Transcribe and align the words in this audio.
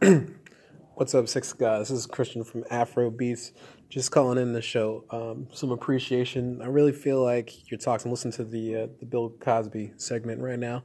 What's 0.94 1.14
up, 1.14 1.28
six 1.28 1.52
guys? 1.52 1.88
This 1.88 1.98
is 1.98 2.06
Christian 2.06 2.44
from 2.44 2.62
Afro 2.70 3.10
Beats. 3.10 3.52
Just 3.88 4.12
calling 4.12 4.38
in 4.38 4.52
the 4.52 4.62
show. 4.62 5.04
Um, 5.10 5.48
some 5.52 5.72
appreciation. 5.72 6.62
I 6.62 6.66
really 6.66 6.92
feel 6.92 7.22
like 7.22 7.68
your 7.68 7.78
talks. 7.78 8.04
I'm 8.04 8.12
listening 8.12 8.32
to 8.34 8.44
the 8.44 8.76
uh, 8.76 8.86
the 9.00 9.06
Bill 9.06 9.30
Cosby 9.40 9.94
segment 9.96 10.40
right 10.40 10.58
now. 10.58 10.84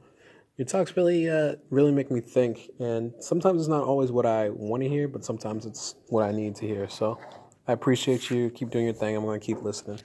Your 0.56 0.66
talks 0.66 0.96
really 0.96 1.30
uh, 1.30 1.56
really 1.70 1.92
make 1.92 2.10
me 2.10 2.20
think, 2.20 2.70
and 2.80 3.12
sometimes 3.20 3.60
it's 3.60 3.68
not 3.68 3.84
always 3.84 4.10
what 4.10 4.26
I 4.26 4.50
want 4.50 4.82
to 4.82 4.88
hear, 4.88 5.06
but 5.06 5.24
sometimes 5.24 5.64
it's 5.64 5.94
what 6.08 6.24
I 6.24 6.32
need 6.32 6.56
to 6.56 6.66
hear. 6.66 6.88
So 6.88 7.18
I 7.68 7.72
appreciate 7.72 8.30
you. 8.30 8.50
Keep 8.50 8.70
doing 8.70 8.86
your 8.86 8.94
thing. 8.94 9.14
I'm 9.14 9.24
going 9.24 9.38
to 9.38 9.46
keep 9.46 9.62
listening. 9.62 10.00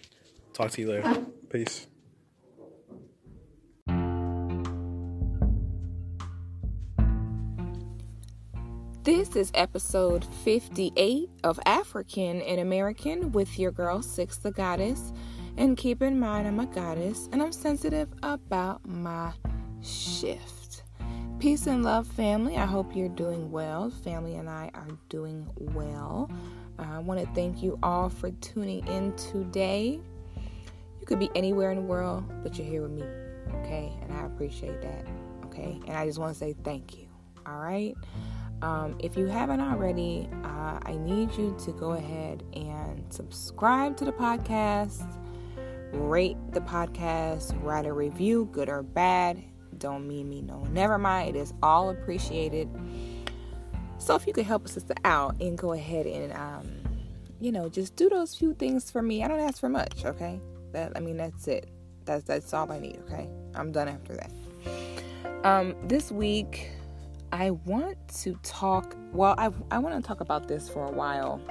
Talk 0.54 0.70
to 0.72 0.82
you 0.82 0.90
later. 0.90 1.26
Peace. 1.50 1.88
This 9.10 9.36
is 9.36 9.52
episode 9.56 10.24
58 10.24 11.32
of 11.44 11.60
African 11.66 12.44
and 12.44 12.60
American 12.60 13.32
with 13.32 13.58
your 13.58 13.72
girl 13.72 14.04
Six 14.04 14.38
the 14.38 14.52
Goddess. 14.52 15.14
And 15.58 15.76
keep 15.76 16.04
in 16.04 16.20
mind, 16.20 16.48
I'm 16.48 16.60
a 16.60 16.68
goddess 16.68 17.28
and 17.32 17.42
I'm 17.42 17.52
sensitive 17.52 18.08
about 18.22 18.88
my 18.88 19.34
shift. 19.82 20.84
Peace 21.40 21.66
and 21.66 21.82
love, 21.82 22.06
family. 22.06 22.58
I 22.58 22.68
hope 22.68 22.96
you're 22.96 23.10
doing 23.10 23.50
well. 23.50 23.90
Family 23.90 24.36
and 24.36 24.48
I 24.48 24.70
are 24.76 24.88
doing 25.10 25.50
well. 25.58 26.30
I 26.78 27.00
want 27.00 27.20
to 27.20 27.26
thank 27.34 27.64
you 27.64 27.80
all 27.82 28.10
for 28.10 28.30
tuning 28.30 28.86
in 28.86 29.16
today. 29.16 30.00
You 31.00 31.08
could 31.08 31.18
be 31.18 31.32
anywhere 31.34 31.72
in 31.72 31.78
the 31.78 31.84
world, 31.84 32.26
but 32.44 32.60
you're 32.60 32.68
here 32.68 32.84
with 32.84 32.92
me, 32.92 33.06
okay? 33.56 33.92
And 34.04 34.14
I 34.14 34.28
appreciate 34.28 34.84
that, 34.84 35.08
okay? 35.46 35.80
And 35.88 35.98
I 35.98 36.06
just 36.06 36.20
want 36.20 36.32
to 36.32 36.38
say 36.38 36.56
thank 36.64 36.96
you, 36.96 37.08
all 37.48 37.58
right? 37.58 37.96
Um, 38.62 38.98
if 39.00 39.16
you 39.16 39.28
haven't 39.28 39.62
already, 39.62 40.30
uh, 40.44 40.80
I 40.84 40.98
need 41.00 41.34
you 41.36 41.56
to 41.64 41.72
go 41.72 41.92
ahead 41.92 42.44
and 42.54 43.06
subscribe 43.10 43.96
to 43.98 44.06
the 44.06 44.12
podcast, 44.12 45.06
rate 45.94 46.38
the 46.52 46.60
podcast, 46.62 47.58
write 47.64 47.86
a 47.86 47.94
review, 47.94 48.50
good 48.52 48.70
or 48.70 48.84
bad. 48.84 49.42
Don't 49.78 50.08
mean 50.08 50.30
me 50.30 50.42
no, 50.42 50.64
never 50.72 50.98
mind. 50.98 51.36
It 51.36 51.40
is 51.40 51.54
all 51.64 51.90
appreciated. 51.90 52.70
So 53.98 54.16
if 54.16 54.28
you 54.28 54.34
could 54.34 54.46
help 54.46 54.66
a 54.66 54.70
sister 54.70 54.96
out 55.06 55.40
and 55.40 55.58
go 55.58 55.72
ahead 55.72 56.06
and, 56.06 56.34
um, 56.34 56.80
you 57.40 57.52
know, 57.52 57.70
just 57.70 57.96
do 57.96 58.10
those 58.10 58.36
few 58.36 58.54
things 58.54 58.92
for 58.92 59.02
me. 59.02 59.24
I 59.24 59.30
don't 59.30 59.40
ask 59.40 59.60
for 59.60 59.70
much, 59.70 60.04
okay? 60.06 60.42
That 60.74 60.92
I 60.96 61.00
mean, 61.00 61.18
that's 61.18 61.48
it. 61.48 61.70
That's 62.06 62.24
that's 62.26 62.54
all 62.54 62.72
I 62.72 62.80
need. 62.80 63.00
Okay, 63.06 63.30
I'm 63.56 63.72
done 63.72 63.88
after 63.88 64.16
that. 64.16 64.32
Um, 65.46 65.76
this 65.88 66.12
week 66.12 66.72
I 67.32 67.52
want 67.52 67.98
to 68.24 68.34
talk. 68.44 68.96
Well, 69.12 69.36
I 69.38 69.52
I 69.72 69.80
want 69.80 69.96
to 69.96 70.08
talk 70.08 70.22
about 70.22 70.48
this 70.48 70.70
for 70.70 70.86
a 70.86 70.92
while. 70.92 71.42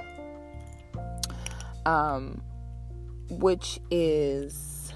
Um, 1.85 2.41
which 3.29 3.79
is 3.89 4.93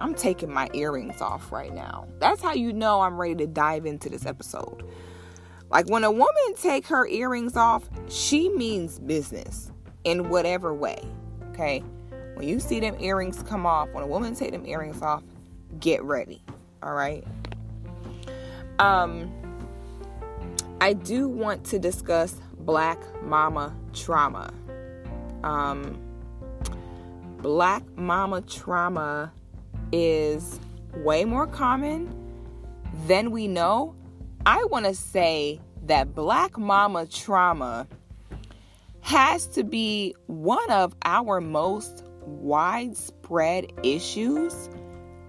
I'm 0.00 0.14
taking 0.14 0.52
my 0.52 0.70
earrings 0.72 1.20
off 1.20 1.52
right 1.52 1.74
now. 1.74 2.06
That's 2.18 2.40
how 2.40 2.54
you 2.54 2.72
know 2.72 3.00
I'm 3.00 3.20
ready 3.20 3.34
to 3.36 3.46
dive 3.46 3.86
into 3.86 4.08
this 4.08 4.24
episode. 4.24 4.84
Like 5.70 5.88
when 5.88 6.04
a 6.04 6.10
woman 6.10 6.54
take 6.56 6.86
her 6.86 7.06
earrings 7.06 7.56
off, 7.56 7.88
she 8.08 8.48
means 8.48 8.98
business 8.98 9.70
in 10.04 10.28
whatever 10.30 10.74
way. 10.74 11.04
Okay? 11.50 11.80
When 12.34 12.48
you 12.48 12.60
see 12.60 12.80
them 12.80 12.96
earrings 12.98 13.42
come 13.42 13.66
off, 13.66 13.90
when 13.90 14.02
a 14.02 14.06
woman 14.06 14.34
take 14.34 14.52
them 14.52 14.66
earrings 14.66 15.02
off, 15.02 15.22
get 15.78 16.02
ready. 16.02 16.42
All 16.82 16.94
right? 16.94 17.24
Um 18.78 19.30
I 20.82 20.94
do 20.94 21.28
want 21.28 21.64
to 21.66 21.78
discuss 21.78 22.34
black 22.60 22.98
mama 23.22 23.76
trauma. 23.92 24.50
Um, 25.44 26.00
black 27.38 27.82
mama 27.96 28.40
trauma 28.40 29.30
is 29.92 30.58
way 30.96 31.26
more 31.26 31.46
common 31.46 32.14
than 33.06 33.30
we 33.30 33.46
know. 33.46 33.94
I 34.46 34.64
want 34.64 34.86
to 34.86 34.94
say 34.94 35.60
that 35.82 36.14
black 36.14 36.56
mama 36.56 37.04
trauma 37.04 37.86
has 39.02 39.46
to 39.48 39.64
be 39.64 40.14
one 40.28 40.70
of 40.70 40.94
our 41.04 41.42
most 41.42 42.04
widespread 42.22 43.70
issues, 43.82 44.70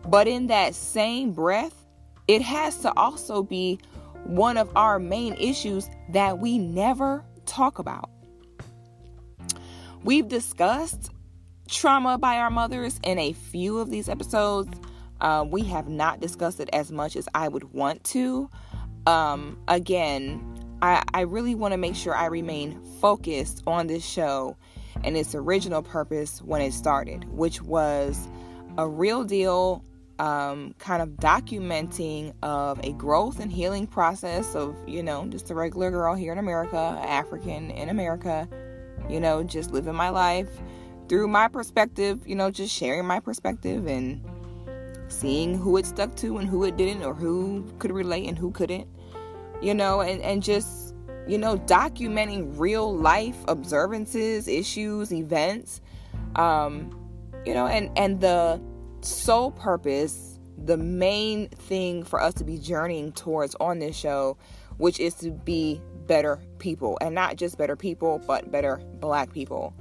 but 0.08 0.30
in 0.30 0.48
that 0.48 0.76
same 0.76 1.34
breath, 1.34 1.86
it 2.30 2.42
has 2.42 2.78
to 2.78 2.94
also 2.96 3.44
be 3.44 3.80
one 4.26 4.58
of 4.58 4.72
our 4.76 5.00
main 5.00 5.34
issues 5.36 5.90
that 6.10 6.40
we 6.40 6.58
never 6.58 7.24
talk 7.46 7.80
about. 7.80 8.10
We've 10.04 10.28
discussed 10.28 11.12
trauma 11.68 12.18
by 12.18 12.38
our 12.38 12.50
mothers 12.50 13.00
in 13.04 13.20
a 13.20 13.34
few 13.34 13.80
of 13.80 13.90
these 13.90 14.10
episodes. 14.10 14.78
Uh, 15.20 15.46
we 15.48 15.64
have 15.64 15.88
not 15.88 16.20
discussed 16.20 16.60
it 16.60 16.70
as 16.74 16.92
much 16.92 17.16
as 17.16 17.28
I 17.36 17.48
would 17.48 17.74
want 17.74 18.04
to. 18.06 18.50
Um, 19.06 19.60
again, 19.68 20.42
I, 20.82 21.04
I 21.14 21.22
really 21.22 21.54
want 21.54 21.74
to 21.74 21.78
make 21.78 21.96
sure 21.96 22.16
I 22.16 22.26
remain 22.26 22.82
focused 23.00 23.62
on 23.68 23.88
this 23.88 24.06
show 24.06 24.58
and 25.04 25.16
its 25.16 25.36
original 25.36 25.84
purpose 25.84 26.42
when 26.42 26.62
it 26.62 26.74
started, 26.74 27.26
which 27.30 27.62
was 27.62 28.28
a 28.78 28.88
real 28.88 29.24
deal 29.24 29.84
um, 30.22 30.76
kind 30.78 31.02
of 31.02 31.10
documenting 31.18 32.32
of 32.44 32.80
a 32.84 32.94
growth 32.94 33.40
and 33.40 33.52
healing 33.52 33.88
process 33.88 34.54
of 34.54 34.78
you 34.88 35.02
know 35.02 35.26
just 35.26 35.50
a 35.50 35.56
regular 35.56 35.90
girl 35.90 36.14
here 36.14 36.32
in 36.32 36.38
america 36.38 36.78
african 36.78 37.72
in 37.72 37.90
america 37.90 38.48
you 39.10 39.20
know 39.20 39.42
just 39.44 39.72
living 39.72 39.96
my 39.96 40.10
life 40.10 40.48
through 41.10 41.28
my 41.28 41.48
perspective 41.48 42.20
you 42.28 42.36
know 42.36 42.52
just 42.52 42.72
sharing 42.72 43.04
my 43.04 43.20
perspective 43.20 43.88
and 43.88 44.24
seeing 45.08 45.58
who 45.58 45.76
it 45.78 45.88
stuck 45.88 46.16
to 46.16 46.38
and 46.38 46.48
who 46.48 46.66
it 46.66 46.78
didn't 46.78 47.04
or 47.04 47.16
who 47.16 47.66
could 47.80 47.92
relate 47.92 48.30
and 48.30 48.38
who 48.38 48.52
couldn't 48.52 48.88
you 49.60 49.74
know 49.74 50.02
and 50.02 50.22
and 50.22 50.44
just 50.44 50.94
you 51.28 51.40
know 51.40 51.58
documenting 51.58 52.48
real 52.60 52.96
life 52.96 53.38
observances 53.48 54.48
issues 54.48 55.12
events 55.12 55.82
um 56.36 56.96
you 57.44 57.56
know 57.56 57.66
and 57.66 57.90
and 57.98 58.22
the 58.22 58.62
sole 59.02 59.52
purpose, 59.52 60.40
the 60.58 60.78
main 60.78 61.50
thing 61.50 62.04
for 62.04 62.22
us 62.22 62.34
to 62.36 62.44
be 62.44 62.58
journeying 62.58 63.12
towards 63.14 63.56
on 63.60 63.80
this 63.80 63.96
show, 63.96 64.38
which 64.78 65.00
is 65.00 65.14
to 65.16 65.32
be 65.32 65.82
better 66.08 66.40
people 66.60 66.98
and 67.02 67.16
not 67.16 67.36
just 67.36 67.58
better 67.58 67.76
people, 67.76 68.22
but 68.28 68.52
better 68.52 68.82
black 69.00 69.32
people. 69.34 69.74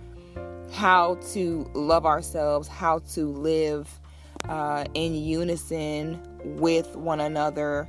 How 0.72 1.16
to 1.32 1.68
love 1.74 2.06
ourselves, 2.06 2.68
how 2.68 3.00
to 3.14 3.26
live 3.26 4.00
uh, 4.48 4.84
in 4.94 5.14
unison 5.14 6.20
with 6.44 6.96
one 6.96 7.20
another. 7.20 7.88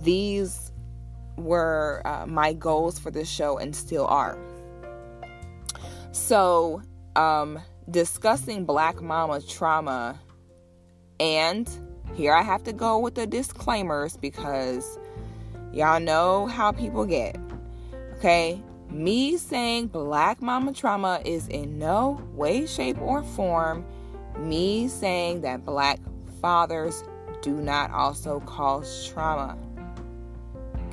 These 0.00 0.72
were 1.36 2.02
uh, 2.04 2.26
my 2.26 2.52
goals 2.52 2.98
for 2.98 3.10
this 3.10 3.28
show 3.28 3.58
and 3.58 3.74
still 3.74 4.06
are. 4.06 4.38
So, 6.12 6.80
um, 7.16 7.58
discussing 7.90 8.64
Black 8.64 9.02
Mama 9.02 9.40
trauma 9.42 10.20
and 11.20 11.68
here 12.14 12.32
I 12.32 12.42
have 12.42 12.62
to 12.64 12.72
go 12.72 12.98
with 12.98 13.14
the 13.14 13.26
disclaimers 13.26 14.16
because 14.16 14.98
y'all 15.72 16.00
know 16.00 16.46
how 16.46 16.72
people 16.72 17.04
get. 17.04 17.36
Okay? 18.16 18.60
Me 18.90 19.36
saying 19.36 19.88
black 19.88 20.40
mama 20.40 20.72
trauma 20.72 21.20
is 21.24 21.48
in 21.48 21.78
no 21.78 22.22
way, 22.34 22.66
shape, 22.66 23.00
or 23.00 23.22
form 23.22 23.84
me 24.38 24.88
saying 24.88 25.40
that 25.42 25.64
black 25.64 25.98
fathers 26.40 27.02
do 27.42 27.52
not 27.52 27.90
also 27.90 28.40
cause 28.40 29.08
trauma. 29.08 29.56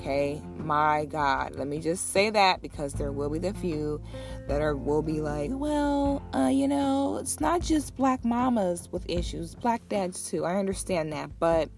Okay, 0.01 0.41
my 0.57 1.06
God, 1.06 1.53
let 1.57 1.67
me 1.67 1.78
just 1.78 2.12
say 2.12 2.31
that 2.31 2.59
because 2.59 2.93
there 2.93 3.11
will 3.11 3.29
be 3.29 3.37
the 3.37 3.53
few 3.53 4.02
that 4.47 4.59
are 4.59 4.76
will 4.76 5.03
be 5.03 5.22
like, 5.22 5.52
well, 5.53 6.23
uh, 6.34 6.47
you 6.47 6.67
know, 6.67 7.20
it's 7.20 7.40
not 7.40 7.61
just 7.61 7.96
black 7.97 8.26
mamas 8.26 8.91
with 8.91 9.08
issues, 9.08 9.53
black 9.53 9.87
dads 9.90 10.28
too. 10.28 10.43
I 10.43 10.55
understand 10.55 11.14
that, 11.14 11.29
but 11.37 11.70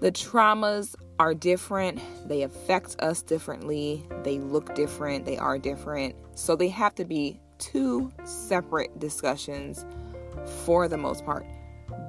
the 0.00 0.10
traumas 0.10 0.96
are 1.20 1.34
different. 1.34 2.00
They 2.28 2.42
affect 2.42 2.96
us 2.98 3.22
differently. 3.22 4.04
They 4.24 4.40
look 4.40 4.74
different. 4.74 5.24
They 5.24 5.38
are 5.38 5.56
different. 5.56 6.16
So 6.34 6.56
they 6.56 6.68
have 6.70 6.96
to 6.96 7.04
be 7.04 7.38
two 7.58 8.10
separate 8.24 8.98
discussions 8.98 9.86
for 10.64 10.88
the 10.88 10.98
most 10.98 11.24
part. 11.24 11.46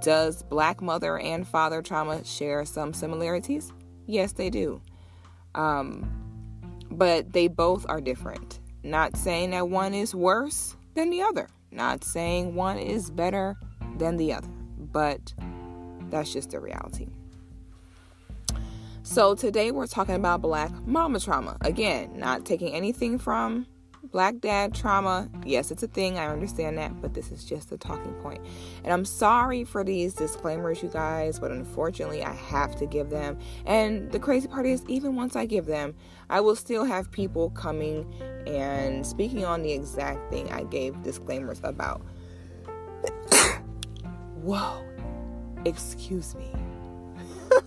Does 0.01 0.41
black 0.41 0.81
mother 0.81 1.19
and 1.19 1.47
father 1.47 1.83
trauma 1.83 2.25
share 2.25 2.65
some 2.65 2.91
similarities? 2.91 3.71
Yes, 4.07 4.31
they 4.31 4.49
do. 4.49 4.81
Um, 5.55 6.11
but 6.91 7.33
they 7.33 7.47
both 7.47 7.85
are 7.89 7.99
different. 7.99 8.59
Not 8.83 9.17
saying 9.17 9.51
that 9.51 9.69
one 9.69 9.93
is 9.93 10.13
worse 10.13 10.75
than 10.93 11.09
the 11.09 11.23
other. 11.23 11.49
Not 11.71 12.03
saying 12.03 12.55
one 12.55 12.77
is 12.77 13.09
better 13.09 13.57
than 13.97 14.17
the 14.17 14.33
other. 14.33 14.47
But 14.77 15.33
that's 16.09 16.31
just 16.31 16.51
the 16.51 16.59
reality. 16.59 17.07
So 19.03 19.35
today 19.35 19.71
we're 19.71 19.87
talking 19.87 20.15
about 20.15 20.41
black 20.41 20.71
mama 20.85 21.19
trauma. 21.19 21.57
Again, 21.61 22.17
not 22.17 22.45
taking 22.45 22.73
anything 22.73 23.17
from 23.17 23.65
black 24.11 24.39
dad 24.39 24.73
trauma. 24.73 25.29
Yes, 25.45 25.71
it's 25.71 25.83
a 25.83 25.87
thing. 25.87 26.17
I 26.17 26.27
understand 26.27 26.77
that, 26.77 27.01
but 27.01 27.13
this 27.13 27.31
is 27.31 27.43
just 27.43 27.71
a 27.71 27.77
talking 27.77 28.13
point. 28.15 28.41
And 28.83 28.93
I'm 28.93 29.05
sorry 29.05 29.63
for 29.63 29.83
these 29.83 30.13
disclaimers, 30.13 30.81
you 30.81 30.89
guys, 30.89 31.39
but 31.39 31.51
unfortunately, 31.51 32.23
I 32.23 32.33
have 32.33 32.75
to 32.77 32.85
give 32.85 33.09
them. 33.09 33.37
And 33.65 34.11
the 34.11 34.19
crazy 34.19 34.47
part 34.47 34.65
is, 34.65 34.83
even 34.87 35.15
once 35.15 35.35
I 35.35 35.45
give 35.45 35.65
them, 35.65 35.95
I 36.29 36.41
will 36.41 36.55
still 36.55 36.85
have 36.85 37.11
people 37.11 37.49
coming 37.51 38.11
and 38.47 39.05
speaking 39.05 39.45
on 39.45 39.63
the 39.63 39.71
exact 39.71 40.31
thing 40.31 40.51
I 40.51 40.63
gave 40.63 41.01
disclaimers 41.03 41.59
about. 41.63 42.01
Whoa. 44.41 44.85
Excuse 45.65 46.35
me. 46.35 46.51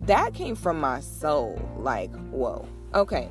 that 0.00 0.32
came 0.34 0.54
from 0.54 0.80
my 0.80 1.00
soul. 1.00 1.60
Like, 1.78 2.10
whoa. 2.30 2.66
Okay. 2.94 3.28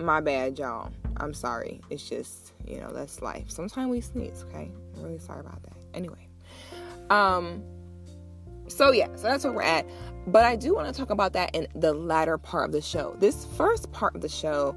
My 0.00 0.20
bad, 0.20 0.58
y'all. 0.58 0.90
I'm 1.18 1.34
sorry. 1.34 1.80
It's 1.90 2.08
just, 2.08 2.52
you 2.66 2.80
know, 2.80 2.90
that's 2.90 3.20
life. 3.20 3.50
Sometimes 3.50 3.90
we 3.90 4.00
sneeze, 4.00 4.44
okay? 4.48 4.70
I'm 4.96 5.02
really 5.02 5.18
sorry 5.18 5.40
about 5.40 5.62
that. 5.62 5.76
Anyway. 5.92 6.26
Um 7.10 7.62
so 8.66 8.92
yeah, 8.92 9.08
so 9.16 9.22
that's 9.24 9.44
where 9.44 9.52
we're 9.52 9.62
at. 9.62 9.86
But 10.26 10.44
I 10.44 10.56
do 10.56 10.74
want 10.74 10.86
to 10.86 10.98
talk 10.98 11.10
about 11.10 11.32
that 11.32 11.54
in 11.54 11.66
the 11.74 11.92
latter 11.92 12.38
part 12.38 12.66
of 12.66 12.72
the 12.72 12.80
show. 12.80 13.16
This 13.18 13.46
first 13.56 13.90
part 13.92 14.14
of 14.14 14.20
the 14.20 14.28
show, 14.28 14.76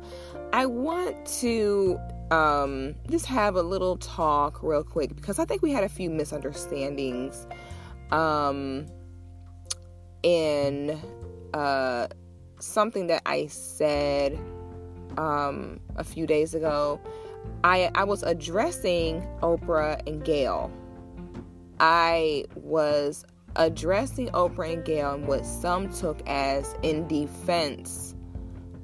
I 0.52 0.66
want 0.66 1.26
to 1.42 2.00
um, 2.32 2.96
just 3.10 3.26
have 3.28 3.56
a 3.56 3.62
little 3.62 3.98
talk 3.98 4.64
real 4.64 4.84
quick 4.84 5.16
because 5.16 5.38
I 5.38 5.46
think 5.46 5.62
we 5.62 5.72
had 5.72 5.84
a 5.84 5.90
few 5.90 6.10
misunderstandings 6.10 7.46
um, 8.12 8.88
in 10.24 11.00
uh, 11.54 12.08
something 12.60 13.08
that 13.08 13.22
I 13.26 13.46
said 13.48 14.40
um, 15.18 15.80
a 15.96 16.04
few 16.04 16.28
days 16.28 16.54
ago. 16.54 17.00
I, 17.64 17.92
I 17.96 18.04
was 18.04 18.24
addressing 18.24 19.22
Oprah 19.42 20.06
and 20.08 20.24
Gayle. 20.24 20.72
I 21.80 22.46
was 22.56 23.26
addressing 23.56 24.30
Oprah 24.30 24.74
and 24.74 24.86
Gayle 24.86 25.14
and 25.14 25.28
what 25.28 25.46
some 25.46 25.92
took 25.94 26.22
as 26.28 26.76
in 26.82 27.08
defense 27.08 28.16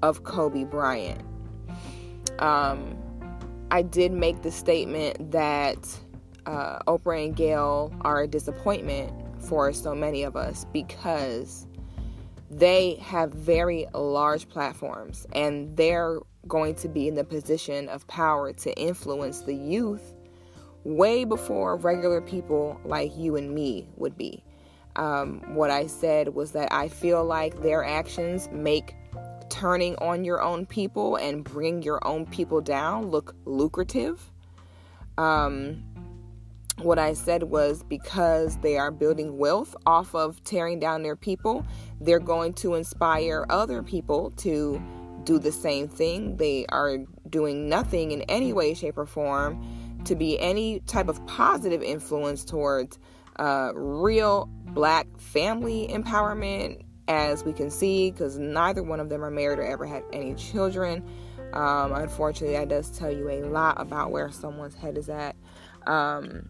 of 0.01 0.23
Kobe 0.23 0.63
Bryant. 0.63 1.21
Um, 2.39 2.97
I 3.71 3.81
did 3.81 4.11
make 4.11 4.41
the 4.41 4.51
statement 4.51 5.31
that 5.31 5.99
uh, 6.45 6.79
Oprah 6.87 7.25
and 7.25 7.35
Gayle 7.35 7.93
are 8.01 8.21
a 8.21 8.27
disappointment 8.27 9.13
for 9.39 9.71
so 9.73 9.95
many 9.95 10.23
of 10.23 10.35
us 10.35 10.65
because 10.73 11.67
they 12.49 12.95
have 12.95 13.31
very 13.31 13.87
large 13.93 14.49
platforms 14.49 15.27
and 15.33 15.75
they're 15.77 16.19
going 16.47 16.75
to 16.75 16.87
be 16.87 17.07
in 17.07 17.15
the 17.15 17.23
position 17.23 17.87
of 17.89 18.07
power 18.07 18.53
to 18.53 18.73
influence 18.79 19.41
the 19.41 19.53
youth 19.53 20.13
way 20.83 21.23
before 21.23 21.75
regular 21.75 22.21
people 22.21 22.79
like 22.85 23.15
you 23.17 23.35
and 23.35 23.53
me 23.53 23.87
would 23.97 24.17
be. 24.17 24.43
Um, 24.95 25.41
what 25.53 25.69
I 25.69 25.87
said 25.87 26.29
was 26.29 26.51
that 26.53 26.73
I 26.73 26.87
feel 26.87 27.23
like 27.23 27.61
their 27.61 27.83
actions 27.83 28.49
make 28.51 28.95
turning 29.49 29.95
on 29.97 30.23
your 30.23 30.41
own 30.41 30.65
people 30.65 31.15
and 31.17 31.43
bring 31.43 31.81
your 31.81 32.05
own 32.05 32.25
people 32.25 32.61
down 32.61 33.09
look 33.09 33.35
lucrative. 33.45 34.31
Um, 35.17 35.83
what 36.81 36.99
I 36.99 37.13
said 37.13 37.43
was 37.43 37.83
because 37.83 38.57
they 38.57 38.77
are 38.77 38.91
building 38.91 39.37
wealth 39.37 39.75
off 39.85 40.15
of 40.15 40.43
tearing 40.43 40.79
down 40.79 41.03
their 41.03 41.15
people, 41.15 41.65
they're 42.01 42.19
going 42.19 42.53
to 42.55 42.75
inspire 42.75 43.45
other 43.49 43.83
people 43.83 44.31
to 44.37 44.81
do 45.23 45.39
the 45.39 45.51
same 45.51 45.87
thing. 45.87 46.37
They 46.37 46.65
are 46.69 46.97
doing 47.29 47.69
nothing 47.69 48.11
in 48.11 48.21
any 48.23 48.53
way, 48.53 48.73
shape, 48.73 48.97
or 48.97 49.05
form 49.05 49.63
to 50.05 50.15
be 50.15 50.39
any 50.39 50.79
type 50.81 51.09
of 51.09 51.25
positive 51.27 51.83
influence 51.83 52.45
towards 52.45 52.99
uh, 53.37 53.71
real 53.75 54.49
black 54.67 55.07
family 55.19 55.87
empowerment, 55.91 56.81
as 57.07 57.43
we 57.43 57.53
can 57.53 57.69
see, 57.69 58.11
because 58.11 58.37
neither 58.37 58.83
one 58.83 58.99
of 58.99 59.09
them 59.09 59.23
are 59.23 59.31
married 59.31 59.59
or 59.59 59.65
ever 59.65 59.85
had 59.85 60.03
any 60.13 60.35
children. 60.35 61.03
Um, 61.53 61.93
unfortunately, 61.93 62.55
that 62.55 62.69
does 62.69 62.89
tell 62.97 63.11
you 63.11 63.29
a 63.29 63.43
lot 63.43 63.81
about 63.81 64.11
where 64.11 64.31
someone's 64.31 64.75
head 64.75 64.97
is 64.97 65.09
at. 65.09 65.35
Um, 65.87 66.47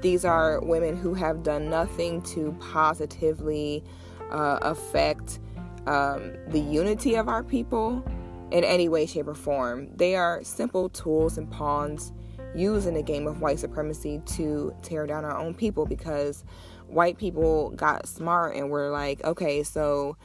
these 0.00 0.24
are 0.24 0.60
women 0.60 0.96
who 0.96 1.14
have 1.14 1.42
done 1.42 1.70
nothing 1.70 2.22
to 2.22 2.56
positively 2.60 3.84
uh, 4.30 4.58
affect 4.62 5.40
um, 5.86 6.32
the 6.48 6.60
unity 6.60 7.14
of 7.16 7.28
our 7.28 7.42
people 7.42 8.04
in 8.50 8.64
any 8.64 8.88
way, 8.88 9.06
shape, 9.06 9.28
or 9.28 9.34
form. 9.34 9.88
They 9.96 10.14
are 10.14 10.42
simple 10.42 10.88
tools 10.88 11.38
and 11.38 11.50
pawns 11.50 12.12
used 12.54 12.86
in 12.86 12.94
the 12.94 13.02
game 13.02 13.26
of 13.26 13.40
white 13.40 13.58
supremacy 13.58 14.22
to 14.24 14.74
tear 14.82 15.06
down 15.06 15.24
our 15.24 15.36
own 15.36 15.54
people 15.54 15.86
because 15.86 16.44
white 16.86 17.18
people 17.18 17.70
got 17.70 18.06
smart 18.06 18.56
and 18.56 18.70
were 18.70 18.90
like, 18.90 19.22
okay, 19.24 19.62
so, 19.62 20.16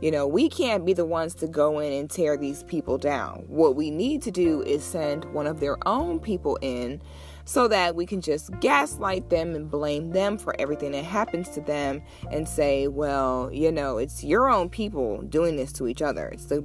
you 0.00 0.10
know, 0.10 0.26
we 0.26 0.48
can't 0.48 0.84
be 0.84 0.92
the 0.92 1.04
ones 1.04 1.34
to 1.36 1.46
go 1.46 1.78
in 1.78 1.92
and 1.92 2.10
tear 2.10 2.36
these 2.36 2.64
people 2.64 2.98
down. 2.98 3.44
What 3.46 3.76
we 3.76 3.90
need 3.90 4.22
to 4.22 4.30
do 4.30 4.62
is 4.62 4.82
send 4.82 5.24
one 5.26 5.46
of 5.46 5.60
their 5.60 5.76
own 5.86 6.18
people 6.18 6.58
in 6.60 7.00
so 7.44 7.68
that 7.68 7.94
we 7.94 8.06
can 8.06 8.20
just 8.20 8.50
gaslight 8.60 9.30
them 9.30 9.54
and 9.54 9.70
blame 9.70 10.10
them 10.10 10.38
for 10.38 10.54
everything 10.60 10.92
that 10.92 11.04
happens 11.04 11.48
to 11.50 11.60
them 11.60 12.02
and 12.30 12.48
say, 12.48 12.88
well, 12.88 13.50
you 13.52 13.72
know, 13.72 13.98
it's 13.98 14.22
your 14.22 14.50
own 14.50 14.68
people 14.68 15.22
doing 15.22 15.56
this 15.56 15.72
to 15.72 15.88
each 15.88 16.02
other. 16.02 16.28
It's 16.28 16.46
the 16.46 16.64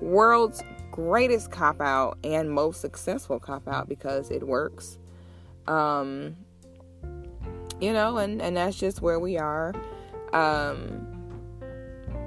world's 0.00 0.62
greatest 0.90 1.50
cop 1.50 1.80
out 1.80 2.18
and 2.22 2.50
most 2.50 2.80
successful 2.80 3.40
cop 3.40 3.66
out 3.66 3.88
because 3.88 4.30
it 4.30 4.46
works. 4.46 4.98
Um, 5.66 6.36
you 7.80 7.92
know, 7.92 8.18
and 8.18 8.40
and 8.40 8.56
that's 8.56 8.78
just 8.78 9.02
where 9.02 9.18
we 9.18 9.38
are. 9.38 9.74
Um, 10.32 11.06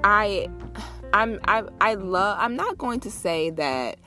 I, 0.04 0.48
I'm 1.12 1.40
I 1.44 1.64
I 1.80 1.94
love. 1.94 2.36
I'm 2.38 2.56
not 2.56 2.76
going 2.76 3.00
to 3.00 3.10
say 3.10 3.50
that 3.50 3.98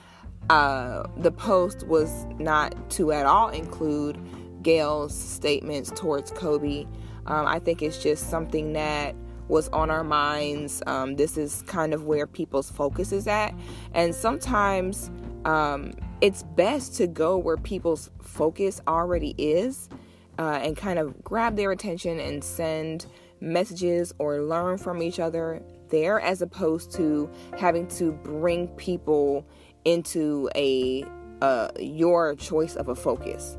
uh, 0.50 1.04
the 1.18 1.32
post 1.32 1.86
was 1.88 2.26
not 2.40 2.90
to 2.92 3.12
at 3.12 3.26
all 3.26 3.50
include 3.50 4.18
Gayle's 4.64 5.18
statements 5.18 5.92
towards 5.92 6.32
Kobe. 6.32 6.86
Um, 7.28 7.46
I 7.46 7.60
think 7.60 7.82
it's 7.82 8.02
just 8.02 8.30
something 8.30 8.74
that 8.74 9.16
was 9.48 9.68
on 9.70 9.90
our 9.90 10.04
minds. 10.04 10.82
Um, 10.88 11.16
this 11.16 11.38
is 11.38 11.64
kind 11.64 11.94
of 11.94 12.06
where 12.06 12.28
people's 12.28 12.70
focus 12.70 13.12
is 13.12 13.28
at. 13.28 13.54
And 13.94 14.14
sometimes 14.14 15.12
um, 15.46 15.94
it's 16.22 16.44
best 16.44 16.96
to 16.96 17.08
go 17.08 17.38
where 17.38 17.58
people's 17.58 18.10
focus 18.22 18.82
already 18.88 19.36
is 19.38 19.90
uh, 20.38 20.60
and 20.64 20.78
kind 20.78 21.00
of 21.00 21.24
grab 21.24 21.56
their 21.56 21.72
attention 21.72 22.20
and 22.20 22.44
send 22.44 23.06
messages 23.42 24.14
or 24.20 24.42
learn 24.42 24.78
from 24.78 25.02
each 25.02 25.20
other 25.20 25.62
there 25.90 26.20
as 26.20 26.42
opposed 26.42 26.92
to 26.94 27.30
having 27.58 27.88
to 27.88 28.12
bring 28.12 28.68
people 28.70 29.46
into 29.86 30.50
a 30.56 31.04
uh, 31.42 31.70
your 31.80 32.36
choice 32.36 32.76
of 32.76 32.90
a 32.90 32.96
focus. 32.96 33.58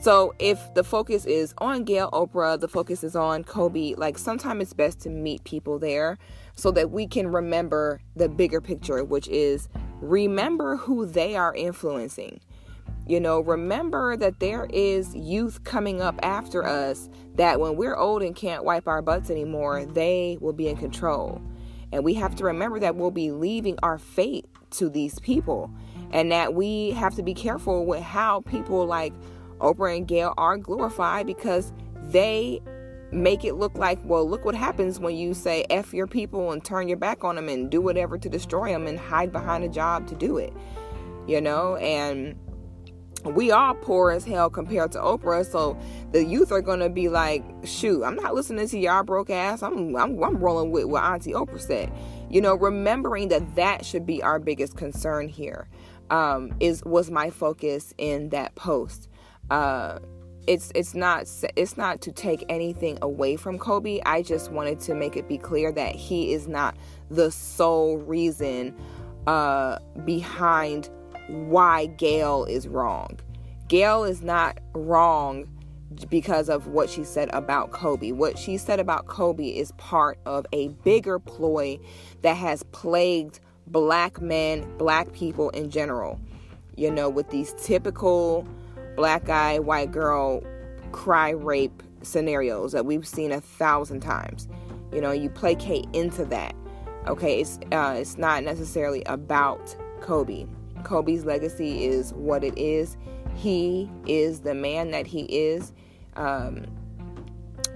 So 0.00 0.34
if 0.38 0.72
the 0.74 0.84
focus 0.84 1.24
is 1.24 1.54
on 1.58 1.84
Gayle 1.84 2.10
Oprah, 2.12 2.60
the 2.60 2.68
focus 2.68 3.02
is 3.02 3.16
on 3.16 3.42
Kobe, 3.42 3.94
like 3.96 4.16
sometimes 4.16 4.62
it's 4.62 4.72
best 4.72 5.00
to 5.00 5.10
meet 5.10 5.42
people 5.44 5.78
there 5.78 6.18
so 6.54 6.70
that 6.72 6.90
we 6.90 7.06
can 7.06 7.28
remember 7.28 8.00
the 8.14 8.28
bigger 8.28 8.60
picture, 8.60 9.02
which 9.02 9.26
is 9.28 9.68
remember 10.00 10.76
who 10.76 11.04
they 11.04 11.34
are 11.36 11.54
influencing. 11.54 12.40
You 13.08 13.20
know, 13.20 13.40
remember 13.40 14.16
that 14.18 14.38
there 14.38 14.68
is 14.70 15.14
youth 15.14 15.64
coming 15.64 16.00
up 16.00 16.20
after 16.22 16.64
us 16.64 17.08
that 17.34 17.58
when 17.58 17.76
we're 17.76 17.96
old 17.96 18.22
and 18.22 18.36
can't 18.36 18.64
wipe 18.64 18.86
our 18.86 19.02
butts 19.02 19.30
anymore, 19.30 19.84
they 19.84 20.36
will 20.40 20.52
be 20.52 20.68
in 20.68 20.76
control. 20.76 21.40
And 21.90 22.04
we 22.04 22.14
have 22.14 22.36
to 22.36 22.44
remember 22.44 22.78
that 22.80 22.96
we'll 22.96 23.10
be 23.10 23.30
leaving 23.30 23.78
our 23.82 23.98
fate 23.98 24.44
to 24.70 24.88
these 24.88 25.18
people 25.20 25.70
and 26.12 26.32
that 26.32 26.54
we 26.54 26.90
have 26.92 27.14
to 27.14 27.22
be 27.22 27.34
careful 27.34 27.84
with 27.84 28.02
how 28.02 28.40
people 28.42 28.86
like 28.86 29.12
Oprah 29.58 29.96
and 29.96 30.06
Gayle 30.06 30.34
are 30.36 30.56
glorified 30.56 31.26
because 31.26 31.72
they 32.04 32.60
make 33.10 33.44
it 33.44 33.54
look 33.54 33.76
like, 33.76 33.98
well, 34.04 34.28
look 34.28 34.44
what 34.44 34.54
happens 34.54 35.00
when 35.00 35.16
you 35.16 35.34
say 35.34 35.64
F 35.70 35.92
your 35.92 36.06
people 36.06 36.52
and 36.52 36.64
turn 36.64 36.88
your 36.88 36.98
back 36.98 37.24
on 37.24 37.36
them 37.36 37.48
and 37.48 37.70
do 37.70 37.80
whatever 37.80 38.18
to 38.18 38.28
destroy 38.28 38.68
them 38.68 38.86
and 38.86 38.98
hide 38.98 39.32
behind 39.32 39.64
a 39.64 39.68
job 39.68 40.06
to 40.08 40.14
do 40.14 40.36
it. 40.36 40.52
You 41.26 41.40
know, 41.40 41.76
and 41.76 42.38
we 43.24 43.50
are 43.50 43.74
poor 43.74 44.10
as 44.10 44.24
hell 44.24 44.48
compared 44.48 44.92
to 44.92 44.98
Oprah. 44.98 45.44
So 45.44 45.78
the 46.12 46.24
youth 46.24 46.52
are 46.52 46.62
gonna 46.62 46.88
be 46.88 47.08
like, 47.08 47.44
shoot, 47.64 48.02
I'm 48.04 48.16
not 48.16 48.34
listening 48.34 48.68
to 48.68 48.78
y'all 48.78 49.02
broke 49.02 49.30
ass. 49.30 49.62
I'm 49.62 49.96
I'm, 49.96 50.22
I'm 50.22 50.36
rolling 50.36 50.70
with 50.70 50.84
what 50.86 51.02
Auntie 51.02 51.32
Oprah 51.32 51.60
said. 51.60 51.92
You 52.30 52.40
know, 52.40 52.54
remembering 52.54 53.28
that 53.28 53.56
that 53.56 53.84
should 53.84 54.04
be 54.04 54.22
our 54.22 54.38
biggest 54.38 54.76
concern 54.76 55.28
here 55.28 55.68
um, 56.10 56.52
is 56.60 56.82
was 56.84 57.10
my 57.10 57.30
focus 57.30 57.94
in 57.98 58.28
that 58.30 58.54
post. 58.54 59.08
Uh, 59.50 59.98
it's 60.46 60.72
it's 60.74 60.94
not 60.94 61.28
it's 61.56 61.76
not 61.76 62.00
to 62.02 62.12
take 62.12 62.44
anything 62.48 62.98
away 63.02 63.36
from 63.36 63.58
Kobe. 63.58 64.00
I 64.06 64.22
just 64.22 64.50
wanted 64.50 64.80
to 64.80 64.94
make 64.94 65.16
it 65.16 65.28
be 65.28 65.38
clear 65.38 65.72
that 65.72 65.94
he 65.94 66.32
is 66.32 66.48
not 66.48 66.76
the 67.10 67.30
sole 67.30 67.98
reason 67.98 68.74
uh, 69.26 69.78
behind 70.04 70.90
why 71.28 71.86
Gayle 71.86 72.44
is 72.44 72.66
wrong. 72.66 73.20
Gayle 73.68 74.04
is 74.04 74.22
not 74.22 74.58
wrong 74.74 75.46
because 76.10 76.48
of 76.48 76.68
what 76.68 76.90
she 76.90 77.04
said 77.04 77.30
about 77.32 77.72
Kobe. 77.72 78.12
What 78.12 78.38
she 78.38 78.56
said 78.56 78.80
about 78.80 79.06
Kobe 79.06 79.48
is 79.48 79.72
part 79.72 80.18
of 80.26 80.46
a 80.52 80.68
bigger 80.68 81.18
ploy 81.18 81.78
that 82.22 82.36
has 82.36 82.62
plagued 82.64 83.40
black 83.66 84.20
men, 84.20 84.76
black 84.76 85.12
people 85.12 85.50
in 85.50 85.70
general. 85.70 86.20
You 86.76 86.90
know, 86.90 87.08
with 87.08 87.30
these 87.30 87.54
typical 87.60 88.46
black 88.96 89.24
guy, 89.24 89.58
white 89.58 89.90
girl 89.90 90.42
cry 90.92 91.30
rape 91.30 91.82
scenarios 92.02 92.72
that 92.72 92.86
we've 92.86 93.06
seen 93.06 93.32
a 93.32 93.40
thousand 93.40 94.00
times. 94.00 94.48
You 94.92 95.00
know, 95.00 95.10
you 95.10 95.28
placate 95.28 95.86
into 95.92 96.24
that. 96.26 96.54
Okay, 97.06 97.40
it's 97.40 97.58
uh, 97.72 97.96
it's 97.98 98.18
not 98.18 98.44
necessarily 98.44 99.02
about 99.04 99.74
Kobe. 100.00 100.46
Kobe's 100.84 101.24
legacy 101.24 101.84
is 101.84 102.12
what 102.14 102.44
it 102.44 102.56
is. 102.56 102.96
He 103.34 103.90
is 104.06 104.40
the 104.40 104.54
man 104.54 104.90
that 104.90 105.06
he 105.06 105.22
is. 105.24 105.72
Um, 106.18 106.66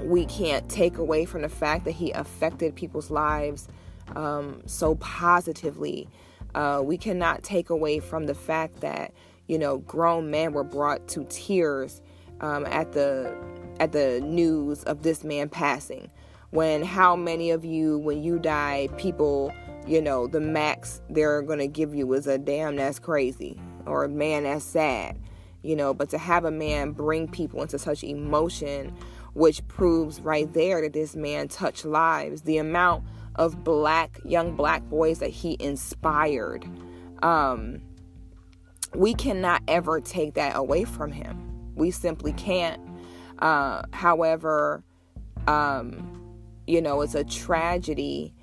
we 0.01 0.27
can't 0.27 0.69
take 0.69 0.99
away 0.99 1.25
from 1.25 1.43
the 1.43 1.49
fact 1.49 1.85
that 1.85 1.93
he 1.93 2.11
affected 2.11 2.75
people's 2.75 3.11
lives 3.11 3.69
um, 4.17 4.63
so 4.67 4.97
positively. 4.97 6.09
Uh, 6.55 6.83
we 6.85 6.99
cannot 6.99 7.43
take 7.43 7.71
away 7.71 8.01
from 8.01 8.27
the 8.27 8.35
fact 8.35 8.81
that 8.81 9.15
you 9.47 9.59
know 9.59 9.79
grown 9.79 10.31
men 10.31 10.53
were 10.53 10.65
brought 10.65 11.07
to 11.09 11.25
tears 11.31 12.03
um, 12.41 12.67
at 12.67 12.93
the 12.93 13.35
at 13.81 13.93
the 13.93 14.21
news 14.21 14.83
of 14.85 15.03
this 15.03 15.25
man 15.25 15.49
passing. 15.49 16.11
When 16.51 16.83
how 16.83 17.17
many 17.17 17.51
of 17.51 17.65
you, 17.65 17.99
when 17.99 18.23
you 18.23 18.39
die, 18.39 18.89
people, 18.99 19.55
you 19.87 20.03
know, 20.03 20.27
the 20.27 20.41
max 20.41 21.01
they're 21.09 21.43
gonna 21.43 21.69
give 21.69 21.95
you 21.95 22.13
is 22.13 22.27
a 22.27 22.39
damn 22.39 22.77
that's 22.77 22.99
crazy 22.99 23.59
or 23.87 24.05
a 24.05 24.09
man 24.09 24.43
that's 24.43 24.65
sad 24.65 25.19
you 25.63 25.77
know, 25.77 25.95
but 25.95 26.11
to 26.11 26.19
have 26.19 26.45
a 26.45 26.51
man 26.51 26.93
bring 26.93 27.29
people 27.29 27.63
into 27.63 27.79
such 27.79 28.03
emotion, 28.05 28.95
which 29.35 29.67
proves 29.69 30.21
right 30.21 30.53
there 30.53 30.83
that 30.83 30.93
this 30.93 31.17
man 31.17 31.49
touched 31.49 31.85
lives, 31.85 32.43
the 32.43 32.59
amount 32.59 33.05
of 33.37 33.65
black, 33.65 34.19
young 34.25 34.57
black 34.57 34.83
boys 34.89 35.19
that 35.21 35.31
he 35.31 35.57
inspired. 35.61 36.67
Um, 37.23 37.81
we 38.95 39.15
cannot 39.15 39.63
ever 39.69 40.01
take 40.01 40.35
that 40.35 40.57
away 40.57 40.85
from 40.85 41.13
him. 41.13 41.75
We 41.75 41.91
simply 41.91 42.33
can't. 42.35 42.81
Uh, 43.39 43.83
however, 43.93 44.83
um, 45.47 46.19
you 46.67 46.81
know, 46.81 47.01
it's 47.01 47.15
a 47.15 47.25
tragedy 47.25 48.35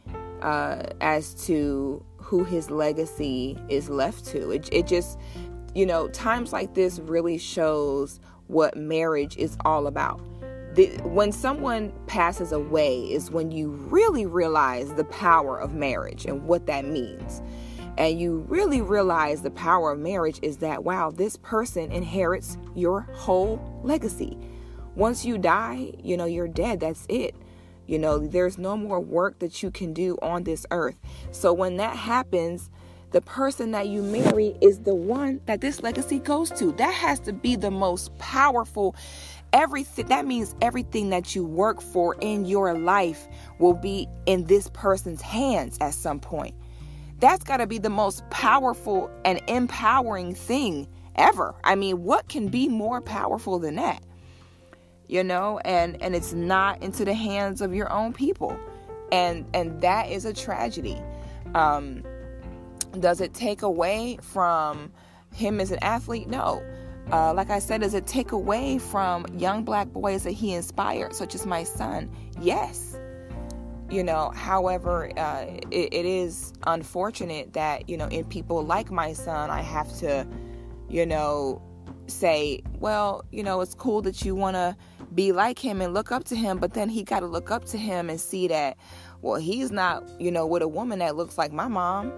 uh, 0.42 0.84
as 1.02 1.34
to 1.46 2.04
who 2.18 2.44
his 2.44 2.70
legacy 2.70 3.58
is 3.70 3.90
left 3.90 4.26
to. 4.26 4.52
It, 4.52 4.70
it 4.72 4.88
just 4.88 5.20
you 5.76 5.86
know, 5.86 6.08
times 6.10 6.54
like 6.54 6.74
this 6.74 7.00
really 7.00 7.38
shows 7.38 8.20
what 8.48 8.76
marriage 8.76 9.38
is 9.38 9.58
all 9.66 9.88
about. 9.88 10.22
The, 10.76 10.88
when 11.04 11.32
someone 11.32 11.92
passes 12.08 12.52
away 12.52 13.12
is 13.12 13.32
when 13.32 13.52
you 13.52 13.70
really 13.70 14.26
realize 14.26 14.94
the 14.94 15.04
power 15.06 15.60
of 15.60 15.74
marriage 15.74 16.26
and 16.26 16.46
what 16.46 16.66
that 16.68 16.86
means. 16.86 17.42
And 17.98 18.20
you 18.20 18.46
really 18.48 18.82
realize 18.82 19.42
the 19.42 19.52
power 19.52 19.92
of 19.92 20.00
marriage 20.00 20.40
is 20.42 20.58
that, 20.58 20.84
wow, 20.84 21.12
this 21.12 21.36
person 21.38 21.92
inherits 21.92 22.58
your 22.76 23.02
whole 23.14 23.82
legacy. 23.84 24.38
Once 24.96 25.26
you 25.26 25.38
die, 25.38 25.92
you 26.02 26.16
know, 26.16 26.26
you're 26.26 26.48
dead. 26.48 26.80
That's 26.80 27.06
it. 27.10 27.36
You 27.88 28.00
know, 28.00 28.20
there's 28.20 28.58
no 28.58 28.78
more 28.78 29.00
work 29.00 29.40
that 29.40 29.64
you 29.64 29.72
can 29.72 29.94
do 29.94 30.18
on 30.22 30.44
this 30.44 30.66
earth. 30.72 30.96
So 31.32 31.52
when 31.52 31.78
that 31.78 31.96
happens, 31.96 32.70
the 33.12 33.22
person 33.22 33.72
that 33.72 33.88
you 33.88 34.02
marry 34.04 34.56
is 34.62 34.80
the 34.80 34.94
one 34.96 35.42
that 35.46 35.62
this 35.62 35.82
legacy 35.82 36.20
goes 36.20 36.52
to. 36.52 36.72
That 36.74 36.94
has 36.94 37.20
to 37.22 37.34
be 37.34 37.56
the 37.56 37.72
most 37.72 38.16
powerful 38.18 38.96
everything 39.54 40.06
that 40.08 40.26
means 40.26 40.56
everything 40.62 41.10
that 41.10 41.36
you 41.36 41.44
work 41.44 41.82
for 41.82 42.16
in 42.22 42.46
your 42.46 42.78
life 42.78 43.28
will 43.58 43.74
be 43.74 44.08
in 44.26 44.46
this 44.46 44.70
person's 44.74 45.22
hands 45.22 45.78
at 45.82 45.94
some 45.94 46.20
point. 46.20 46.56
That's 47.20 47.44
got 47.44 47.58
to 47.58 47.68
be 47.68 47.80
the 47.80 47.90
most 47.90 48.28
powerful 48.30 49.10
and 49.26 49.42
empowering 49.48 50.36
thing 50.36 50.88
ever. 51.16 51.54
I 51.64 51.76
mean, 51.76 52.04
what 52.04 52.30
can 52.30 52.48
be 52.48 52.68
more 52.68 53.02
powerful 53.02 53.60
than 53.60 53.76
that? 53.76 54.04
You 55.08 55.24
know, 55.24 55.60
and 55.66 56.02
and 56.02 56.16
it's 56.16 56.34
not 56.34 56.82
into 56.84 57.04
the 57.04 57.14
hands 57.14 57.62
of 57.62 57.74
your 57.74 57.92
own 57.92 58.14
people. 58.14 58.58
And 59.12 59.46
and 59.54 59.82
that 59.82 60.10
is 60.10 60.26
a 60.26 60.34
tragedy. 60.34 61.02
Um 61.56 62.04
does 63.00 63.22
it 63.22 63.34
take 63.34 63.62
away 63.62 64.18
from 64.22 64.92
him 65.34 65.60
as 65.60 65.72
an 65.72 65.80
athlete? 65.82 66.28
No. 66.28 66.64
Uh, 67.12 67.34
like 67.34 67.50
I 67.50 67.60
said, 67.60 67.82
does 67.82 67.94
it 67.94 68.06
take 68.06 68.32
away 68.32 68.78
from 68.78 69.26
young 69.38 69.64
black 69.64 69.88
boys 69.88 70.24
that 70.24 70.32
he 70.32 70.54
inspired, 70.54 71.16
such 71.16 71.34
as 71.34 71.46
my 71.46 71.64
son? 71.64 72.12
Yes. 72.40 73.00
You 73.90 74.04
know, 74.04 74.32
however, 74.36 75.12
uh, 75.18 75.46
it, 75.72 75.94
it 75.94 76.06
is 76.06 76.54
unfortunate 76.68 77.54
that, 77.54 77.90
you 77.90 77.98
know, 77.98 78.08
in 78.08 78.26
people 78.26 78.64
like 78.64 78.92
my 78.92 79.14
son, 79.14 79.50
I 79.50 79.62
have 79.62 79.92
to, 80.00 80.28
you 80.88 81.08
know, 81.08 81.64
say, 82.06 82.62
well, 82.80 83.26
you 83.32 83.42
know, 83.42 83.62
it's 83.62 83.74
cool 83.74 84.04
that 84.04 84.24
you 84.24 84.36
want 84.36 84.56
to 84.56 84.78
be 85.16 85.32
like 85.32 85.58
him 85.58 85.82
and 85.82 85.96
look 85.96 86.12
up 86.12 86.26
to 86.26 86.36
him, 86.36 86.60
but 86.60 86.76
then 86.76 86.90
he 86.90 87.04
got 87.04 87.22
to 87.22 87.26
look 87.26 87.50
up 87.50 87.66
to 87.66 87.78
him 87.80 88.12
and 88.12 88.22
see 88.22 88.48
that, 88.50 88.78
well, 89.24 89.40
he's 89.40 89.72
not, 89.72 90.08
you 90.22 90.30
know, 90.30 90.46
with 90.46 90.62
a 90.62 90.68
woman 90.68 91.00
that 91.00 91.16
looks 91.16 91.40
like 91.40 91.52
my 91.52 91.68
mom 91.68 92.14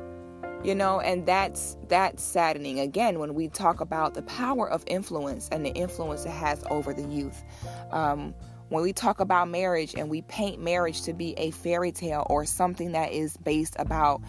you 0.63 0.75
know 0.75 0.99
and 0.99 1.25
that's 1.25 1.77
that's 1.87 2.23
saddening. 2.23 2.79
Again 2.79 3.19
when 3.19 3.33
we 3.33 3.47
talk 3.47 3.81
about 3.81 4.13
the 4.13 4.21
power 4.23 4.69
of 4.69 4.83
influence 4.87 5.49
and 5.51 5.65
the 5.65 5.71
influence 5.71 6.25
it 6.25 6.31
has 6.31 6.63
over 6.69 6.93
the 6.93 7.03
youth 7.03 7.43
um, 7.91 8.33
when 8.69 8.83
we 8.83 8.93
talk 8.93 9.19
about 9.19 9.49
marriage 9.49 9.95
and 9.95 10.09
we 10.09 10.21
paint 10.23 10.61
marriage 10.61 11.01
to 11.01 11.13
be 11.13 11.33
a 11.37 11.51
fairy 11.51 11.91
tale 11.91 12.25
or 12.29 12.45
something 12.45 12.93
that 12.93 13.11
is 13.11 13.35
based 13.37 13.75
about 13.79 14.21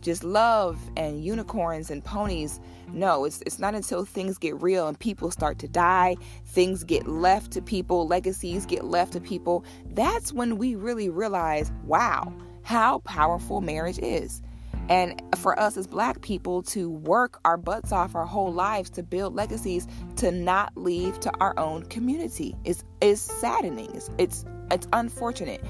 just 0.00 0.24
love 0.24 0.78
and 0.96 1.22
unicorns 1.22 1.90
and 1.90 2.02
ponies 2.02 2.60
no 2.92 3.24
it's 3.24 3.42
it's 3.42 3.58
not 3.58 3.74
until 3.74 4.04
things 4.04 4.38
get 4.38 4.60
real 4.62 4.88
and 4.88 4.98
people 4.98 5.30
start 5.30 5.58
to 5.58 5.68
die 5.68 6.16
things 6.46 6.82
get 6.84 7.06
left 7.06 7.50
to 7.52 7.60
people 7.60 8.06
legacies 8.06 8.64
get 8.64 8.84
left 8.84 9.12
to 9.12 9.20
people 9.20 9.64
that's 9.92 10.32
when 10.32 10.56
we 10.56 10.74
really 10.74 11.10
realize 11.10 11.70
wow 11.84 12.32
how 12.62 13.00
powerful 13.00 13.60
marriage 13.60 13.98
is 13.98 14.40
and 14.88 15.22
for 15.36 15.58
us 15.58 15.76
as 15.76 15.86
black 15.86 16.20
people 16.20 16.62
to 16.62 16.90
work 16.90 17.40
our 17.44 17.56
butts 17.56 17.92
off 17.92 18.14
our 18.14 18.26
whole 18.26 18.52
lives 18.52 18.90
to 18.90 19.02
build 19.02 19.34
legacies 19.34 19.86
to 20.16 20.32
not 20.32 20.72
leave 20.76 21.18
to 21.20 21.32
our 21.40 21.58
own 21.58 21.82
community 21.84 22.56
is 22.64 22.84
is 23.00 23.22
saddening. 23.22 23.90
It's 23.94 24.10
it's, 24.18 24.44
it's 24.70 24.88
unfortunate. 24.92 25.64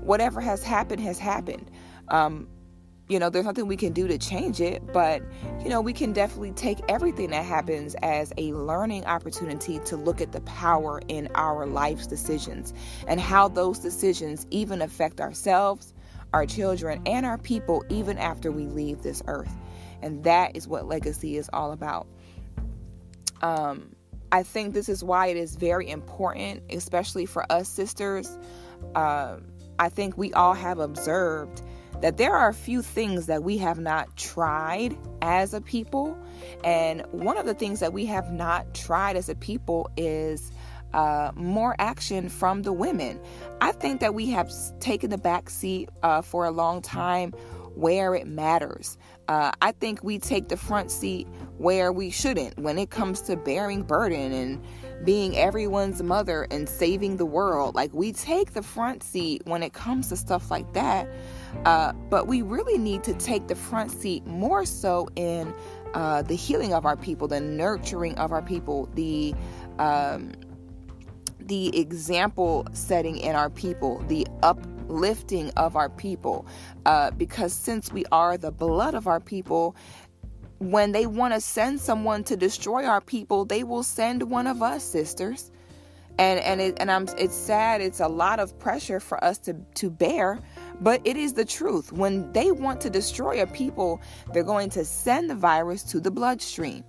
Whatever 0.00 0.40
has 0.40 0.62
happened 0.62 1.02
has 1.02 1.18
happened. 1.18 1.70
Um, 2.08 2.46
you 3.08 3.20
know, 3.20 3.30
there's 3.30 3.44
nothing 3.44 3.68
we 3.68 3.76
can 3.76 3.92
do 3.92 4.08
to 4.08 4.18
change 4.18 4.60
it, 4.60 4.82
but 4.92 5.22
you 5.62 5.68
know, 5.68 5.80
we 5.80 5.92
can 5.92 6.12
definitely 6.12 6.52
take 6.52 6.80
everything 6.88 7.30
that 7.30 7.44
happens 7.44 7.94
as 8.02 8.32
a 8.36 8.52
learning 8.52 9.04
opportunity 9.04 9.78
to 9.80 9.96
look 9.96 10.20
at 10.20 10.32
the 10.32 10.40
power 10.40 11.00
in 11.06 11.28
our 11.36 11.66
life's 11.66 12.06
decisions 12.06 12.74
and 13.06 13.20
how 13.20 13.46
those 13.46 13.78
decisions 13.78 14.46
even 14.50 14.82
affect 14.82 15.20
ourselves, 15.20 15.94
our 16.36 16.44
children, 16.44 17.00
and 17.06 17.24
our 17.24 17.38
people 17.38 17.82
even 17.88 18.18
after 18.18 18.52
we 18.52 18.66
leave 18.66 19.02
this 19.02 19.22
earth. 19.26 19.50
And 20.02 20.22
that 20.24 20.54
is 20.54 20.68
what 20.68 20.86
legacy 20.86 21.38
is 21.38 21.48
all 21.50 21.72
about. 21.72 22.06
Um, 23.40 23.96
I 24.30 24.42
think 24.42 24.74
this 24.74 24.90
is 24.90 25.02
why 25.02 25.28
it 25.28 25.38
is 25.38 25.56
very 25.56 25.88
important, 25.88 26.64
especially 26.68 27.24
for 27.24 27.50
us 27.50 27.70
sisters. 27.70 28.28
Uh, 28.94 29.36
I 29.78 29.88
think 29.88 30.18
we 30.18 30.34
all 30.34 30.52
have 30.52 30.78
observed 30.78 31.62
that 32.02 32.18
there 32.18 32.34
are 32.34 32.50
a 32.50 32.54
few 32.54 32.82
things 32.82 33.26
that 33.26 33.42
we 33.42 33.56
have 33.56 33.78
not 33.78 34.14
tried 34.14 34.94
as 35.22 35.54
a 35.54 35.62
people. 35.62 36.18
And 36.64 37.02
one 37.12 37.38
of 37.38 37.46
the 37.46 37.54
things 37.54 37.80
that 37.80 37.94
we 37.94 38.04
have 38.06 38.30
not 38.30 38.74
tried 38.74 39.16
as 39.16 39.30
a 39.30 39.34
people 39.34 39.88
is 39.96 40.52
uh, 40.96 41.30
more 41.36 41.76
action 41.78 42.28
from 42.28 42.62
the 42.62 42.72
women. 42.72 43.20
I 43.60 43.72
think 43.72 44.00
that 44.00 44.14
we 44.14 44.30
have 44.30 44.50
taken 44.80 45.10
the 45.10 45.18
back 45.18 45.50
seat 45.50 45.90
uh, 46.02 46.22
for 46.22 46.46
a 46.46 46.50
long 46.50 46.82
time 46.82 47.32
where 47.74 48.14
it 48.14 48.26
matters. 48.26 48.96
Uh, 49.28 49.52
I 49.60 49.72
think 49.72 50.02
we 50.02 50.18
take 50.18 50.48
the 50.48 50.56
front 50.56 50.90
seat 50.90 51.28
where 51.58 51.92
we 51.92 52.10
shouldn't 52.10 52.58
when 52.58 52.78
it 52.78 52.88
comes 52.88 53.20
to 53.22 53.36
bearing 53.36 53.82
burden 53.82 54.32
and 54.32 54.64
being 55.04 55.36
everyone's 55.36 56.02
mother 56.02 56.46
and 56.50 56.66
saving 56.66 57.18
the 57.18 57.26
world. 57.26 57.74
Like 57.74 57.92
we 57.92 58.12
take 58.12 58.54
the 58.54 58.62
front 58.62 59.02
seat 59.02 59.42
when 59.44 59.62
it 59.62 59.74
comes 59.74 60.08
to 60.08 60.16
stuff 60.16 60.50
like 60.50 60.72
that. 60.72 61.06
Uh, 61.66 61.92
but 62.08 62.26
we 62.26 62.40
really 62.40 62.78
need 62.78 63.04
to 63.04 63.14
take 63.14 63.48
the 63.48 63.54
front 63.54 63.90
seat 63.90 64.24
more 64.26 64.64
so 64.64 65.08
in 65.16 65.52
uh, 65.92 66.22
the 66.22 66.36
healing 66.36 66.72
of 66.72 66.86
our 66.86 66.96
people, 66.96 67.28
the 67.28 67.40
nurturing 67.40 68.14
of 68.16 68.32
our 68.32 68.42
people, 68.42 68.88
the 68.94 69.34
um, 69.78 70.32
the 71.46 71.76
example 71.78 72.66
setting 72.72 73.16
in 73.16 73.34
our 73.34 73.50
people, 73.50 74.02
the 74.08 74.26
uplifting 74.42 75.50
of 75.50 75.76
our 75.76 75.88
people. 75.88 76.46
Uh, 76.84 77.10
because 77.12 77.52
since 77.52 77.92
we 77.92 78.04
are 78.12 78.36
the 78.36 78.50
blood 78.50 78.94
of 78.94 79.06
our 79.06 79.20
people, 79.20 79.76
when 80.58 80.92
they 80.92 81.06
want 81.06 81.34
to 81.34 81.40
send 81.40 81.80
someone 81.80 82.24
to 82.24 82.36
destroy 82.36 82.84
our 82.84 83.00
people, 83.00 83.44
they 83.44 83.62
will 83.62 83.82
send 83.82 84.30
one 84.30 84.46
of 84.46 84.62
us, 84.62 84.82
sisters. 84.82 85.50
And 86.18 86.40
and 86.40 86.62
it, 86.62 86.76
and 86.78 86.90
I'm 86.90 87.06
it's 87.18 87.34
sad. 87.34 87.82
It's 87.82 88.00
a 88.00 88.08
lot 88.08 88.40
of 88.40 88.58
pressure 88.58 89.00
for 89.00 89.22
us 89.22 89.36
to 89.40 89.54
to 89.74 89.90
bear, 89.90 90.40
but 90.80 91.02
it 91.04 91.18
is 91.18 91.34
the 91.34 91.44
truth. 91.44 91.92
When 91.92 92.32
they 92.32 92.52
want 92.52 92.80
to 92.82 92.90
destroy 92.90 93.42
a 93.42 93.46
people, 93.46 94.00
they're 94.32 94.42
going 94.42 94.70
to 94.70 94.84
send 94.84 95.28
the 95.28 95.34
virus 95.34 95.82
to 95.84 96.00
the 96.00 96.10
bloodstream. 96.10 96.84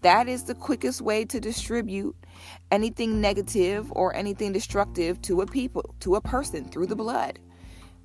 That 0.00 0.28
is 0.30 0.44
the 0.44 0.54
quickest 0.54 1.02
way 1.02 1.26
to 1.26 1.38
distribute 1.40 2.16
anything 2.70 3.20
negative 3.20 3.92
or 3.94 4.14
anything 4.14 4.52
destructive 4.52 5.20
to 5.22 5.40
a 5.40 5.46
people, 5.46 5.94
to 6.00 6.16
a 6.16 6.20
person 6.20 6.64
through 6.68 6.86
the 6.86 6.96
blood. 6.96 7.38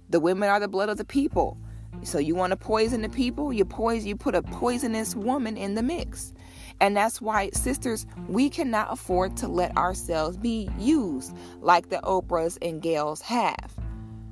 The 0.10 0.20
women 0.20 0.50
are 0.50 0.60
the 0.60 0.68
blood 0.68 0.90
of 0.90 0.98
the 0.98 1.06
people. 1.06 1.58
So 2.04 2.20
you 2.20 2.36
want 2.36 2.52
to 2.52 2.58
poison 2.58 3.02
the 3.02 3.10
people, 3.10 3.54
you 3.54 3.66
poison 3.66 4.08
you 4.08 4.16
put 4.16 4.36
a 4.36 4.42
poisonous 4.42 5.16
woman 5.16 5.58
in 5.58 5.76
the 5.76 5.84
mix. 5.84 6.34
And 6.82 6.96
that's 6.96 7.22
why, 7.22 7.52
sisters, 7.54 8.06
we 8.28 8.50
cannot 8.50 8.92
afford 8.92 9.38
to 9.38 9.48
let 9.48 9.76
ourselves 9.78 10.38
be 10.38 10.70
used 10.78 11.36
like 11.62 11.90
the 11.90 12.02
Oprahs 12.04 12.58
and 12.62 12.82
Gayles 12.82 13.22
have. 13.22 13.74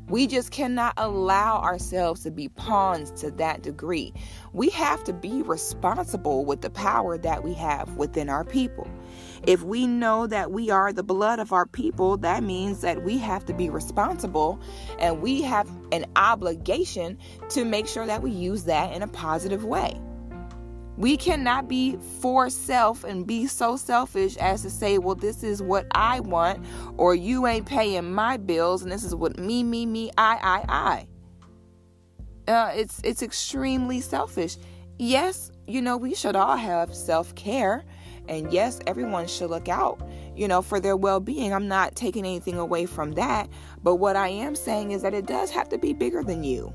We 0.10 0.28
just 0.28 0.52
cannot 0.52 0.94
allow 0.98 1.62
ourselves 1.62 2.24
to 2.24 2.32
be 2.32 2.50
pawns 2.50 3.12
to 3.22 3.32
that 3.32 3.64
degree. 3.64 4.14
We 4.52 4.70
have 4.72 5.04
to 5.06 5.14
be 5.14 5.42
responsible 5.42 6.44
with 6.44 6.62
the 6.62 6.70
power 6.70 7.18
that 7.18 7.44
we 7.44 7.54
have 7.54 7.96
within 7.96 8.30
our 8.30 8.44
people. 8.44 8.88
If 9.46 9.62
we 9.62 9.88
know 9.88 10.26
that 10.28 10.52
we 10.52 10.70
are 10.70 10.94
the 10.94 11.04
blood 11.04 11.40
of 11.40 11.52
our 11.52 11.66
people, 11.66 12.18
that 12.18 12.44
means 12.44 12.82
that 12.82 13.04
we 13.04 13.18
have 13.18 13.46
to 13.46 13.54
be 13.54 13.70
responsible 13.70 14.60
and 15.00 15.22
we 15.22 15.42
have 15.42 15.70
an 15.92 16.06
obligation 16.16 17.18
to 17.50 17.66
make 17.66 17.88
sure 17.88 18.06
that 18.06 18.22
we 18.22 18.32
use 18.32 18.64
that 18.64 18.94
in 18.94 19.02
a 19.02 19.08
positive 19.08 19.66
way. 19.66 20.00
We 20.96 21.18
cannot 21.18 21.68
be 21.68 21.98
for 22.22 22.50
self 22.50 23.04
and 23.04 23.26
be 23.26 23.48
so 23.48 23.76
selfish 23.76 24.38
as 24.38 24.62
to 24.62 24.70
say, 24.70 25.00
well, 25.00 25.16
this 25.16 25.44
is 25.44 25.62
what 25.62 25.88
I 25.92 26.20
want, 26.20 26.64
or 26.98 27.16
you 27.16 27.48
ain't 27.48 27.66
paying 27.66 28.14
my 28.14 28.38
bills, 28.38 28.84
and 28.84 28.92
this 28.92 29.04
is 29.04 29.16
what 29.16 29.40
me, 29.40 29.64
me, 29.64 29.88
me, 29.88 30.12
I, 30.18 30.66
I, 30.68 31.08
I. 32.48 32.52
Uh, 32.52 32.72
it's 32.76 33.00
it's 33.04 33.24
extremely 33.24 34.02
selfish. 34.02 34.58
Yes, 35.00 35.52
you 35.66 35.82
know 35.82 35.98
we 35.98 36.14
should 36.14 36.36
all 36.36 36.58
have 36.58 36.94
self 36.94 37.34
care, 37.36 37.86
and 38.28 38.52
yes, 38.52 38.80
everyone 38.88 39.28
should 39.28 39.50
look 39.50 39.68
out, 39.68 40.02
you 40.36 40.48
know, 40.48 40.62
for 40.62 40.80
their 40.80 40.96
well 40.96 41.20
being. 41.20 41.54
I'm 41.54 41.68
not 41.68 41.96
taking 41.96 42.26
anything 42.26 42.58
away 42.58 42.86
from 42.86 43.14
that, 43.14 43.50
but 43.82 43.96
what 43.96 44.16
I 44.16 44.30
am 44.30 44.56
saying 44.56 44.92
is 44.92 45.02
that 45.02 45.14
it 45.14 45.26
does 45.26 45.52
have 45.52 45.70
to 45.70 45.78
be 45.78 45.94
bigger 45.94 46.24
than 46.24 46.44
you. 46.44 46.74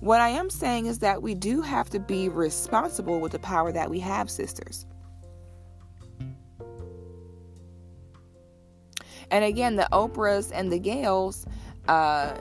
What 0.00 0.20
I 0.20 0.28
am 0.28 0.50
saying 0.50 0.86
is 0.86 0.98
that 0.98 1.22
we 1.22 1.34
do 1.34 1.62
have 1.62 1.88
to 1.90 1.98
be 1.98 2.28
responsible 2.28 3.20
with 3.20 3.32
the 3.32 3.38
power 3.38 3.72
that 3.72 3.88
we 3.88 4.00
have, 4.00 4.30
sisters. 4.30 4.86
And 9.30 9.44
again, 9.44 9.76
the 9.76 9.88
Oprahs 9.92 10.52
and 10.54 10.70
the 10.70 10.78
Gayles, 10.78 11.46
uh, 11.88 12.34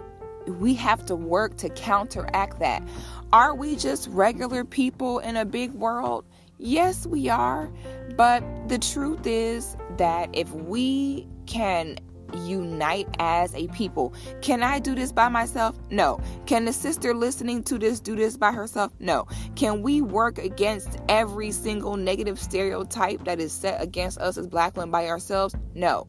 we 0.48 0.74
have 0.76 1.06
to 1.06 1.16
work 1.16 1.56
to 1.58 1.70
counteract 1.70 2.60
that. 2.60 2.84
Are 3.32 3.56
we 3.56 3.76
just 3.76 4.10
regular 4.10 4.66
people 4.66 5.20
in 5.20 5.38
a 5.38 5.46
big 5.46 5.72
world? 5.72 6.26
Yes, 6.58 7.06
we 7.06 7.30
are. 7.30 7.70
But 8.16 8.44
the 8.68 8.78
truth 8.78 9.26
is 9.26 9.76
that 9.98 10.30
if 10.34 10.52
we 10.52 11.28
can 11.46 11.98
unite 12.36 13.08
as 13.20 13.54
a 13.56 13.68
people. 13.70 14.14
Can 14.42 14.64
I 14.64 14.80
do 14.80 14.96
this 14.96 15.12
by 15.12 15.30
myself? 15.30 15.78
No. 15.90 16.20
Can 16.46 16.66
the 16.66 16.74
sister 16.74 17.14
listening 17.14 17.64
to 17.64 17.78
this 17.78 18.00
do 18.00 18.16
this 18.16 18.38
by 18.38 18.52
herself? 18.52 18.92
No. 19.00 19.28
Can 19.56 19.82
we 19.82 20.02
work 20.02 20.38
against 20.38 20.98
every 21.10 21.52
single 21.52 21.98
negative 21.98 22.40
stereotype 22.40 23.26
that 23.26 23.40
is 23.40 23.52
set 23.52 23.82
against 23.82 24.18
us 24.20 24.38
as 24.38 24.48
black 24.48 24.76
women 24.76 24.92
by 24.92 25.08
ourselves? 25.08 25.56
No. 25.74 26.08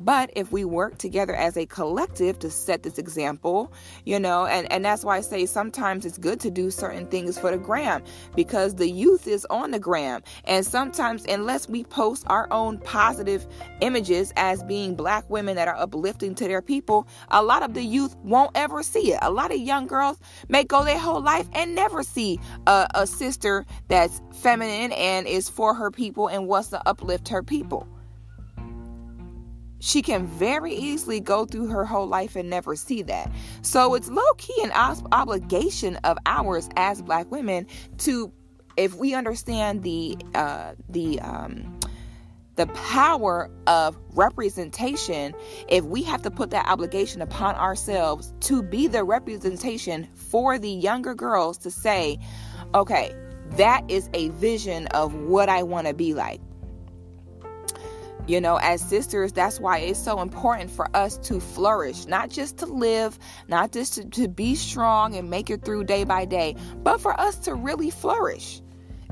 But 0.00 0.30
if 0.36 0.52
we 0.52 0.64
work 0.64 0.98
together 0.98 1.34
as 1.34 1.56
a 1.56 1.66
collective 1.66 2.38
to 2.40 2.50
set 2.50 2.82
this 2.82 2.98
example, 2.98 3.72
you 4.04 4.20
know, 4.20 4.46
and, 4.46 4.70
and 4.70 4.84
that's 4.84 5.04
why 5.04 5.16
I 5.16 5.20
say 5.20 5.46
sometimes 5.46 6.04
it's 6.04 6.18
good 6.18 6.38
to 6.40 6.50
do 6.50 6.70
certain 6.70 7.06
things 7.06 7.38
for 7.38 7.50
the 7.50 7.56
gram 7.56 8.02
because 8.34 8.74
the 8.74 8.88
youth 8.88 9.26
is 9.26 9.46
on 9.46 9.70
the 9.70 9.78
gram. 9.78 10.22
And 10.44 10.66
sometimes, 10.66 11.24
unless 11.26 11.68
we 11.68 11.84
post 11.84 12.24
our 12.28 12.46
own 12.52 12.78
positive 12.78 13.46
images 13.80 14.32
as 14.36 14.62
being 14.64 14.94
black 14.94 15.28
women 15.30 15.56
that 15.56 15.68
are 15.68 15.76
uplifting 15.76 16.34
to 16.36 16.48
their 16.48 16.62
people, 16.62 17.08
a 17.30 17.42
lot 17.42 17.62
of 17.62 17.74
the 17.74 17.82
youth 17.82 18.16
won't 18.22 18.50
ever 18.54 18.82
see 18.82 19.12
it. 19.12 19.18
A 19.22 19.30
lot 19.30 19.52
of 19.52 19.58
young 19.58 19.86
girls 19.86 20.18
may 20.48 20.64
go 20.64 20.84
their 20.84 20.98
whole 20.98 21.22
life 21.22 21.48
and 21.54 21.74
never 21.74 22.02
see 22.02 22.38
a, 22.66 22.86
a 22.94 23.06
sister 23.06 23.64
that's 23.88 24.20
feminine 24.34 24.92
and 24.92 25.26
is 25.26 25.48
for 25.48 25.74
her 25.74 25.90
people 25.90 26.28
and 26.28 26.46
wants 26.46 26.68
to 26.68 26.88
uplift 26.88 27.28
her 27.28 27.42
people 27.42 27.88
she 29.78 30.02
can 30.02 30.26
very 30.26 30.74
easily 30.74 31.20
go 31.20 31.44
through 31.44 31.68
her 31.68 31.84
whole 31.84 32.06
life 32.06 32.36
and 32.36 32.48
never 32.48 32.76
see 32.76 33.02
that. 33.02 33.30
So 33.62 33.94
it's 33.94 34.08
low 34.08 34.32
key 34.38 34.62
an 34.62 34.72
obligation 35.12 35.96
of 36.04 36.18
ours 36.26 36.68
as 36.76 37.02
black 37.02 37.30
women 37.30 37.66
to, 37.98 38.32
if 38.76 38.94
we 38.94 39.14
understand 39.14 39.82
the 39.82 40.16
uh, 40.34 40.74
the 40.88 41.20
um, 41.20 41.78
the 42.56 42.66
power 42.68 43.50
of 43.66 43.98
representation, 44.14 45.34
if 45.68 45.84
we 45.84 46.02
have 46.02 46.22
to 46.22 46.30
put 46.30 46.50
that 46.50 46.66
obligation 46.66 47.20
upon 47.20 47.54
ourselves 47.54 48.32
to 48.40 48.62
be 48.62 48.86
the 48.86 49.04
representation 49.04 50.08
for 50.14 50.58
the 50.58 50.70
younger 50.70 51.14
girls 51.14 51.58
to 51.58 51.70
say, 51.70 52.18
okay, 52.74 53.14
that 53.52 53.84
is 53.88 54.08
a 54.14 54.30
vision 54.30 54.86
of 54.88 55.14
what 55.14 55.48
I 55.48 55.62
want 55.62 55.86
to 55.86 55.94
be 55.94 56.14
like. 56.14 56.40
You 58.26 58.40
know, 58.40 58.56
as 58.56 58.80
sisters, 58.80 59.32
that's 59.32 59.60
why 59.60 59.78
it's 59.78 60.02
so 60.02 60.20
important 60.20 60.68
for 60.68 60.88
us 60.96 61.16
to 61.18 61.38
flourish, 61.38 62.06
not 62.06 62.28
just 62.28 62.56
to 62.58 62.66
live, 62.66 63.18
not 63.46 63.70
just 63.70 63.94
to, 63.94 64.04
to 64.04 64.26
be 64.26 64.56
strong 64.56 65.14
and 65.14 65.30
make 65.30 65.48
it 65.48 65.64
through 65.64 65.84
day 65.84 66.02
by 66.02 66.24
day, 66.24 66.56
but 66.82 67.00
for 67.00 67.18
us 67.20 67.36
to 67.40 67.54
really 67.54 67.90
flourish 67.90 68.62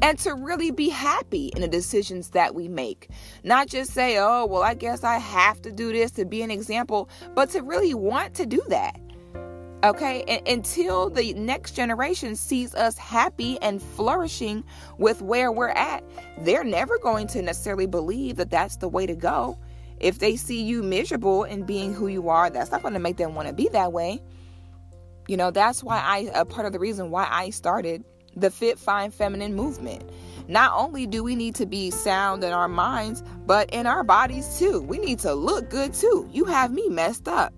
and 0.02 0.18
to 0.18 0.34
really 0.34 0.72
be 0.72 0.88
happy 0.88 1.52
in 1.54 1.62
the 1.62 1.68
decisions 1.68 2.30
that 2.30 2.56
we 2.56 2.66
make. 2.66 3.08
Not 3.44 3.68
just 3.68 3.92
say, 3.92 4.18
oh, 4.18 4.46
well, 4.46 4.62
I 4.62 4.74
guess 4.74 5.04
I 5.04 5.18
have 5.18 5.62
to 5.62 5.70
do 5.70 5.92
this 5.92 6.10
to 6.12 6.24
be 6.24 6.42
an 6.42 6.50
example, 6.50 7.08
but 7.34 7.50
to 7.50 7.62
really 7.62 7.94
want 7.94 8.34
to 8.34 8.46
do 8.46 8.62
that. 8.68 8.98
Okay, 9.84 10.24
and 10.26 10.48
until 10.48 11.10
the 11.10 11.34
next 11.34 11.72
generation 11.72 12.36
sees 12.36 12.74
us 12.74 12.96
happy 12.96 13.58
and 13.60 13.82
flourishing 13.82 14.64
with 14.96 15.20
where 15.20 15.52
we're 15.52 15.68
at, 15.68 16.02
they're 16.38 16.64
never 16.64 16.96
going 16.98 17.26
to 17.28 17.42
necessarily 17.42 17.86
believe 17.86 18.36
that 18.36 18.50
that's 18.50 18.76
the 18.76 18.88
way 18.88 19.04
to 19.04 19.14
go. 19.14 19.58
If 20.00 20.20
they 20.20 20.36
see 20.36 20.62
you 20.62 20.82
miserable 20.82 21.44
and 21.44 21.66
being 21.66 21.92
who 21.92 22.08
you 22.08 22.30
are, 22.30 22.48
that's 22.48 22.70
not 22.70 22.80
going 22.80 22.94
to 22.94 23.00
make 23.00 23.18
them 23.18 23.34
want 23.34 23.48
to 23.48 23.52
be 23.52 23.68
that 23.72 23.92
way. 23.92 24.22
You 25.28 25.36
know, 25.36 25.50
that's 25.50 25.84
why 25.84 26.00
I, 26.00 26.30
a 26.34 26.46
part 26.46 26.66
of 26.66 26.72
the 26.72 26.78
reason 26.78 27.10
why 27.10 27.28
I 27.30 27.50
started 27.50 28.04
the 28.36 28.50
Fit 28.50 28.78
Fine 28.78 29.10
Feminine 29.10 29.54
movement. 29.54 30.02
Not 30.48 30.72
only 30.74 31.06
do 31.06 31.22
we 31.22 31.36
need 31.36 31.56
to 31.56 31.66
be 31.66 31.90
sound 31.90 32.42
in 32.42 32.52
our 32.52 32.68
minds, 32.68 33.22
but 33.44 33.68
in 33.68 33.86
our 33.86 34.02
bodies 34.02 34.58
too. 34.58 34.80
We 34.80 34.98
need 34.98 35.18
to 35.20 35.34
look 35.34 35.68
good 35.68 35.92
too. 35.92 36.26
You 36.32 36.46
have 36.46 36.72
me 36.72 36.88
messed 36.88 37.28
up. 37.28 37.52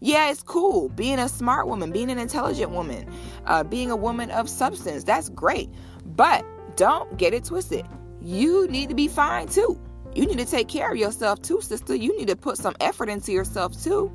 Yeah, 0.00 0.30
it's 0.30 0.42
cool 0.42 0.88
being 0.88 1.18
a 1.18 1.28
smart 1.28 1.66
woman, 1.66 1.92
being 1.92 2.10
an 2.10 2.18
intelligent 2.18 2.70
woman, 2.70 3.06
uh, 3.46 3.64
being 3.64 3.90
a 3.90 3.96
woman 3.96 4.30
of 4.30 4.48
substance. 4.48 5.04
That's 5.04 5.28
great. 5.28 5.68
But 6.04 6.44
don't 6.76 7.16
get 7.18 7.34
it 7.34 7.44
twisted. 7.44 7.86
You 8.22 8.66
need 8.68 8.88
to 8.88 8.94
be 8.94 9.08
fine 9.08 9.48
too. 9.48 9.78
You 10.14 10.26
need 10.26 10.38
to 10.38 10.46
take 10.46 10.68
care 10.68 10.90
of 10.90 10.96
yourself 10.96 11.42
too, 11.42 11.60
sister. 11.60 11.94
You 11.94 12.16
need 12.18 12.28
to 12.28 12.36
put 12.36 12.56
some 12.56 12.74
effort 12.80 13.08
into 13.08 13.30
yourself 13.32 13.80
too. 13.82 14.12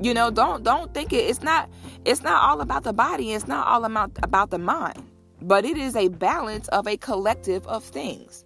You 0.00 0.12
know, 0.14 0.30
don't 0.30 0.62
don't 0.62 0.92
think 0.92 1.12
it, 1.12 1.24
it's 1.28 1.42
not 1.42 1.70
it's 2.04 2.22
not 2.22 2.42
all 2.42 2.60
about 2.60 2.84
the 2.84 2.92
body, 2.92 3.32
it's 3.32 3.48
not 3.48 3.66
all 3.66 3.84
about 3.84 4.10
about 4.22 4.50
the 4.50 4.58
mind. 4.58 5.02
But 5.40 5.64
it 5.64 5.76
is 5.76 5.94
a 5.94 6.08
balance 6.08 6.66
of 6.68 6.86
a 6.88 6.96
collective 6.96 7.66
of 7.68 7.84
things. 7.84 8.44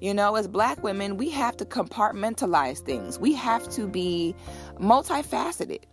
You 0.00 0.14
know, 0.14 0.36
as 0.36 0.48
black 0.48 0.82
women, 0.82 1.18
we 1.18 1.28
have 1.30 1.56
to 1.58 1.66
compartmentalize 1.66 2.78
things. 2.78 3.18
We 3.18 3.34
have 3.34 3.68
to 3.70 3.86
be 3.86 4.34
multifaceted. 4.80 5.84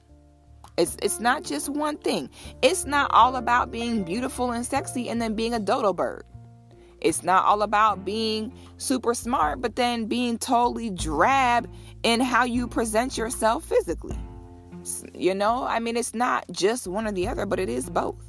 It's 0.78 0.95
it's 1.02 1.19
not 1.19 1.43
just 1.43 1.69
one 1.69 1.97
thing. 1.97 2.30
It's 2.62 2.86
not 2.86 3.10
all 3.12 3.36
about 3.36 3.71
being 3.71 4.04
beautiful 4.04 4.52
and 4.52 4.65
sexy 4.65 5.10
and 5.10 5.21
then 5.21 5.34
being 5.34 5.54
a 5.54 5.60
dodo 5.60 5.91
bird. 5.91 6.23
It's 7.02 7.23
not 7.23 7.45
all 7.45 7.62
about 7.62 8.06
being 8.06 8.54
super 8.78 9.13
smart 9.13 9.62
but 9.62 9.76
then 9.76 10.06
being 10.06 10.38
totally 10.38 10.89
drab 10.89 11.69
in 12.04 12.19
how 12.21 12.43
you 12.45 12.67
present 12.67 13.17
yourself 13.17 13.65
physically. 13.65 14.17
You 15.13 15.34
know, 15.34 15.63
I 15.63 15.80
mean 15.80 15.97
it's 15.97 16.13
not 16.13 16.45
just 16.52 16.88
one 16.88 17.08
or 17.08 17.12
the 17.12 17.28
other, 17.28 17.45
but 17.45 17.60
it 17.60 17.69
is 17.69 17.89
both. 17.89 18.23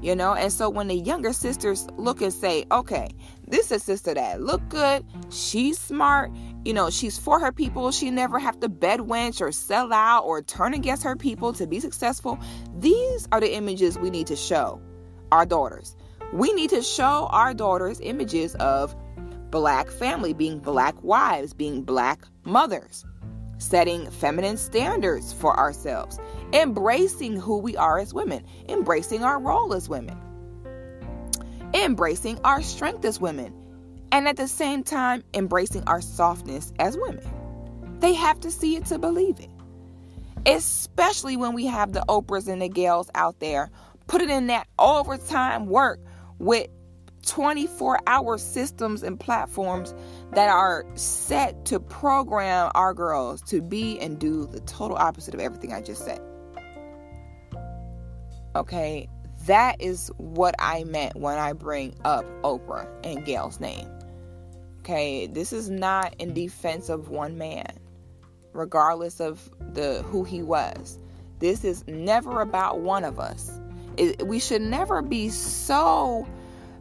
You 0.00 0.14
know, 0.14 0.34
and 0.34 0.52
so 0.52 0.68
when 0.68 0.88
the 0.88 0.96
younger 0.96 1.32
sisters 1.32 1.86
look 1.96 2.20
and 2.20 2.32
say, 2.32 2.66
"Okay, 2.70 3.08
this 3.46 3.70
is 3.70 3.82
sister 3.82 4.12
that 4.12 4.42
look 4.42 4.66
good, 4.68 5.04
she's 5.30 5.78
smart, 5.78 6.30
you 6.64 6.72
know, 6.72 6.90
she's 6.90 7.18
for 7.18 7.38
her 7.40 7.52
people. 7.52 7.90
She 7.90 8.10
never 8.10 8.38
have 8.38 8.58
to 8.60 8.68
bedwench 8.68 9.40
or 9.40 9.52
sell 9.52 9.92
out 9.92 10.24
or 10.24 10.42
turn 10.42 10.74
against 10.74 11.02
her 11.02 11.16
people 11.16 11.52
to 11.54 11.66
be 11.66 11.80
successful. 11.80 12.38
These 12.78 13.28
are 13.32 13.40
the 13.40 13.54
images 13.54 13.98
we 13.98 14.10
need 14.10 14.26
to 14.28 14.36
show 14.36 14.80
our 15.30 15.44
daughters. 15.44 15.96
We 16.32 16.52
need 16.52 16.70
to 16.70 16.82
show 16.82 17.28
our 17.30 17.54
daughters 17.54 18.00
images 18.00 18.54
of 18.56 18.96
black 19.50 19.88
family, 19.88 20.32
being 20.32 20.58
black 20.58 21.00
wives, 21.02 21.52
being 21.52 21.82
black 21.82 22.22
mothers, 22.44 23.04
setting 23.58 24.10
feminine 24.10 24.56
standards 24.56 25.32
for 25.32 25.56
ourselves, 25.56 26.18
embracing 26.52 27.36
who 27.36 27.58
we 27.58 27.76
are 27.76 27.98
as 27.98 28.14
women, 28.14 28.44
embracing 28.68 29.22
our 29.22 29.38
role 29.38 29.74
as 29.74 29.88
women, 29.88 30.18
embracing 31.72 32.38
our 32.42 32.62
strength 32.62 33.04
as 33.04 33.20
women, 33.20 33.54
and 34.14 34.28
at 34.28 34.36
the 34.36 34.46
same 34.46 34.84
time 34.84 35.24
embracing 35.34 35.82
our 35.88 36.00
softness 36.00 36.72
as 36.78 36.96
women. 36.96 37.28
They 37.98 38.14
have 38.14 38.38
to 38.40 38.50
see 38.52 38.76
it 38.76 38.86
to 38.86 38.98
believe 38.98 39.40
it. 39.40 39.50
Especially 40.46 41.36
when 41.36 41.52
we 41.52 41.66
have 41.66 41.92
the 41.92 42.04
Oprahs 42.08 42.46
and 42.46 42.62
the 42.62 42.68
Gayles 42.68 43.10
out 43.16 43.40
there 43.40 43.72
putting 44.06 44.30
in 44.30 44.46
that 44.46 44.68
overtime 44.78 45.66
work 45.66 45.98
with 46.38 46.68
24 47.26 47.98
hour 48.06 48.38
systems 48.38 49.02
and 49.02 49.18
platforms 49.18 49.92
that 50.34 50.48
are 50.48 50.86
set 50.94 51.64
to 51.64 51.80
program 51.80 52.70
our 52.76 52.94
girls 52.94 53.42
to 53.42 53.60
be 53.60 53.98
and 53.98 54.20
do 54.20 54.46
the 54.46 54.60
total 54.60 54.96
opposite 54.96 55.34
of 55.34 55.40
everything 55.40 55.72
I 55.72 55.80
just 55.80 56.04
said. 56.04 56.20
Okay, 58.54 59.08
that 59.46 59.80
is 59.80 60.12
what 60.18 60.54
I 60.60 60.84
meant 60.84 61.16
when 61.16 61.36
I 61.36 61.52
bring 61.52 61.96
up 62.04 62.24
Oprah 62.42 62.86
and 63.02 63.24
Gayle's 63.24 63.58
name. 63.58 63.88
Okay, 64.84 65.26
this 65.26 65.54
is 65.54 65.70
not 65.70 66.14
in 66.18 66.34
defense 66.34 66.90
of 66.90 67.08
one 67.08 67.38
man, 67.38 67.72
regardless 68.52 69.18
of 69.18 69.48
the 69.72 70.02
who 70.02 70.24
he 70.24 70.42
was. 70.42 70.98
This 71.38 71.64
is 71.64 71.88
never 71.88 72.42
about 72.42 72.80
one 72.80 73.02
of 73.02 73.18
us. 73.18 73.50
It, 73.96 74.26
we 74.26 74.38
should 74.38 74.60
never 74.60 75.00
be 75.00 75.30
so 75.30 76.26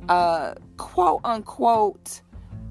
uh, 0.09 0.55
quote 0.75 1.21
unquote. 1.23 2.19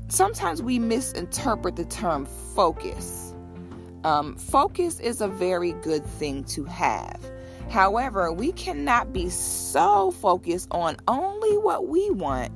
Sometimes 0.08 0.60
we 0.60 0.78
misinterpret 0.78 1.76
the 1.76 1.86
term 1.86 2.26
focus. 2.54 3.34
Um, 4.04 4.36
focus 4.36 5.00
is 5.00 5.22
a 5.22 5.28
very 5.28 5.72
good 5.80 6.04
thing 6.04 6.44
to 6.44 6.64
have. 6.64 7.24
However, 7.70 8.30
we 8.30 8.52
cannot 8.52 9.14
be 9.14 9.30
so 9.30 10.10
focused 10.10 10.68
on 10.70 10.98
only 11.08 11.56
what 11.56 11.88
we 11.88 12.10
want 12.10 12.52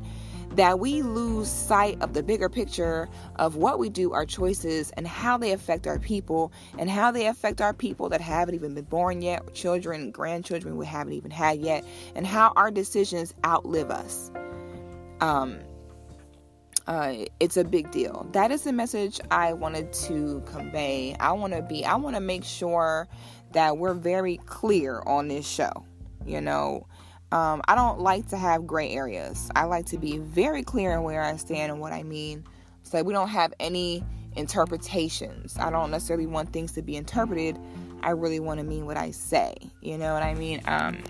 that 0.56 0.78
we 0.80 1.02
lose 1.02 1.48
sight 1.48 2.00
of 2.00 2.14
the 2.14 2.22
bigger 2.22 2.48
picture 2.48 3.08
of 3.36 3.56
what 3.56 3.78
we 3.78 3.90
do, 3.90 4.12
our 4.12 4.24
choices, 4.24 4.90
and 4.92 5.06
how 5.06 5.36
they 5.36 5.52
affect 5.52 5.86
our 5.86 5.98
people, 5.98 6.50
and 6.78 6.88
how 6.88 7.10
they 7.10 7.26
affect 7.26 7.60
our 7.60 7.74
people 7.74 8.08
that 8.08 8.20
haven't 8.20 8.54
even 8.54 8.74
been 8.74 8.84
born 8.84 9.20
yet, 9.20 9.54
children, 9.54 10.10
grandchildren 10.10 10.76
we 10.76 10.86
haven't 10.86 11.12
even 11.12 11.30
had 11.30 11.60
yet, 11.60 11.84
and 12.14 12.26
how 12.26 12.52
our 12.56 12.70
decisions 12.70 13.34
outlive 13.44 13.90
us. 13.90 14.30
Um, 15.20 15.58
uh, 16.86 17.14
it's 17.40 17.56
a 17.56 17.64
big 17.64 17.90
deal. 17.90 18.26
That 18.32 18.50
is 18.50 18.62
the 18.62 18.72
message 18.72 19.20
I 19.30 19.52
wanted 19.52 19.92
to 19.94 20.42
convey. 20.46 21.16
I 21.20 21.32
want 21.32 21.52
to 21.52 21.62
be, 21.62 21.84
I 21.84 21.96
want 21.96 22.16
to 22.16 22.20
make 22.20 22.44
sure 22.44 23.08
that 23.52 23.76
we're 23.76 23.94
very 23.94 24.38
clear 24.46 25.02
on 25.06 25.28
this 25.28 25.46
show. 25.46 25.84
You 26.24 26.40
know, 26.40 26.86
um, 27.36 27.60
I 27.68 27.74
don't 27.74 28.00
like 28.00 28.28
to 28.28 28.38
have 28.38 28.66
gray 28.66 28.92
areas. 28.92 29.50
I 29.54 29.64
like 29.64 29.84
to 29.86 29.98
be 29.98 30.16
very 30.16 30.62
clear 30.62 30.92
in 30.92 31.02
where 31.02 31.20
I 31.20 31.36
stand 31.36 31.70
and 31.70 31.82
what 31.82 31.92
I 31.92 32.02
mean. 32.02 32.44
So 32.82 33.02
we 33.02 33.12
don't 33.12 33.28
have 33.28 33.52
any 33.60 34.02
interpretations. 34.36 35.54
I 35.58 35.68
don't 35.68 35.90
necessarily 35.90 36.24
want 36.24 36.54
things 36.54 36.72
to 36.72 36.82
be 36.82 36.96
interpreted. 36.96 37.58
I 38.02 38.12
really 38.12 38.40
want 38.40 38.60
to 38.60 38.64
mean 38.64 38.86
what 38.86 38.96
I 38.96 39.10
say. 39.10 39.54
You 39.82 39.98
know 39.98 40.14
what 40.14 40.22
I 40.22 40.32
mean? 40.32 40.62
Um, 40.66 41.02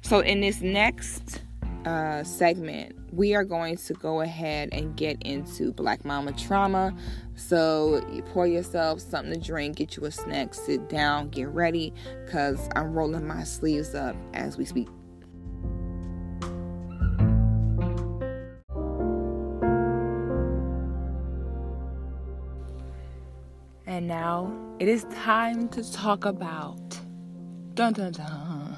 so 0.00 0.18
in 0.18 0.40
this 0.40 0.62
next 0.62 1.42
uh, 1.84 2.24
segment, 2.24 2.96
we 3.12 3.36
are 3.36 3.44
going 3.44 3.76
to 3.76 3.94
go 3.94 4.20
ahead 4.20 4.70
and 4.72 4.96
get 4.96 5.22
into 5.22 5.72
Black 5.72 6.04
Mama 6.04 6.32
trauma. 6.32 6.92
So 7.36 8.04
you 8.12 8.22
pour 8.22 8.48
yourself 8.48 9.00
something 9.00 9.32
to 9.32 9.38
drink, 9.38 9.76
get 9.76 9.96
you 9.96 10.06
a 10.06 10.10
snack, 10.10 10.54
sit 10.54 10.88
down, 10.88 11.28
get 11.28 11.46
ready, 11.50 11.94
because 12.24 12.68
I'm 12.74 12.94
rolling 12.94 13.28
my 13.28 13.44
sleeves 13.44 13.94
up 13.94 14.16
as 14.34 14.58
we 14.58 14.64
speak. 14.64 14.88
And 24.02 24.08
now 24.08 24.52
it 24.80 24.88
is 24.88 25.04
time 25.14 25.68
to 25.68 25.92
talk 25.92 26.24
about 26.24 26.98
dun 27.74 27.92
dun 27.92 28.10
dun 28.10 28.76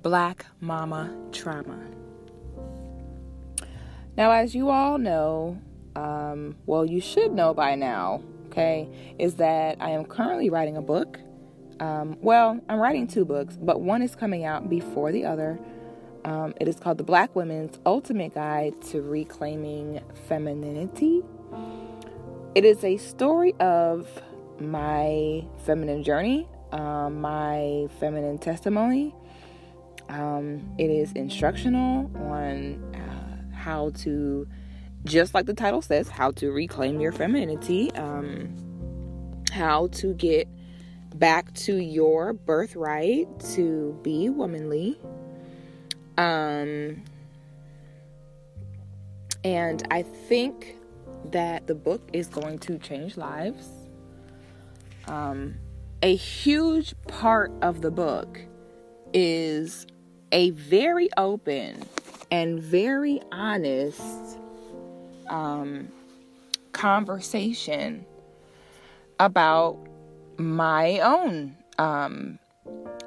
Black 0.00 0.46
Mama 0.62 1.14
Trauma. 1.30 1.78
Now, 4.16 4.30
as 4.30 4.54
you 4.54 4.70
all 4.70 4.96
know, 4.96 5.60
um, 5.94 6.56
well, 6.64 6.86
you 6.86 7.02
should 7.02 7.32
know 7.32 7.52
by 7.52 7.74
now, 7.74 8.22
okay, 8.46 8.88
is 9.18 9.34
that 9.34 9.76
I 9.78 9.90
am 9.90 10.06
currently 10.06 10.48
writing 10.48 10.78
a 10.78 10.82
book. 10.82 11.20
Um, 11.78 12.16
well, 12.22 12.58
I'm 12.66 12.78
writing 12.78 13.06
two 13.06 13.26
books, 13.26 13.58
but 13.60 13.82
one 13.82 14.00
is 14.00 14.16
coming 14.16 14.46
out 14.46 14.70
before 14.70 15.12
the 15.12 15.26
other. 15.26 15.58
Um, 16.24 16.54
it 16.58 16.66
is 16.66 16.76
called 16.76 16.96
The 16.96 17.04
Black 17.04 17.36
Women's 17.36 17.78
Ultimate 17.84 18.34
Guide 18.34 18.80
to 18.84 19.02
Reclaiming 19.02 20.00
Femininity 20.26 21.24
it 22.58 22.64
is 22.64 22.82
a 22.82 22.96
story 22.96 23.54
of 23.60 24.08
my 24.58 25.46
feminine 25.64 26.02
journey, 26.02 26.48
um, 26.72 27.20
my 27.20 27.86
feminine 28.00 28.36
testimony. 28.36 29.14
Um, 30.08 30.68
it 30.76 30.90
is 30.90 31.12
instructional 31.12 32.10
on 32.16 32.82
uh, 32.96 33.54
how 33.54 33.90
to, 33.98 34.48
just 35.04 35.34
like 35.34 35.46
the 35.46 35.54
title 35.54 35.82
says, 35.82 36.08
how 36.08 36.32
to 36.32 36.50
reclaim 36.50 36.98
your 36.98 37.12
femininity, 37.12 37.92
um, 37.92 39.44
how 39.52 39.86
to 39.92 40.12
get 40.14 40.48
back 41.14 41.54
to 41.54 41.76
your 41.76 42.32
birthright 42.32 43.28
to 43.54 43.96
be 44.02 44.30
womanly. 44.30 44.98
Um, 46.16 47.04
and 49.44 49.86
I 49.92 50.02
think 50.02 50.74
that 51.26 51.66
the 51.66 51.74
book 51.74 52.08
is 52.12 52.26
going 52.26 52.58
to 52.60 52.78
change 52.78 53.16
lives. 53.16 53.68
Um, 55.06 55.54
a 56.02 56.14
huge 56.14 56.94
part 57.06 57.52
of 57.62 57.80
the 57.80 57.90
book 57.90 58.40
is 59.12 59.86
a 60.32 60.50
very 60.50 61.08
open 61.16 61.82
and 62.30 62.60
very 62.60 63.20
honest 63.32 64.38
um, 65.28 65.88
conversation 66.72 68.04
about 69.18 69.78
my 70.36 71.00
own 71.00 71.56
um, 71.78 72.38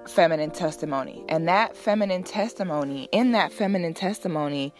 feminine 0.07 0.51
testimony. 0.51 1.23
And 1.29 1.47
that 1.47 1.77
feminine 1.77 2.23
testimony, 2.23 3.07
in 3.11 3.31
that 3.31 3.53
feminine 3.53 3.93
testimony, 3.93 4.73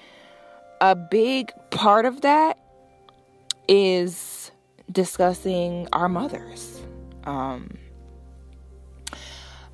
a 0.82 0.96
big 0.96 1.52
part 1.70 2.06
of 2.06 2.22
that 2.22 2.58
is 3.68 4.52
discussing 4.92 5.88
our 5.94 6.10
mothers. 6.10 6.82
Um, 7.24 7.78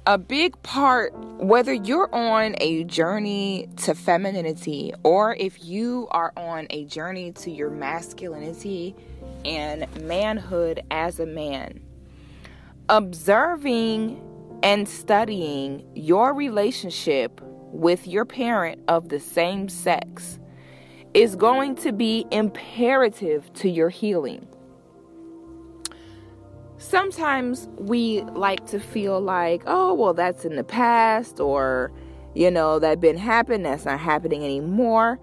a 0.06 0.18
big 0.18 0.62
part, 0.64 1.14
whether 1.38 1.74
you're 1.74 2.14
on 2.16 2.56
a 2.60 2.86
journey 2.86 3.68
to 3.78 3.94
femininity 3.94 4.94
or 5.04 5.36
if 5.36 5.66
you 5.66 6.08
are 6.12 6.32
on 6.38 6.66
a 6.70 6.86
journey 6.86 7.34
to 7.34 7.52
your 7.52 7.70
masculinity 7.70 8.96
and 9.44 9.86
manhood 10.04 10.82
as 10.92 11.20
a 11.20 11.26
man, 11.26 11.82
observing 12.88 14.22
and 14.64 14.88
studying 14.88 15.86
your 15.94 16.34
relationship 16.34 17.42
with 17.74 18.08
your 18.08 18.24
parent 18.24 18.82
of 18.88 19.10
the 19.10 19.20
same 19.20 19.68
sex 19.68 20.40
is 21.18 21.36
going 21.36 21.74
to 21.74 21.92
be 21.92 22.28
imperative 22.30 23.52
to 23.52 23.68
your 23.68 23.90
healing. 23.90 24.48
Sometimes 26.78 27.68
we 27.80 28.22
like 28.22 28.68
to 28.68 28.80
feel 28.80 29.20
like, 29.20 29.64
oh, 29.66 29.96
well, 29.96 30.14
that's 30.14 30.46
in 30.46 30.56
the 30.56 30.64
past, 30.64 31.40
or, 31.40 31.92
you 32.36 32.52
know, 32.52 32.78
that 32.78 33.00
been 33.00 33.18
happened, 33.18 33.66
that's 33.66 33.84
not 33.84 34.00
happening 34.00 34.44
anymore. 34.44 35.20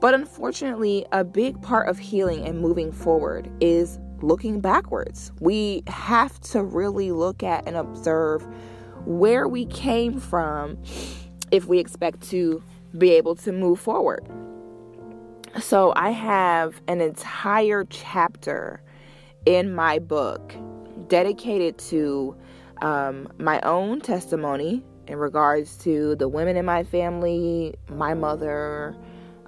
But 0.00 0.12
unfortunately, 0.12 1.06
a 1.12 1.22
big 1.22 1.62
part 1.62 1.88
of 1.88 2.00
healing 2.00 2.44
and 2.44 2.60
moving 2.60 2.90
forward 2.90 3.48
is 3.60 4.00
looking 4.20 4.60
backwards. 4.60 5.30
We 5.38 5.84
have 5.86 6.40
to 6.50 6.64
really 6.64 7.12
look 7.12 7.44
at 7.44 7.64
and 7.68 7.76
observe 7.76 8.44
where 9.04 9.46
we 9.46 9.66
came 9.66 10.18
from 10.18 10.78
if 11.52 11.66
we 11.66 11.78
expect 11.78 12.22
to 12.30 12.60
be 12.96 13.12
able 13.12 13.36
to 13.36 13.52
move 13.52 13.78
forward. 13.78 14.26
So 15.60 15.92
I 15.96 16.10
have 16.10 16.80
an 16.88 17.00
entire 17.00 17.84
chapter 17.84 18.82
in 19.46 19.74
my 19.74 19.98
book 19.98 20.54
dedicated 21.08 21.78
to 21.78 22.36
um, 22.82 23.28
my 23.38 23.60
own 23.62 24.00
testimony 24.00 24.84
in 25.06 25.16
regards 25.16 25.76
to 25.78 26.14
the 26.16 26.28
women 26.28 26.56
in 26.56 26.64
my 26.64 26.84
family, 26.84 27.74
my 27.88 28.14
mother, 28.14 28.94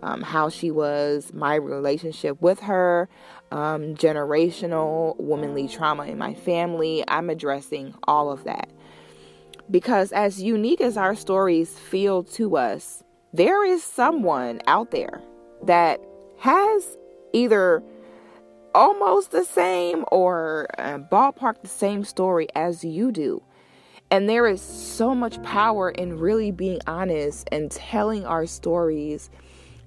um, 0.03 0.23
how 0.23 0.49
she 0.49 0.71
was, 0.71 1.33
my 1.35 1.55
relationship 1.55 2.41
with 2.41 2.61
her, 2.61 3.09
um, 3.53 3.95
generational 3.95 5.17
womanly 5.21 5.69
trauma 5.69 6.07
in 6.07 6.17
my 6.19 6.35
family. 6.35 7.05
I'm 7.09 7.29
addressing 7.29 7.95
all 8.05 8.33
of 8.33 8.45
that. 8.45 8.71
Because 9.71 10.13
as 10.13 10.43
unique 10.43 10.81
as 10.81 10.97
our 10.97 11.15
stories 11.15 11.79
feel 11.79 12.25
to 12.25 12.57
us, 12.57 13.05
there 13.33 13.65
is 13.65 13.85
someone 13.85 14.61
out 14.67 14.91
there 14.91 15.21
that 15.65 16.01
has 16.39 16.97
either 17.33 17.83
almost 18.75 19.31
the 19.31 19.45
same 19.45 20.05
or 20.11 20.67
uh, 20.79 20.99
ballpark 20.99 21.61
the 21.63 21.69
same 21.69 22.05
story 22.05 22.49
as 22.55 22.85
you 22.85 23.13
do. 23.13 23.43
And 24.11 24.29
there 24.29 24.47
is 24.47 24.61
so 24.61 25.15
much 25.15 25.41
power 25.43 25.91
in 25.91 26.19
really 26.19 26.51
being 26.51 26.81
honest 26.87 27.49
and 27.53 27.71
telling 27.71 28.27
our 28.27 28.47
stories 28.47 29.31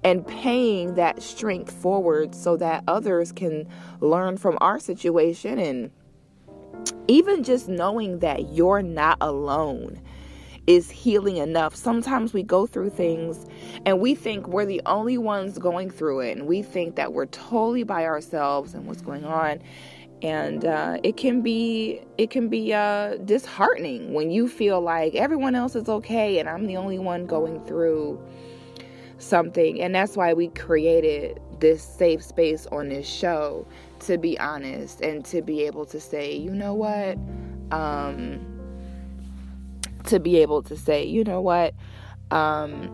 and 0.04 0.26
paying 0.26 0.96
that 0.96 1.22
strength 1.22 1.72
forward 1.72 2.36
so 2.36 2.58
that 2.58 2.84
others 2.88 3.32
can 3.32 3.68
learn 4.00 4.38
from 4.38 4.58
our 4.62 4.80
situation 4.80 5.60
and 5.60 5.92
even 7.08 7.44
just 7.44 7.68
knowing 7.68 8.20
that 8.20 8.54
you're 8.54 8.82
not 8.82 9.18
alone 9.22 10.02
is 10.68 10.90
healing 10.90 11.38
enough. 11.38 11.76
Sometimes 11.76 12.34
we 12.34 12.44
go 12.44 12.66
through 12.66 12.90
things 12.90 13.46
and 13.86 14.00
we 14.00 14.16
think 14.16 14.48
we're 14.48 14.66
the 14.66 14.82
only 14.86 15.18
ones 15.18 15.58
going 15.58 15.90
through 15.90 16.22
it, 16.22 16.38
and 16.38 16.48
we 16.48 16.62
think 16.62 16.96
that 16.96 17.14
we're 17.14 17.26
totally 17.28 17.84
by 17.84 18.06
ourselves 18.06 18.74
and 18.74 18.86
what's 18.86 19.02
going 19.02 19.26
on. 19.26 19.62
And 20.22 20.64
uh, 20.64 21.00
it 21.04 21.18
can 21.18 21.42
be 21.42 22.02
it 22.18 22.30
can 22.30 22.48
be 22.48 22.74
uh, 22.74 23.18
disheartening 23.18 24.14
when 24.14 24.32
you 24.32 24.48
feel 24.48 24.80
like 24.80 25.16
everyone 25.16 25.54
else 25.54 25.76
is 25.76 25.90
okay 25.90 26.40
and 26.40 26.48
I'm 26.48 26.66
the 26.66 26.78
only 26.78 26.98
one 26.98 27.26
going 27.26 27.60
through 27.66 28.24
something. 29.18 29.82
And 29.82 29.94
that's 29.94 30.16
why 30.16 30.34
we 30.34 30.48
created 30.50 31.42
this 31.60 31.84
safe 31.84 32.24
space 32.24 32.68
on 32.68 32.88
this 32.90 33.08
show 33.08 33.68
to 34.00 34.18
be 34.18 34.40
honest 34.40 35.02
and 35.02 35.26
to 35.26 35.42
be 35.42 35.64
able 35.64 35.86
to 35.88 36.00
say, 36.00 36.36
you 36.36 36.52
know 36.52 36.74
what. 36.74 37.18
Um, 37.72 38.53
to 40.06 40.20
be 40.20 40.38
able 40.38 40.62
to 40.64 40.78
say, 40.78 41.04
you 41.06 41.24
know 41.24 41.42
what, 41.42 41.74
um, 42.32 42.90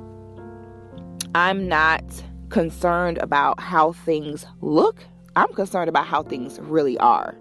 I'm 1.36 1.68
not 1.68 2.04
concerned 2.50 3.18
about 3.20 3.60
how 3.60 3.94
things 3.94 4.46
look. 4.62 5.04
I'm 5.36 5.54
concerned 5.54 5.90
about 5.90 6.08
how 6.08 6.24
things 6.24 6.60
really 6.60 6.98
are. 6.98 7.38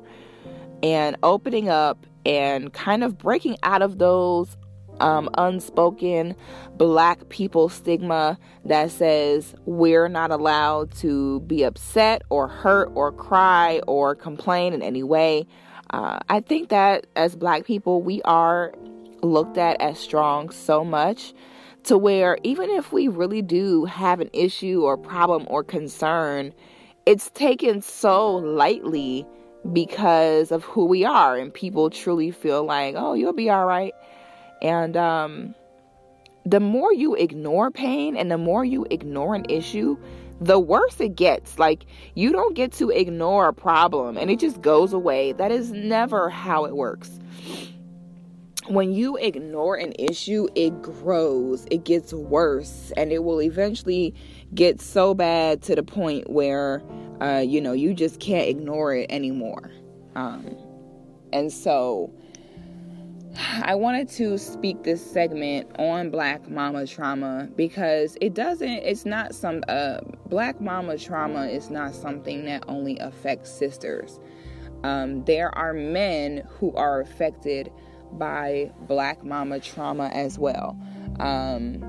And 0.82 1.16
opening 1.22 1.68
up 1.68 2.06
and 2.24 2.72
kind 2.72 3.02
of 3.02 3.18
breaking 3.18 3.56
out 3.62 3.82
of 3.82 3.98
those 3.98 4.56
um, 5.00 5.30
unspoken 5.34 6.34
black 6.76 7.28
people 7.28 7.68
stigma 7.68 8.38
that 8.64 8.90
says 8.90 9.54
we're 9.64 10.08
not 10.08 10.30
allowed 10.30 10.92
to 10.92 11.40
be 11.40 11.62
upset 11.62 12.22
or 12.30 12.48
hurt 12.48 12.90
or 12.94 13.12
cry 13.12 13.80
or 13.86 14.14
complain 14.14 14.72
in 14.72 14.82
any 14.82 15.02
way. 15.02 15.46
Uh, 15.90 16.18
I 16.28 16.40
think 16.40 16.68
that 16.68 17.06
as 17.16 17.34
black 17.34 17.64
people, 17.64 18.02
we 18.02 18.20
are 18.22 18.72
looked 19.22 19.58
at 19.58 19.80
as 19.80 19.98
strong 19.98 20.50
so 20.50 20.84
much 20.84 21.34
to 21.84 21.96
where 21.96 22.38
even 22.42 22.68
if 22.70 22.92
we 22.92 23.08
really 23.08 23.42
do 23.42 23.84
have 23.86 24.20
an 24.20 24.30
issue 24.32 24.82
or 24.82 24.96
problem 24.96 25.46
or 25.48 25.64
concern, 25.64 26.52
it's 27.06 27.30
taken 27.30 27.80
so 27.80 28.36
lightly 28.36 29.26
because 29.72 30.52
of 30.52 30.64
who 30.64 30.84
we 30.84 31.04
are 31.04 31.36
and 31.36 31.52
people 31.52 31.90
truly 31.90 32.30
feel 32.30 32.64
like, 32.64 32.94
"Oh, 32.96 33.14
you'll 33.14 33.32
be 33.32 33.50
all 33.50 33.66
right." 33.66 33.94
And 34.62 34.96
um 34.96 35.54
the 36.44 36.60
more 36.60 36.92
you 36.92 37.14
ignore 37.14 37.70
pain 37.70 38.16
and 38.16 38.30
the 38.30 38.38
more 38.38 38.64
you 38.64 38.86
ignore 38.90 39.34
an 39.34 39.44
issue, 39.50 39.98
the 40.40 40.58
worse 40.58 40.98
it 41.00 41.14
gets. 41.14 41.58
Like, 41.58 41.84
you 42.14 42.32
don't 42.32 42.54
get 42.54 42.72
to 42.74 42.88
ignore 42.88 43.48
a 43.48 43.52
problem 43.52 44.16
and 44.16 44.30
it 44.30 44.38
just 44.38 44.62
goes 44.62 44.92
away. 44.94 45.32
That 45.32 45.52
is 45.52 45.72
never 45.72 46.30
how 46.30 46.64
it 46.64 46.74
works 46.76 47.18
when 48.68 48.92
you 48.92 49.16
ignore 49.16 49.76
an 49.76 49.92
issue, 49.98 50.46
it 50.54 50.82
grows, 50.82 51.66
it 51.70 51.84
gets 51.84 52.12
worse, 52.12 52.92
and 52.96 53.12
it 53.12 53.24
will 53.24 53.40
eventually 53.40 54.14
get 54.54 54.80
so 54.80 55.14
bad 55.14 55.62
to 55.62 55.74
the 55.74 55.82
point 55.82 56.30
where, 56.30 56.82
uh, 57.20 57.38
you 57.38 57.60
know, 57.60 57.72
you 57.72 57.94
just 57.94 58.20
can't 58.20 58.48
ignore 58.48 58.94
it 58.94 59.06
anymore. 59.10 59.70
Um, 60.14 60.56
and 61.32 61.52
so, 61.52 62.12
I 63.62 63.74
wanted 63.76 64.08
to 64.10 64.36
speak 64.36 64.82
this 64.82 65.04
segment 65.04 65.70
on 65.78 66.10
Black 66.10 66.48
Mama 66.50 66.86
trauma 66.86 67.48
because 67.56 68.16
it 68.20 68.34
doesn't, 68.34 68.68
it's 68.68 69.04
not 69.04 69.34
some, 69.34 69.62
uh, 69.68 69.98
Black 70.28 70.60
Mama 70.60 70.98
trauma 70.98 71.46
is 71.46 71.70
not 71.70 71.94
something 71.94 72.44
that 72.46 72.64
only 72.66 72.98
affects 72.98 73.50
sisters. 73.50 74.18
Um, 74.82 75.24
there 75.24 75.56
are 75.56 75.72
men 75.72 76.42
who 76.48 76.74
are 76.74 77.00
affected 77.00 77.70
by 78.12 78.70
Black 78.82 79.24
Mama 79.24 79.60
trauma 79.60 80.08
as 80.08 80.38
well. 80.38 80.78
Um, 81.20 81.84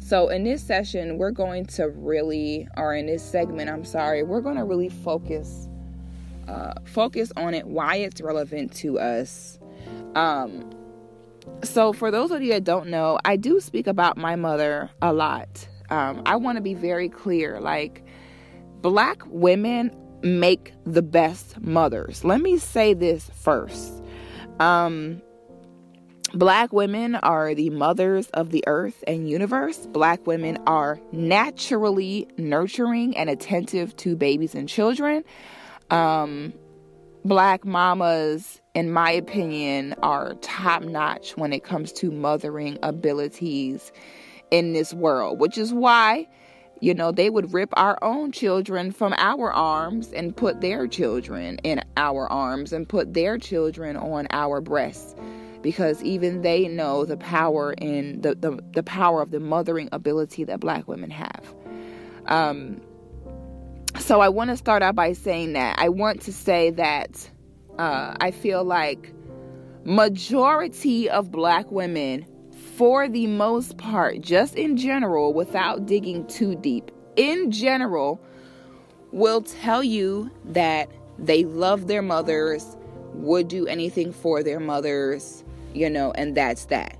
so, 0.00 0.28
in 0.28 0.44
this 0.44 0.62
session, 0.62 1.16
we're 1.16 1.30
going 1.30 1.64
to 1.66 1.88
really, 1.88 2.68
or 2.76 2.94
in 2.94 3.06
this 3.06 3.22
segment, 3.22 3.70
I'm 3.70 3.84
sorry, 3.84 4.22
we're 4.22 4.42
going 4.42 4.56
to 4.56 4.64
really 4.64 4.90
focus. 4.90 5.68
Uh, 6.46 6.74
focus 6.84 7.32
on 7.38 7.54
it, 7.54 7.66
why 7.66 7.96
it's 7.96 8.20
relevant 8.20 8.74
to 8.74 8.98
us. 8.98 9.58
Um, 10.14 10.70
so, 11.62 11.94
for 11.94 12.10
those 12.10 12.30
of 12.30 12.42
you 12.42 12.52
that 12.52 12.64
don't 12.64 12.88
know, 12.88 13.18
I 13.24 13.36
do 13.36 13.60
speak 13.60 13.86
about 13.86 14.18
my 14.18 14.36
mother 14.36 14.90
a 15.00 15.12
lot. 15.12 15.66
Um, 15.88 16.22
I 16.26 16.36
want 16.36 16.56
to 16.56 16.62
be 16.62 16.74
very 16.74 17.08
clear 17.08 17.60
like, 17.60 18.04
black 18.82 19.22
women 19.26 19.90
make 20.22 20.74
the 20.84 21.02
best 21.02 21.58
mothers. 21.60 22.24
Let 22.24 22.42
me 22.42 22.58
say 22.58 22.92
this 22.92 23.30
first. 23.30 24.03
Um, 24.60 25.20
Black 26.34 26.72
women 26.72 27.14
are 27.14 27.54
the 27.54 27.70
mothers 27.70 28.28
of 28.30 28.50
the 28.50 28.64
earth 28.66 29.04
and 29.06 29.30
universe. 29.30 29.86
Black 29.92 30.26
women 30.26 30.58
are 30.66 30.98
naturally 31.12 32.26
nurturing 32.36 33.16
and 33.16 33.30
attentive 33.30 33.96
to 33.98 34.16
babies 34.16 34.56
and 34.56 34.68
children. 34.68 35.22
Um, 35.90 36.52
black 37.24 37.64
mamas, 37.64 38.60
in 38.74 38.90
my 38.90 39.12
opinion, 39.12 39.94
are 40.02 40.34
top 40.40 40.82
notch 40.82 41.36
when 41.36 41.52
it 41.52 41.62
comes 41.62 41.92
to 41.94 42.10
mothering 42.10 42.78
abilities 42.82 43.92
in 44.50 44.72
this 44.72 44.92
world, 44.92 45.38
which 45.38 45.56
is 45.56 45.72
why 45.72 46.26
you 46.80 46.94
know, 46.94 47.12
they 47.12 47.30
would 47.30 47.52
rip 47.52 47.70
our 47.76 47.98
own 48.02 48.32
children 48.32 48.92
from 48.92 49.14
our 49.16 49.52
arms 49.52 50.12
and 50.12 50.36
put 50.36 50.60
their 50.60 50.86
children 50.86 51.58
in 51.64 51.82
our 51.96 52.30
arms 52.30 52.72
and 52.72 52.88
put 52.88 53.14
their 53.14 53.38
children 53.38 53.96
on 53.96 54.26
our 54.30 54.60
breasts 54.60 55.14
because 55.62 56.02
even 56.02 56.42
they 56.42 56.68
know 56.68 57.06
the 57.06 57.16
power 57.16 57.72
in 57.74 58.20
the, 58.20 58.34
the, 58.34 58.62
the 58.72 58.82
power 58.82 59.22
of 59.22 59.30
the 59.30 59.40
mothering 59.40 59.88
ability 59.92 60.44
that 60.44 60.60
black 60.60 60.86
women 60.86 61.10
have. 61.10 61.54
Um, 62.26 62.82
so 63.98 64.20
I 64.20 64.28
want 64.28 64.50
to 64.50 64.56
start 64.56 64.82
out 64.82 64.94
by 64.94 65.14
saying 65.14 65.54
that 65.54 65.78
I 65.78 65.88
want 65.88 66.20
to 66.22 66.32
say 66.32 66.70
that 66.70 67.30
uh, 67.78 68.14
I 68.20 68.30
feel 68.30 68.64
like 68.64 69.12
majority 69.84 71.08
of 71.08 71.30
black 71.30 71.70
women 71.70 72.26
for 72.76 73.08
the 73.08 73.26
most 73.26 73.76
part, 73.78 74.20
just 74.20 74.56
in 74.56 74.76
general, 74.76 75.32
without 75.32 75.86
digging 75.86 76.26
too 76.26 76.56
deep, 76.56 76.90
in 77.16 77.50
general, 77.50 78.20
will 79.12 79.42
tell 79.42 79.82
you 79.82 80.30
that 80.44 80.90
they 81.18 81.44
love 81.44 81.86
their 81.86 82.02
mothers, 82.02 82.76
would 83.14 83.46
do 83.46 83.66
anything 83.66 84.12
for 84.12 84.42
their 84.42 84.58
mothers, 84.58 85.44
you 85.72 85.88
know, 85.88 86.10
and 86.12 86.36
that's 86.36 86.64
that. 86.66 86.98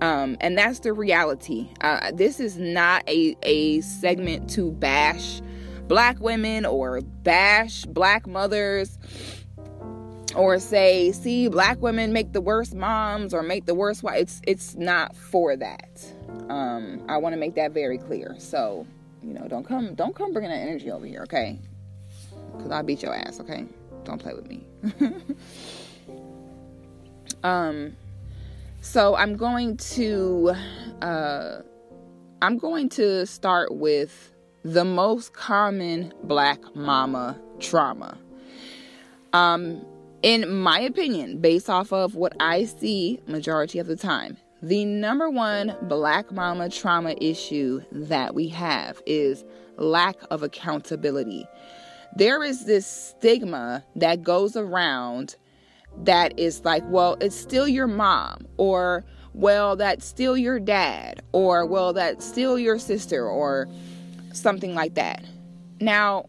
Um, 0.00 0.36
and 0.40 0.58
that's 0.58 0.80
the 0.80 0.92
reality. 0.92 1.68
Uh, 1.82 2.10
this 2.12 2.40
is 2.40 2.56
not 2.56 3.08
a, 3.08 3.36
a 3.42 3.80
segment 3.82 4.50
to 4.50 4.72
bash 4.72 5.40
black 5.86 6.18
women 6.20 6.64
or 6.64 7.00
bash 7.00 7.84
black 7.84 8.26
mothers 8.26 8.98
or 10.34 10.58
say 10.58 11.12
see 11.12 11.48
black 11.48 11.80
women 11.80 12.12
make 12.12 12.32
the 12.32 12.40
worst 12.40 12.74
moms 12.74 13.34
or 13.34 13.42
make 13.42 13.66
the 13.66 13.74
worst 13.74 14.02
wife 14.02 14.20
it's 14.20 14.40
it's 14.46 14.74
not 14.76 15.16
for 15.16 15.56
that. 15.56 16.04
Um 16.48 17.02
i 17.08 17.16
want 17.16 17.32
to 17.34 17.38
make 17.38 17.54
that 17.54 17.72
very 17.72 17.98
clear. 17.98 18.34
So 18.38 18.86
you 19.22 19.34
know 19.34 19.46
don't 19.48 19.64
come 19.64 19.94
don't 19.94 20.14
come 20.14 20.32
bringing 20.32 20.50
that 20.50 20.58
energy 20.60 20.90
over 20.90 21.06
here 21.06 21.22
okay? 21.22 21.58
Because 22.56 22.70
i'll 22.70 22.82
beat 22.82 23.02
your 23.02 23.14
ass 23.14 23.40
okay? 23.40 23.66
Don't 24.04 24.18
play 24.18 24.34
with 24.34 24.48
me. 24.48 24.66
Um 27.42 27.96
so 28.82 29.14
i'm 29.14 29.34
going 29.36 29.78
to 29.78 30.52
uh 31.00 31.60
i'm 32.42 32.58
going 32.58 32.88
to 32.90 33.24
start 33.24 33.74
with 33.74 34.30
the 34.62 34.84
most 34.84 35.32
common 35.32 36.12
black 36.24 36.60
mama 36.74 37.38
trauma. 37.58 38.18
Um, 39.32 39.84
in 40.22 40.54
my 40.54 40.80
opinion, 40.80 41.40
based 41.40 41.70
off 41.70 41.92
of 41.92 42.14
what 42.14 42.34
I 42.40 42.64
see 42.64 43.20
majority 43.26 43.78
of 43.78 43.86
the 43.86 43.96
time, 43.96 44.36
the 44.62 44.84
number 44.84 45.30
one 45.30 45.74
black 45.82 46.30
mama 46.30 46.68
trauma 46.68 47.14
issue 47.20 47.80
that 47.92 48.34
we 48.34 48.48
have 48.48 49.00
is 49.06 49.44
lack 49.76 50.16
of 50.30 50.42
accountability. 50.42 51.46
There 52.16 52.44
is 52.44 52.66
this 52.66 52.86
stigma 52.86 53.84
that 53.96 54.22
goes 54.22 54.56
around 54.56 55.36
that 56.04 56.38
is 56.38 56.64
like, 56.64 56.82
well, 56.86 57.16
it's 57.20 57.36
still 57.36 57.66
your 57.66 57.86
mom, 57.86 58.46
or 58.58 59.04
well, 59.32 59.76
that's 59.76 60.04
still 60.04 60.36
your 60.36 60.60
dad, 60.60 61.22
or 61.32 61.64
well, 61.64 61.92
that's 61.92 62.26
still 62.26 62.58
your 62.58 62.78
sister, 62.78 63.26
or 63.26 63.68
something 64.32 64.74
like 64.74 64.94
that. 64.94 65.24
Now, 65.80 66.26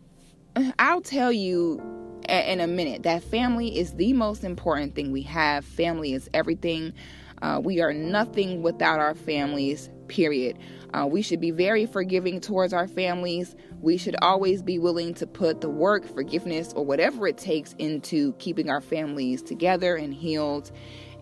I'll 0.79 1.01
tell 1.01 1.31
you 1.31 1.81
in 2.29 2.59
a 2.59 2.67
minute 2.67 3.03
that 3.03 3.23
family 3.23 3.77
is 3.77 3.93
the 3.93 4.13
most 4.13 4.43
important 4.43 4.95
thing 4.95 5.11
we 5.11 5.21
have. 5.23 5.65
Family 5.65 6.13
is 6.13 6.29
everything. 6.33 6.93
Uh, 7.41 7.59
we 7.63 7.81
are 7.81 7.93
nothing 7.93 8.61
without 8.61 8.99
our 8.99 9.15
families, 9.15 9.89
period. 10.07 10.57
Uh, 10.93 11.07
we 11.09 11.21
should 11.21 11.39
be 11.39 11.51
very 11.51 11.85
forgiving 11.85 12.39
towards 12.39 12.73
our 12.73 12.87
families. 12.87 13.55
We 13.81 13.97
should 13.97 14.15
always 14.21 14.61
be 14.61 14.77
willing 14.77 15.13
to 15.15 15.25
put 15.25 15.61
the 15.61 15.69
work, 15.69 16.05
forgiveness, 16.05 16.73
or 16.73 16.85
whatever 16.85 17.27
it 17.27 17.37
takes 17.37 17.73
into 17.79 18.33
keeping 18.33 18.69
our 18.69 18.81
families 18.81 19.41
together 19.41 19.95
and 19.95 20.13
healed 20.13 20.71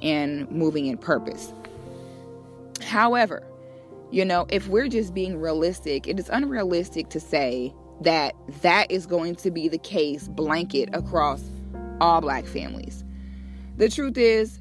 and 0.02 0.50
moving 0.52 0.88
in 0.88 0.98
purpose. 0.98 1.54
However, 2.82 3.44
you 4.12 4.26
know, 4.26 4.48
if 4.50 4.68
we're 4.68 4.88
just 4.88 5.14
being 5.14 5.40
realistic, 5.40 6.08
it 6.08 6.20
is 6.20 6.30
unrealistic 6.30 7.10
to 7.10 7.20
say 7.20 7.74
that 8.02 8.34
that 8.62 8.90
is 8.92 9.06
going 9.06 9.36
to 9.36 9.52
be 9.52 9.68
the 9.68 9.78
case 9.78 10.28
blanket 10.28 10.90
across 10.94 11.44
all 12.00 12.22
black 12.22 12.46
families. 12.46 13.04
The 13.78 13.90
truth 13.90 14.18
is, 14.18 14.60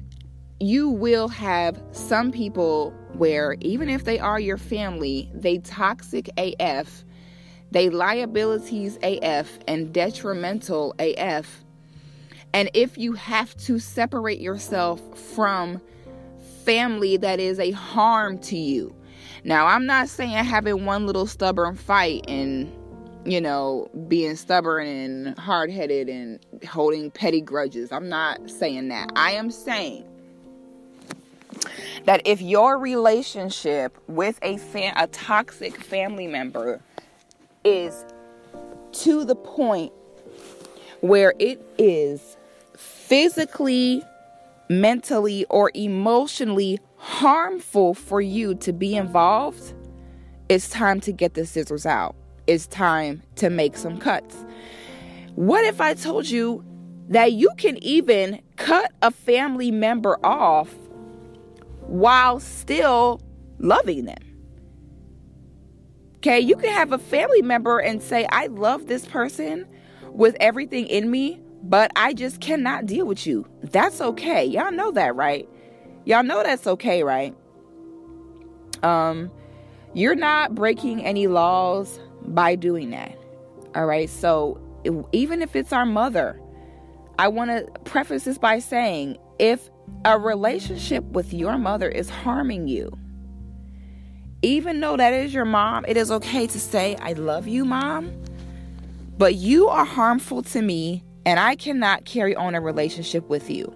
you 0.59 0.89
will 0.89 1.29
have 1.29 1.81
some 1.91 2.31
people 2.31 2.93
where 3.13 3.55
even 3.61 3.89
if 3.89 4.03
they 4.03 4.19
are 4.19 4.39
your 4.39 4.57
family, 4.57 5.29
they 5.33 5.59
toxic 5.59 6.29
AF, 6.37 7.05
they 7.71 7.89
liabilities 7.89 8.97
AF 9.03 9.59
and 9.67 9.93
detrimental 9.93 10.95
AF. 10.99 11.63
And 12.53 12.69
if 12.73 12.97
you 12.97 13.13
have 13.13 13.55
to 13.57 13.79
separate 13.79 14.39
yourself 14.39 15.01
from 15.17 15.81
family 16.63 17.17
that 17.17 17.39
is 17.39 17.59
a 17.59 17.71
harm 17.71 18.37
to 18.37 18.57
you. 18.57 18.95
Now, 19.43 19.65
I'm 19.67 19.85
not 19.85 20.09
saying 20.09 20.43
having 20.45 20.85
one 20.85 21.05
little 21.05 21.25
stubborn 21.25 21.75
fight 21.75 22.25
and 22.27 22.71
you 23.25 23.41
know, 23.41 23.89
being 24.07 24.35
stubborn 24.35 24.87
and 24.87 25.37
hard 25.37 25.71
headed 25.71 26.09
and 26.09 26.39
holding 26.67 27.11
petty 27.11 27.41
grudges. 27.41 27.91
I'm 27.91 28.09
not 28.09 28.49
saying 28.49 28.89
that. 28.89 29.11
I 29.15 29.31
am 29.31 29.51
saying 29.51 30.05
that 32.05 32.21
if 32.25 32.41
your 32.41 32.77
relationship 32.77 33.97
with 34.07 34.39
a 34.41 34.57
fan, 34.57 34.93
a 34.95 35.07
toxic 35.07 35.75
family 35.75 36.27
member 36.27 36.81
is 37.63 38.05
to 38.91 39.25
the 39.25 39.35
point 39.35 39.91
where 41.01 41.33
it 41.39 41.61
is 41.77 42.37
physically, 42.75 44.03
mentally, 44.69 45.45
or 45.45 45.71
emotionally 45.73 46.79
harmful 46.97 47.93
for 47.93 48.21
you 48.21 48.55
to 48.55 48.73
be 48.73 48.95
involved, 48.95 49.73
it's 50.47 50.69
time 50.69 50.99
to 51.01 51.11
get 51.11 51.33
the 51.33 51.45
scissors 51.45 51.85
out. 51.85 52.15
It's 52.49 52.65
time 52.65 53.21
to 53.35 53.51
make 53.51 53.77
some 53.77 53.99
cuts. 53.99 54.43
What 55.35 55.63
if 55.65 55.79
I 55.79 55.93
told 55.93 56.27
you 56.27 56.65
that 57.09 57.33
you 57.33 57.49
can 57.57 57.77
even 57.83 58.41
cut 58.55 58.91
a 59.01 59.11
family 59.11 59.71
member 59.71 60.17
off 60.23 60.73
while 61.81 62.39
still 62.39 63.21
loving 63.57 64.05
them. 64.05 64.17
Okay, 66.17 66.39
you 66.39 66.55
can 66.55 66.69
have 66.69 66.91
a 66.91 66.97
family 66.97 67.41
member 67.41 67.79
and 67.79 68.01
say, 68.01 68.27
I 68.31 68.47
love 68.47 68.87
this 68.87 69.05
person 69.05 69.67
with 70.11 70.35
everything 70.39 70.87
in 70.87 71.09
me, 71.09 71.41
but 71.63 71.91
I 71.95 72.13
just 72.13 72.41
cannot 72.41 72.85
deal 72.85 73.05
with 73.05 73.25
you. 73.25 73.47
That's 73.63 74.01
okay. 74.01 74.45
Y'all 74.45 74.71
know 74.71 74.91
that, 74.91 75.15
right? 75.15 75.47
Y'all 76.05 76.23
know 76.23 76.43
that's 76.43 76.67
okay, 76.67 77.03
right? 77.03 77.35
Um, 78.83 79.31
you're 79.93 80.15
not 80.15 80.53
breaking 80.55 81.03
any 81.03 81.27
laws 81.27 81.99
by 82.25 82.55
doing 82.55 82.89
that. 82.91 83.17
All 83.75 83.85
right. 83.85 84.09
So 84.09 84.59
even 85.11 85.41
if 85.41 85.55
it's 85.55 85.73
our 85.73 85.85
mother, 85.85 86.39
I 87.17 87.27
want 87.27 87.51
to 87.51 87.69
preface 87.81 88.23
this 88.23 88.37
by 88.37 88.59
saying 88.59 89.17
if 89.39 89.69
a 90.05 90.17
relationship 90.17 91.03
with 91.05 91.33
your 91.33 91.57
mother 91.57 91.89
is 91.89 92.09
harming 92.09 92.67
you, 92.67 92.97
even 94.41 94.79
though 94.79 94.95
that 94.95 95.13
is 95.13 95.33
your 95.33 95.45
mom, 95.45 95.83
it 95.87 95.97
is 95.97 96.11
okay 96.11 96.47
to 96.47 96.59
say, 96.59 96.95
I 97.01 97.13
love 97.13 97.47
you, 97.47 97.65
mom, 97.65 98.11
but 99.17 99.35
you 99.35 99.67
are 99.67 99.83
harmful 99.83 100.43
to 100.43 100.61
me 100.61 101.03
and 101.25 101.39
I 101.39 101.55
cannot 101.55 102.05
carry 102.05 102.35
on 102.35 102.55
a 102.55 102.61
relationship 102.61 103.27
with 103.27 103.49
you. 103.49 103.75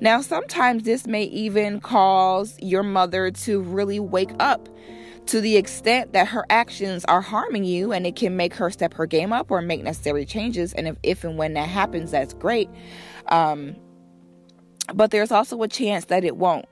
Now, 0.00 0.22
sometimes 0.22 0.82
this 0.82 1.06
may 1.06 1.24
even 1.24 1.80
cause 1.80 2.58
your 2.60 2.82
mother 2.82 3.30
to 3.30 3.60
really 3.60 4.00
wake 4.00 4.32
up 4.40 4.68
to 5.30 5.40
the 5.40 5.56
extent 5.56 6.12
that 6.12 6.26
her 6.26 6.44
actions 6.50 7.04
are 7.04 7.20
harming 7.20 7.62
you 7.62 7.92
and 7.92 8.04
it 8.04 8.16
can 8.16 8.36
make 8.36 8.52
her 8.52 8.68
step 8.68 8.92
her 8.92 9.06
game 9.06 9.32
up 9.32 9.48
or 9.48 9.62
make 9.62 9.80
necessary 9.80 10.24
changes. 10.24 10.72
And 10.72 10.88
if, 10.88 10.96
if 11.04 11.22
and 11.22 11.38
when 11.38 11.54
that 11.54 11.68
happens, 11.68 12.10
that's 12.10 12.34
great. 12.34 12.68
Um, 13.28 13.76
but 14.92 15.12
there's 15.12 15.30
also 15.30 15.62
a 15.62 15.68
chance 15.68 16.06
that 16.06 16.24
it 16.24 16.36
won't. 16.36 16.66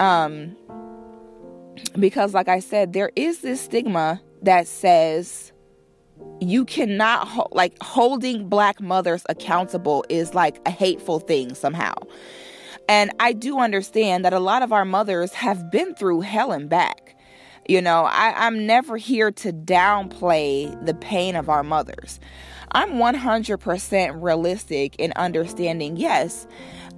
Um, 0.00 0.56
because, 1.98 2.32
like 2.32 2.48
I 2.48 2.60
said, 2.60 2.94
there 2.94 3.10
is 3.14 3.40
this 3.40 3.60
stigma 3.60 4.22
that 4.40 4.66
says 4.66 5.52
you 6.40 6.64
cannot 6.64 7.28
ho- 7.28 7.48
like 7.52 7.76
holding 7.82 8.48
black 8.48 8.80
mothers 8.80 9.22
accountable 9.28 10.02
is 10.08 10.32
like 10.32 10.58
a 10.64 10.70
hateful 10.70 11.20
thing 11.20 11.54
somehow. 11.54 11.92
And 12.88 13.10
I 13.20 13.34
do 13.34 13.58
understand 13.58 14.24
that 14.24 14.32
a 14.32 14.38
lot 14.38 14.62
of 14.62 14.72
our 14.72 14.86
mothers 14.86 15.34
have 15.34 15.70
been 15.70 15.94
through 15.94 16.22
hell 16.22 16.50
and 16.50 16.70
back. 16.70 17.13
You 17.66 17.80
know, 17.80 18.04
I, 18.04 18.46
I'm 18.46 18.66
never 18.66 18.96
here 18.96 19.30
to 19.32 19.52
downplay 19.52 20.84
the 20.84 20.94
pain 20.94 21.34
of 21.34 21.48
our 21.48 21.62
mothers. 21.62 22.20
I'm 22.72 22.94
100% 22.94 24.22
realistic 24.22 24.96
in 24.96 25.12
understanding, 25.16 25.96
yes, 25.96 26.46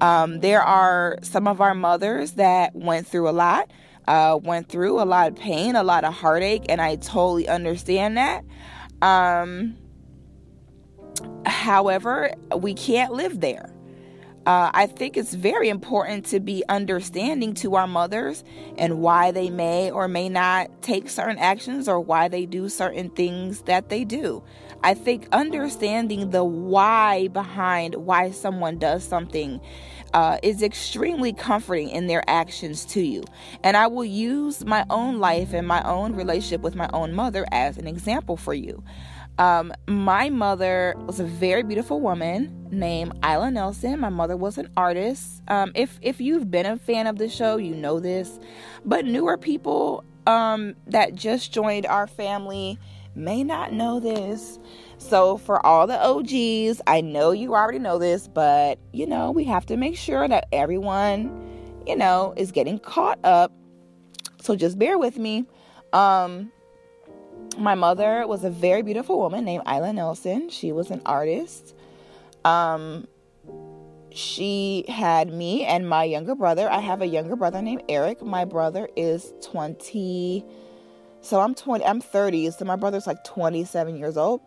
um, 0.01 0.41
there 0.41 0.63
are 0.63 1.19
some 1.23 1.47
of 1.47 1.61
our 1.61 1.75
mothers 1.75 2.33
that 2.33 2.75
went 2.75 3.07
through 3.07 3.29
a 3.29 3.31
lot, 3.31 3.71
uh, 4.09 4.39
went 4.43 4.69
through 4.69 5.01
a 5.01 5.05
lot 5.05 5.29
of 5.29 5.37
pain, 5.37 5.77
a 5.77 5.83
lot 5.83 6.05
of 6.05 6.15
heartache, 6.15 6.65
and 6.69 6.81
I 6.81 6.97
totally 6.97 7.49
understand 7.49 8.17
that. 8.17 8.45
Um, 9.03 9.77
however, 11.45 12.33
we 12.57 12.75
can't 12.75 13.13
live 13.13 13.41
there. 13.41 13.76
Uh, 14.47 14.71
I 14.73 14.87
think 14.87 15.17
it's 15.17 15.35
very 15.35 15.69
important 15.69 16.25
to 16.27 16.39
be 16.39 16.63
understanding 16.69 17.53
to 17.55 17.75
our 17.75 17.89
mothers 17.89 18.45
and 18.79 19.01
why 19.01 19.33
they 19.33 19.51
may 19.51 19.91
or 19.91 20.07
may 20.07 20.29
not 20.29 20.71
take 20.83 21.11
certain 21.11 21.39
actions 21.39 21.89
or 21.89 21.99
why 21.99 22.29
they 22.29 22.47
do 22.47 22.69
certain 22.69 23.11
things 23.11 23.63
that 23.63 23.89
they 23.89 24.05
do. 24.05 24.45
I 24.85 24.95
think 24.95 25.27
understanding 25.33 26.31
the 26.31 26.45
why 26.45 27.27
behind 27.29 27.97
why 27.97 28.31
someone 28.31 28.79
does 28.79 29.03
something 29.03 29.61
uh, 30.15 30.39
is 30.45 30.63
extremely 30.63 31.33
comforting 31.33 31.89
in 31.89 32.07
their 32.07 32.23
actions 32.29 32.85
to 32.87 33.03
you. 33.03 33.25
And 33.65 33.77
I 33.77 33.89
will 33.89 34.05
use 34.05 34.65
my 34.65 34.87
own 34.91 35.19
life 35.19 35.53
and 35.55 35.67
my 35.67 35.83
own 35.83 36.15
relationship 36.15 36.61
with 36.61 36.77
my 36.77 36.89
own 36.93 37.15
mother 37.15 37.47
as 37.51 37.79
an 37.79 37.89
example 37.89 38.37
for 38.37 38.55
you. 38.55 38.85
Um, 39.39 39.73
my 39.87 40.31
mother 40.31 40.95
was 41.07 41.21
a 41.21 41.25
very 41.25 41.63
beautiful 41.63 42.01
woman 42.01 42.69
named 42.71 43.13
Isla 43.25 43.51
Nelson. 43.51 44.01
My 44.01 44.09
mother 44.09 44.37
was 44.37 44.57
an 44.57 44.71
artist. 44.77 45.43
Um, 45.49 45.73
if 45.75 45.99
if 46.01 46.21
you've 46.21 46.51
been 46.51 46.67
a 46.67 46.79
fan 46.79 47.07
of 47.07 47.19
the 47.19 47.29
show, 47.29 47.57
you 47.57 47.75
know 47.75 48.01
this. 48.01 48.39
But 48.85 49.05
newer 49.05 49.37
people 49.37 50.05
um, 50.27 50.75
that 50.87 51.15
just 51.15 51.53
joined 51.53 51.87
our 51.87 52.07
family 52.07 52.79
may 53.15 53.43
not 53.43 53.73
know 53.73 54.01
this. 54.01 54.59
So, 54.99 55.37
for 55.37 55.65
all 55.65 55.87
the 55.87 56.03
OGs, 56.03 56.81
I 56.87 57.01
know 57.03 57.33
you 57.33 57.55
already 57.55 57.79
know 57.79 57.99
this, 57.99 58.29
but 58.29 58.79
you 58.93 59.07
know, 59.07 59.31
we 59.31 59.45
have 59.45 59.67
to 59.67 59.77
make 59.77 59.97
sure 59.97 60.27
that 60.27 60.49
everyone, 60.53 61.83
you 61.87 61.97
know, 61.97 62.33
is 62.37 62.53
getting 62.53 62.79
caught 62.79 63.19
up. 63.25 63.53
So, 64.41 64.57
just 64.57 64.79
bear 64.79 64.99
with 64.99 65.19
me. 65.19 65.45
Um, 65.93 66.51
my 67.59 67.75
mother 67.75 68.27
was 68.27 68.45
a 68.45 68.51
very 68.51 68.83
beautiful 68.83 69.19
woman 69.19 69.45
named 69.45 69.63
Isla 69.67 69.93
Nelson. 69.93 70.51
She 70.51 70.73
was 70.73 70.91
an 70.91 71.01
artist. 71.07 71.75
Um, 72.45 73.07
she 74.11 74.85
had 74.89 75.33
me 75.33 75.65
and 75.65 75.89
my 75.89 76.05
younger 76.05 76.35
brother. 76.35 76.71
I 76.71 76.81
have 76.81 77.03
a 77.03 77.07
younger 77.07 77.37
brother 77.37 77.61
named 77.61 77.83
Eric. 77.89 78.23
My 78.23 78.45
brother 78.45 78.89
is 78.97 79.33
20. 79.43 80.45
So 81.21 81.41
I'm 81.41 81.55
20, 81.55 81.85
I'm 81.85 82.01
30. 82.01 82.51
So 82.53 82.65
my 82.65 82.77
brother's 82.77 83.07
like 83.07 83.25
27 83.25 83.97
years 83.97 84.17
old. 84.17 84.41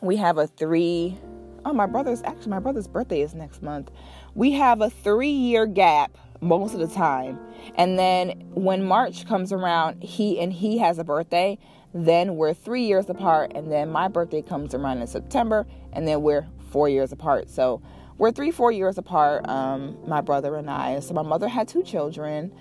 We 0.00 0.16
have 0.16 0.38
a 0.38 0.46
three, 0.46 1.18
oh, 1.64 1.72
my 1.72 1.86
brother's 1.86 2.22
actually, 2.22 2.50
my 2.50 2.58
brother's 2.58 2.88
birthday 2.88 3.20
is 3.20 3.34
next 3.34 3.62
month. 3.62 3.90
We 4.34 4.52
have 4.52 4.80
a 4.80 4.88
three 4.88 5.28
year 5.28 5.66
gap 5.66 6.16
most 6.40 6.74
of 6.74 6.80
the 6.80 6.88
time. 6.88 7.38
And 7.76 7.98
then 7.98 8.30
when 8.54 8.84
March 8.84 9.26
comes 9.26 9.52
around, 9.52 10.02
he 10.02 10.40
and 10.40 10.52
he 10.52 10.78
has 10.78 10.98
a 10.98 11.04
birthday. 11.04 11.58
Then 11.92 12.36
we're 12.36 12.54
three 12.54 12.84
years 12.84 13.08
apart. 13.10 13.52
And 13.54 13.70
then 13.70 13.90
my 13.90 14.08
birthday 14.08 14.42
comes 14.42 14.74
around 14.74 15.00
in 15.00 15.06
September. 15.06 15.66
And 15.92 16.06
then 16.06 16.22
we're 16.22 16.46
four 16.70 16.88
years 16.88 17.12
apart. 17.12 17.50
So 17.50 17.82
we're 18.20 18.32
three, 18.32 18.50
four 18.50 18.70
years 18.70 18.98
apart, 18.98 19.48
um, 19.48 19.96
my 20.06 20.20
brother 20.20 20.56
and 20.56 20.70
I. 20.70 21.00
So 21.00 21.14
my 21.14 21.22
mother 21.22 21.48
had 21.48 21.68
two 21.68 21.82
children. 21.82 22.52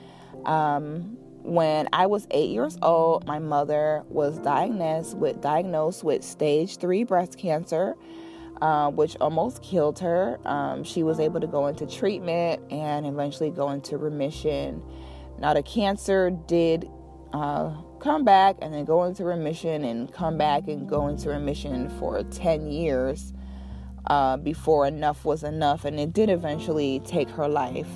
Um, 0.45 1.17
when 1.43 1.89
I 1.91 2.05
was 2.05 2.27
eight 2.31 2.49
years 2.49 2.77
old, 2.81 3.25
my 3.27 3.39
mother 3.39 4.03
was 4.07 4.39
diagnosed 4.39 5.17
with 5.17 5.41
diagnosed 5.41 6.03
with 6.03 6.23
stage 6.23 6.77
three 6.77 7.03
breast 7.03 7.37
cancer, 7.37 7.95
uh, 8.61 8.89
which 8.91 9.15
almost 9.21 9.61
killed 9.61 9.99
her. 9.99 10.39
Um, 10.45 10.83
she 10.83 11.03
was 11.03 11.19
able 11.19 11.39
to 11.39 11.47
go 11.47 11.67
into 11.67 11.85
treatment 11.85 12.61
and 12.71 13.05
eventually 13.05 13.49
go 13.49 13.69
into 13.71 13.97
remission. 13.97 14.83
Now 15.39 15.53
the 15.53 15.63
cancer 15.63 16.29
did 16.29 16.89
uh, 17.33 17.73
come 17.99 18.23
back 18.23 18.57
and 18.61 18.73
then 18.73 18.85
go 18.85 19.03
into 19.03 19.23
remission 19.23 19.83
and 19.83 20.11
come 20.11 20.37
back 20.37 20.67
and 20.67 20.87
go 20.87 21.07
into 21.07 21.29
remission 21.29 21.89
for 21.99 22.23
10 22.23 22.71
years 22.71 23.33
uh, 24.07 24.37
before 24.37 24.87
enough 24.87 25.25
was 25.25 25.43
enough, 25.43 25.85
and 25.85 25.99
it 25.99 26.13
did 26.13 26.29
eventually 26.29 26.99
take 27.05 27.29
her 27.29 27.47
life. 27.47 27.87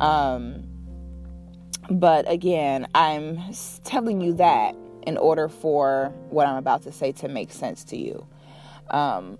Um, 0.00 0.64
but 1.90 2.30
again, 2.30 2.86
I'm 2.94 3.40
telling 3.84 4.20
you 4.20 4.34
that 4.34 4.74
in 5.06 5.16
order 5.18 5.48
for 5.48 6.14
what 6.30 6.46
I'm 6.46 6.56
about 6.56 6.82
to 6.84 6.92
say 6.92 7.12
to 7.12 7.28
make 7.28 7.52
sense 7.52 7.84
to 7.84 7.96
you. 7.96 8.26
Um, 8.90 9.38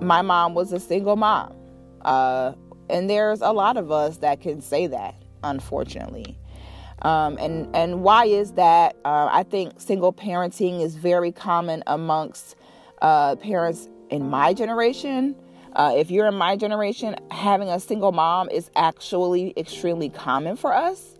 my 0.00 0.22
mom 0.22 0.54
was 0.54 0.72
a 0.72 0.80
single 0.80 1.16
mom. 1.16 1.54
Uh, 2.02 2.52
and 2.90 3.08
there's 3.08 3.40
a 3.40 3.52
lot 3.52 3.76
of 3.76 3.90
us 3.90 4.18
that 4.18 4.40
can 4.40 4.60
say 4.60 4.86
that, 4.86 5.14
unfortunately. 5.42 6.38
Um, 7.02 7.36
and 7.38 7.74
and 7.74 8.02
why 8.02 8.26
is 8.26 8.52
that? 8.52 8.96
Uh, 9.04 9.28
I 9.30 9.42
think 9.42 9.80
single 9.80 10.12
parenting 10.12 10.82
is 10.82 10.96
very 10.96 11.32
common 11.32 11.82
amongst 11.86 12.56
uh, 13.02 13.36
parents 13.36 13.88
in 14.10 14.28
my 14.30 14.54
generation. 14.54 15.36
Uh, 15.74 15.92
if 15.96 16.10
you're 16.10 16.26
in 16.28 16.36
my 16.36 16.56
generation, 16.56 17.16
having 17.30 17.68
a 17.68 17.80
single 17.80 18.12
mom 18.12 18.48
is 18.48 18.70
actually 18.76 19.52
extremely 19.56 20.08
common 20.08 20.56
for 20.56 20.72
us. 20.72 21.14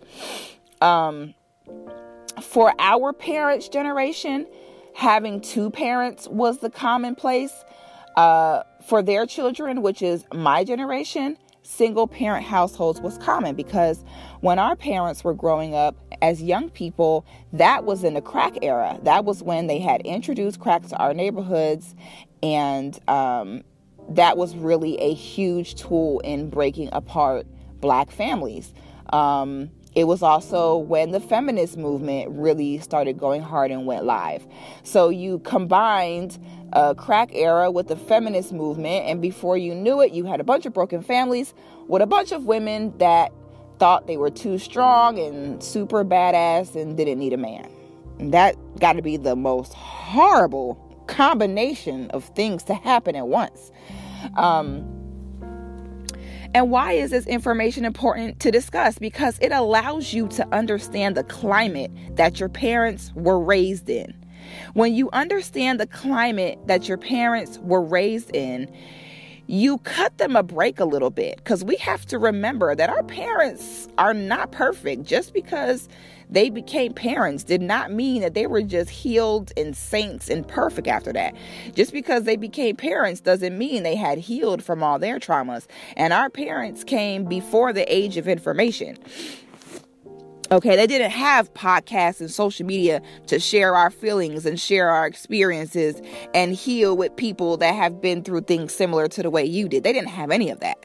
Um, 0.80 1.34
for 2.40 2.72
our 2.78 3.12
parents' 3.12 3.68
generation, 3.68 4.46
having 4.94 5.40
two 5.40 5.70
parents 5.70 6.28
was 6.28 6.58
the 6.58 6.70
commonplace. 6.70 7.52
Uh, 8.16 8.62
for 8.86 9.02
their 9.02 9.26
children, 9.26 9.82
which 9.82 10.02
is 10.02 10.24
my 10.32 10.62
generation, 10.64 11.36
single 11.62 12.06
parent 12.06 12.44
households 12.44 13.00
was 13.00 13.18
common 13.18 13.54
because 13.54 14.04
when 14.40 14.58
our 14.58 14.76
parents 14.76 15.24
were 15.24 15.34
growing 15.34 15.74
up 15.74 15.96
as 16.22 16.42
young 16.42 16.68
people, 16.70 17.26
that 17.52 17.84
was 17.84 18.04
in 18.04 18.14
the 18.14 18.20
crack 18.20 18.56
era. 18.62 18.98
That 19.02 19.24
was 19.24 19.42
when 19.42 19.66
they 19.66 19.78
had 19.78 20.02
introduced 20.02 20.60
crack 20.60 20.86
to 20.88 20.96
our 20.96 21.14
neighborhoods 21.14 21.94
and 22.42 22.98
um, 23.08 23.64
that 24.10 24.36
was 24.36 24.54
really 24.54 25.00
a 25.00 25.14
huge 25.14 25.74
tool 25.76 26.20
in 26.20 26.50
breaking 26.50 26.90
apart 26.92 27.46
black 27.80 28.10
families. 28.10 28.74
Um, 29.12 29.70
it 29.94 30.04
was 30.04 30.22
also 30.22 30.76
when 30.76 31.12
the 31.12 31.20
feminist 31.20 31.76
movement 31.76 32.30
really 32.30 32.78
started 32.78 33.18
going 33.18 33.42
hard 33.42 33.70
and 33.70 33.86
went 33.86 34.04
live. 34.04 34.46
So 34.82 35.08
you 35.08 35.38
combined 35.40 36.38
a 36.72 36.94
crack 36.94 37.30
era 37.32 37.70
with 37.70 37.88
the 37.88 37.96
feminist 37.96 38.52
movement, 38.52 39.06
and 39.06 39.22
before 39.22 39.56
you 39.56 39.74
knew 39.74 40.00
it, 40.00 40.12
you 40.12 40.24
had 40.24 40.40
a 40.40 40.44
bunch 40.44 40.66
of 40.66 40.72
broken 40.72 41.02
families 41.02 41.54
with 41.86 42.02
a 42.02 42.06
bunch 42.06 42.32
of 42.32 42.44
women 42.44 42.96
that 42.98 43.32
thought 43.78 44.06
they 44.06 44.16
were 44.16 44.30
too 44.30 44.58
strong 44.58 45.18
and 45.18 45.62
super 45.62 46.04
badass 46.04 46.74
and 46.80 46.96
didn't 46.96 47.18
need 47.18 47.32
a 47.32 47.36
man. 47.36 47.68
And 48.18 48.32
that 48.32 48.56
got 48.80 48.94
to 48.94 49.02
be 49.02 49.16
the 49.16 49.36
most 49.36 49.74
horrible 49.74 50.80
combination 51.06 52.10
of 52.10 52.24
things 52.24 52.62
to 52.64 52.74
happen 52.74 53.14
at 53.14 53.28
once. 53.28 53.70
Um, 54.36 55.03
and 56.54 56.70
why 56.70 56.92
is 56.92 57.10
this 57.10 57.26
information 57.26 57.84
important 57.84 58.38
to 58.40 58.52
discuss? 58.52 58.96
Because 58.98 59.38
it 59.40 59.50
allows 59.50 60.14
you 60.14 60.28
to 60.28 60.46
understand 60.54 61.16
the 61.16 61.24
climate 61.24 61.90
that 62.16 62.38
your 62.38 62.48
parents 62.48 63.12
were 63.16 63.40
raised 63.40 63.90
in. 63.90 64.14
When 64.74 64.94
you 64.94 65.10
understand 65.12 65.80
the 65.80 65.86
climate 65.86 66.60
that 66.66 66.88
your 66.88 66.96
parents 66.96 67.58
were 67.58 67.82
raised 67.82 68.34
in, 68.34 68.72
you 69.46 69.78
cut 69.78 70.16
them 70.18 70.36
a 70.36 70.44
break 70.44 70.78
a 70.78 70.84
little 70.84 71.10
bit 71.10 71.36
because 71.38 71.64
we 71.64 71.76
have 71.76 72.06
to 72.06 72.18
remember 72.18 72.74
that 72.74 72.88
our 72.88 73.02
parents 73.02 73.88
are 73.98 74.14
not 74.14 74.52
perfect 74.52 75.02
just 75.02 75.34
because 75.34 75.88
they 76.34 76.50
became 76.50 76.92
parents 76.92 77.44
did 77.44 77.62
not 77.62 77.92
mean 77.92 78.20
that 78.22 78.34
they 78.34 78.46
were 78.46 78.62
just 78.62 78.90
healed 78.90 79.52
and 79.56 79.76
saints 79.76 80.28
and 80.28 80.46
perfect 80.46 80.88
after 80.88 81.12
that. 81.12 81.34
Just 81.74 81.92
because 81.92 82.24
they 82.24 82.36
became 82.36 82.74
parents 82.74 83.20
doesn't 83.20 83.56
mean 83.56 83.84
they 83.84 83.94
had 83.94 84.18
healed 84.18 84.62
from 84.62 84.82
all 84.82 84.98
their 84.98 85.20
traumas. 85.20 85.66
And 85.96 86.12
our 86.12 86.28
parents 86.28 86.82
came 86.82 87.24
before 87.24 87.72
the 87.72 87.90
age 87.92 88.16
of 88.16 88.26
information. 88.26 88.98
Okay, 90.50 90.76
they 90.76 90.86
didn't 90.86 91.12
have 91.12 91.54
podcasts 91.54 92.20
and 92.20 92.30
social 92.30 92.66
media 92.66 93.00
to 93.28 93.38
share 93.38 93.74
our 93.76 93.90
feelings 93.90 94.44
and 94.44 94.60
share 94.60 94.90
our 94.90 95.06
experiences 95.06 96.02
and 96.34 96.52
heal 96.54 96.96
with 96.96 97.16
people 97.16 97.56
that 97.58 97.74
have 97.74 98.00
been 98.00 98.22
through 98.22 98.42
things 98.42 98.74
similar 98.74 99.08
to 99.08 99.22
the 99.22 99.30
way 99.30 99.44
you 99.44 99.68
did. 99.68 99.84
They 99.84 99.92
didn't 99.92 100.10
have 100.10 100.30
any 100.30 100.50
of 100.50 100.60
that. 100.60 100.84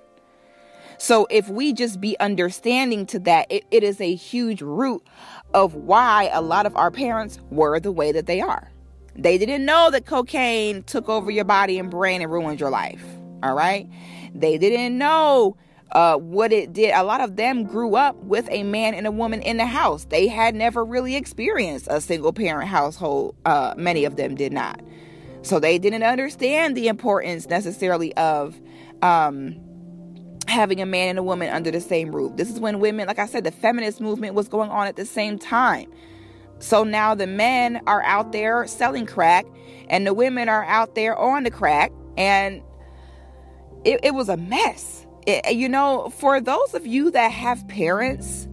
So 1.02 1.28
if 1.30 1.48
we 1.48 1.72
just 1.72 2.02
be 2.02 2.20
understanding 2.20 3.06
to 3.08 3.20
that, 3.20 3.48
it, 3.50 3.64
it 3.72 3.84
is 3.84 4.02
a 4.02 4.14
huge 4.14 4.62
root 4.62 5.02
of 5.54 5.76
why 5.76 6.30
a 6.34 6.42
lot 6.42 6.66
of 6.66 6.76
our 6.76 6.92
parents 6.92 7.40
were 7.50 7.80
the 7.80 7.92
way 7.92 8.12
that 8.12 8.26
they 8.26 8.42
are. 8.42 8.72
They 9.16 9.38
didn't 9.38 9.66
know 9.66 9.90
that 9.92 10.06
cocaine 10.06 10.84
took 10.84 11.10
over 11.10 11.30
your 11.30 11.46
body 11.46 11.78
and 11.78 11.90
brain 11.90 12.22
and 12.22 12.32
ruined 12.32 12.60
your 12.60 12.70
life. 12.70 13.04
All 13.44 13.54
right. 13.54 13.90
They 14.34 14.58
didn't 14.58 14.98
know 14.98 15.58
uh, 15.92 16.18
what 16.18 16.54
it 16.54 16.74
did. 16.74 16.94
A 16.94 17.04
lot 17.04 17.22
of 17.22 17.36
them 17.36 17.64
grew 17.64 17.96
up 17.96 18.16
with 18.18 18.48
a 18.52 18.64
man 18.64 18.94
and 18.94 19.08
a 19.08 19.12
woman 19.12 19.42
in 19.42 19.58
the 19.58 19.66
house. 19.66 20.06
They 20.06 20.28
had 20.28 20.56
never 20.56 20.86
really 20.86 21.16
experienced 21.16 21.88
a 21.90 22.00
single 22.00 22.32
parent 22.32 22.70
household. 22.70 23.36
Uh, 23.46 23.74
many 23.76 24.06
of 24.06 24.16
them 24.16 24.36
did 24.36 24.54
not. 24.54 24.82
So 25.42 25.60
they 25.60 25.80
didn't 25.80 26.04
understand 26.04 26.76
the 26.76 26.88
importance 26.88 27.48
necessarily 27.48 28.16
of 28.16 28.60
um, 29.02 29.60
having 30.50 30.82
a 30.82 30.86
man 30.86 31.10
and 31.10 31.20
a 31.20 31.24
woman 31.24 31.50
under 31.50 31.72
the 31.72 31.82
same 31.82 32.14
roof. 32.14 32.36
This 32.36 32.50
is 32.50 32.60
when 32.60 32.80
women, 32.80 33.08
like 33.08 33.20
I 33.20 33.26
said, 33.26 33.44
the 33.44 33.52
feminist 33.52 34.02
movement 34.02 34.36
was 34.36 34.48
going 34.48 34.70
on 34.70 34.88
at 34.88 34.96
the 34.96 35.06
same 35.06 35.40
time. 35.40 35.92
So 36.60 36.84
now 36.84 37.16
the 37.16 37.28
men 37.28 37.82
are 37.88 38.04
out 38.04 38.32
there 38.32 38.68
selling 38.68 39.06
crack 39.06 39.46
and 39.90 40.06
the 40.06 40.14
women 40.14 40.50
are 40.50 40.66
out 40.66 40.96
there 40.96 41.18
on 41.18 41.44
the 41.44 41.52
crack. 41.52 41.92
And 42.18 42.62
it, 43.86 44.02
it 44.04 44.14
was 44.14 44.30
a 44.30 44.38
mess. 44.38 45.06
It, 45.26 45.54
you 45.56 45.70
know, 45.70 46.10
for 46.18 46.42
those 46.42 46.74
of 46.74 46.86
you 46.86 47.12
that 47.12 47.32
have 47.32 47.66
parents, 47.68 48.48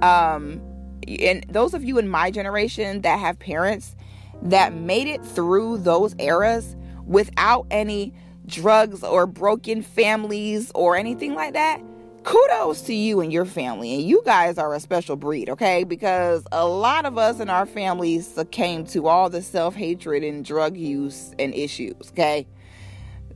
um, 0.00 0.60
and 1.06 1.44
those 1.48 1.74
of 1.74 1.84
you 1.84 1.98
in 1.98 2.08
my 2.08 2.30
generation 2.30 3.02
that 3.02 3.18
have 3.18 3.38
parents 3.38 3.96
that 4.42 4.74
made 4.74 5.06
it 5.06 5.24
through 5.24 5.78
those 5.78 6.14
eras 6.18 6.74
without 7.04 7.66
any 7.70 8.12
drugs 8.52 9.02
or 9.02 9.26
broken 9.26 9.82
families 9.82 10.70
or 10.74 10.96
anything 10.96 11.34
like 11.34 11.54
that, 11.54 11.80
kudos 12.22 12.82
to 12.82 12.94
you 12.94 13.20
and 13.20 13.32
your 13.32 13.44
family. 13.44 13.94
And 13.94 14.02
you 14.04 14.22
guys 14.24 14.58
are 14.58 14.74
a 14.74 14.80
special 14.80 15.16
breed, 15.16 15.48
okay? 15.48 15.84
Because 15.84 16.44
a 16.52 16.66
lot 16.66 17.04
of 17.04 17.18
us 17.18 17.40
in 17.40 17.50
our 17.50 17.66
families 17.66 18.28
succumb 18.28 18.84
to 18.86 19.08
all 19.08 19.28
the 19.28 19.42
self 19.42 19.74
hatred 19.74 20.22
and 20.22 20.44
drug 20.44 20.76
use 20.76 21.34
and 21.38 21.54
issues, 21.54 22.10
okay? 22.10 22.46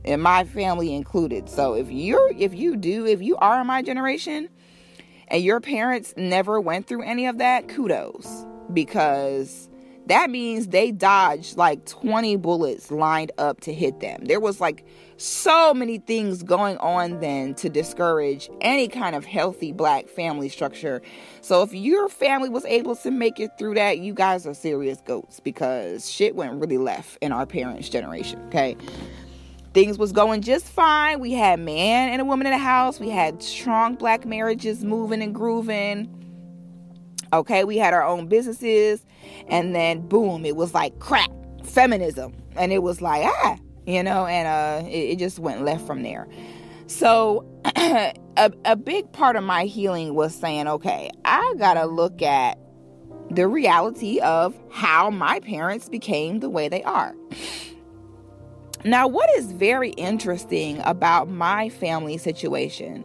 And 0.05 0.21
my 0.21 0.45
family 0.45 0.93
included. 0.93 1.49
So 1.49 1.73
if 1.73 1.91
you're, 1.91 2.31
if 2.37 2.53
you 2.53 2.77
do, 2.77 3.05
if 3.05 3.21
you 3.21 3.35
are 3.37 3.59
in 3.59 3.67
my 3.67 3.81
generation 3.81 4.47
and 5.27 5.43
your 5.43 5.59
parents 5.59 6.13
never 6.15 6.61
went 6.61 6.87
through 6.87 7.01
any 7.01 7.25
of 7.25 7.39
that, 7.39 7.67
kudos. 7.67 8.45
Because 8.71 9.69
that 10.07 10.29
means 10.29 10.67
they 10.67 10.91
dodged 10.91 11.57
like 11.57 11.85
20 11.85 12.37
bullets 12.37 12.91
lined 12.91 13.31
up 13.37 13.59
to 13.61 13.73
hit 13.73 13.99
them. 13.99 14.25
There 14.25 14.39
was 14.39 14.61
like 14.61 14.85
so 15.17 15.73
many 15.73 15.97
things 15.97 16.43
going 16.43 16.77
on 16.77 17.19
then 17.19 17.55
to 17.55 17.69
discourage 17.69 18.49
any 18.61 18.87
kind 18.87 19.15
of 19.15 19.25
healthy 19.25 19.71
black 19.71 20.07
family 20.07 20.47
structure. 20.47 21.01
So 21.41 21.63
if 21.63 21.73
your 21.73 22.07
family 22.07 22.49
was 22.49 22.65
able 22.65 22.95
to 22.97 23.11
make 23.11 23.39
it 23.39 23.51
through 23.57 23.75
that, 23.75 23.97
you 23.97 24.13
guys 24.13 24.45
are 24.45 24.53
serious 24.53 25.01
goats 25.01 25.39
because 25.39 26.09
shit 26.09 26.35
went 26.35 26.53
really 26.53 26.77
left 26.77 27.17
in 27.21 27.31
our 27.31 27.47
parents' 27.47 27.89
generation, 27.89 28.39
okay? 28.47 28.77
Things 29.73 29.97
was 29.97 30.11
going 30.11 30.41
just 30.41 30.65
fine. 30.65 31.19
We 31.19 31.33
had 31.33 31.59
man 31.59 32.09
and 32.09 32.21
a 32.21 32.25
woman 32.25 32.47
in 32.47 32.53
the 32.53 32.59
house. 32.59 32.99
We 32.99 33.09
had 33.09 33.41
strong 33.41 33.95
black 33.95 34.25
marriages 34.25 34.83
moving 34.83 35.21
and 35.21 35.33
grooving. 35.33 36.13
Okay, 37.33 37.63
we 37.63 37.77
had 37.77 37.93
our 37.93 38.03
own 38.03 38.27
businesses 38.27 39.05
and 39.49 39.75
then 39.75 40.07
boom, 40.07 40.45
it 40.45 40.55
was 40.55 40.73
like 40.73 40.97
crack 40.99 41.29
feminism 41.63 42.33
and 42.55 42.71
it 42.71 42.81
was 42.81 43.01
like, 43.01 43.23
ah, 43.25 43.57
you 43.87 44.03
know, 44.03 44.25
and 44.25 44.47
uh, 44.47 44.87
it, 44.87 45.11
it 45.11 45.19
just 45.19 45.39
went 45.39 45.63
left 45.63 45.87
from 45.87 46.03
there. 46.03 46.27
So, 46.87 47.45
a, 47.75 48.13
a 48.65 48.75
big 48.75 49.11
part 49.13 49.35
of 49.35 49.43
my 49.43 49.63
healing 49.63 50.13
was 50.13 50.35
saying, 50.35 50.67
okay, 50.67 51.09
I 51.25 51.55
gotta 51.57 51.85
look 51.85 52.21
at 52.21 52.59
the 53.31 53.47
reality 53.47 54.19
of 54.19 54.55
how 54.71 55.09
my 55.09 55.39
parents 55.39 55.89
became 55.89 56.39
the 56.39 56.49
way 56.49 56.69
they 56.69 56.83
are. 56.83 57.15
Now, 58.83 59.07
what 59.07 59.29
is 59.31 59.51
very 59.51 59.89
interesting 59.91 60.79
about 60.83 61.29
my 61.29 61.69
family 61.69 62.17
situation 62.17 63.03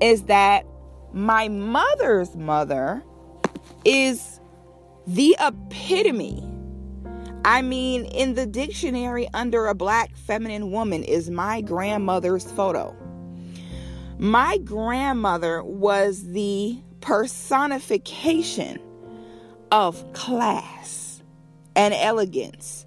is 0.00 0.24
that 0.24 0.66
my 1.12 1.48
mother's 1.48 2.36
mother 2.36 3.02
is 3.84 4.40
the 5.06 5.36
epitome. 5.40 6.44
I 7.46 7.62
mean, 7.62 8.06
in 8.06 8.34
the 8.34 8.44
dictionary, 8.44 9.28
under 9.32 9.68
a 9.68 9.74
black 9.74 10.16
feminine 10.16 10.72
woman 10.72 11.04
is 11.04 11.30
my 11.30 11.60
grandmother's 11.60 12.50
photo. 12.50 12.92
My 14.18 14.58
grandmother 14.58 15.62
was 15.62 16.24
the 16.32 16.82
personification 17.00 18.80
of 19.70 20.12
class 20.12 21.22
and 21.76 21.94
elegance 21.94 22.84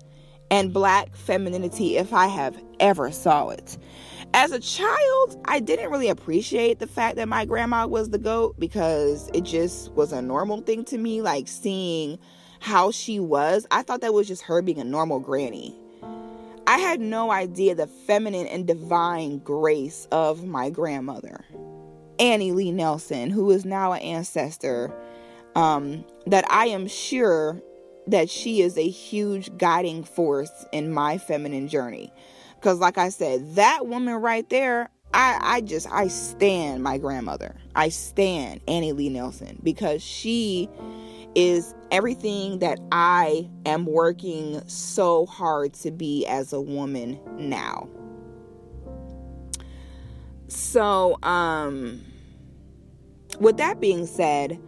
and 0.52 0.74
black 0.74 1.16
femininity 1.16 1.96
if 1.96 2.14
I 2.14 2.28
have 2.28 2.62
ever 2.82 3.14
saw 3.14 3.48
it. 3.52 3.78
As 4.34 4.52
a 4.52 4.60
child, 4.60 5.42
I 5.46 5.62
didn't 5.62 5.90
really 5.90 6.10
appreciate 6.10 6.80
the 6.80 6.88
fact 6.88 7.16
that 7.16 7.30
my 7.30 7.46
grandma 7.46 7.88
was 7.88 8.10
the 8.10 8.20
goat 8.20 8.60
because 8.60 9.30
it 9.34 9.46
just 9.46 9.94
was 9.94 10.12
a 10.12 10.22
normal 10.22 10.60
thing 10.60 10.84
to 10.86 10.98
me 10.98 11.22
like 11.22 11.48
seeing 11.48 12.20
how 12.60 12.92
she 12.92 13.20
was. 13.20 13.66
I 13.72 13.82
thought 13.82 14.02
that 14.02 14.14
was 14.14 14.28
just 14.28 14.44
her 14.44 14.62
being 14.62 14.80
a 14.80 14.84
normal 14.84 15.20
granny. 15.20 15.76
I 16.68 16.78
had 16.78 17.02
no 17.02 17.32
idea 17.32 17.74
the 17.74 17.88
feminine 17.88 18.46
and 18.46 18.68
divine 18.68 19.40
grace 19.40 20.08
of 20.12 20.46
my 20.46 20.70
grandmother, 20.70 21.44
Annie 22.20 22.52
Lee 22.52 22.72
Nelson, 22.72 23.32
who 23.32 23.50
is 23.50 23.66
now 23.66 23.94
an 23.94 24.02
ancestor, 24.02 24.94
um, 25.56 26.06
that 26.28 26.46
I 26.52 26.68
am 26.68 26.88
sure 26.88 27.60
that 28.06 28.30
she 28.30 28.62
is 28.62 28.78
a 28.78 28.88
huge 28.88 29.56
guiding 29.58 30.04
force 30.04 30.52
in 30.72 30.92
my 30.92 31.18
feminine 31.18 31.68
journey. 31.68 32.12
Because, 32.56 32.78
like 32.80 32.98
I 32.98 33.10
said, 33.10 33.56
that 33.56 33.88
woman 33.88 34.16
right 34.16 34.48
there, 34.50 34.90
I, 35.14 35.40
I 35.42 35.62
just, 35.62 35.90
I 35.92 36.08
stand 36.08 36.84
my 36.84 36.98
grandmother. 36.98 37.56
I 37.76 37.90
stand 37.90 38.62
Annie 38.68 38.92
Lee 38.92 39.10
Nelson 39.10 39.60
because 39.64 40.04
she 40.04 40.70
is 41.36 41.74
everything 41.92 42.60
that 42.60 42.80
I 42.92 43.50
am 43.66 43.86
working 43.86 44.62
so 44.68 45.26
hard 45.26 45.74
to 45.76 45.92
be 45.92 46.26
as 46.26 46.54
a 46.54 46.62
woman 46.62 47.20
now. 47.38 47.88
So, 50.48 51.22
um, 51.24 52.04
with 53.40 53.58
that 53.58 53.80
being 53.80 54.06
said, 54.06 54.60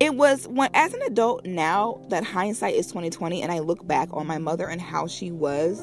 it 0.00 0.14
was 0.14 0.46
when 0.46 0.70
as 0.74 0.94
an 0.94 1.02
adult 1.02 1.44
now 1.44 2.00
that 2.08 2.22
hindsight 2.22 2.74
is 2.74 2.86
2020 2.86 3.42
and 3.42 3.50
I 3.50 3.58
look 3.58 3.86
back 3.86 4.08
on 4.12 4.26
my 4.26 4.38
mother 4.38 4.68
and 4.68 4.80
how 4.80 5.08
she 5.08 5.32
was, 5.32 5.82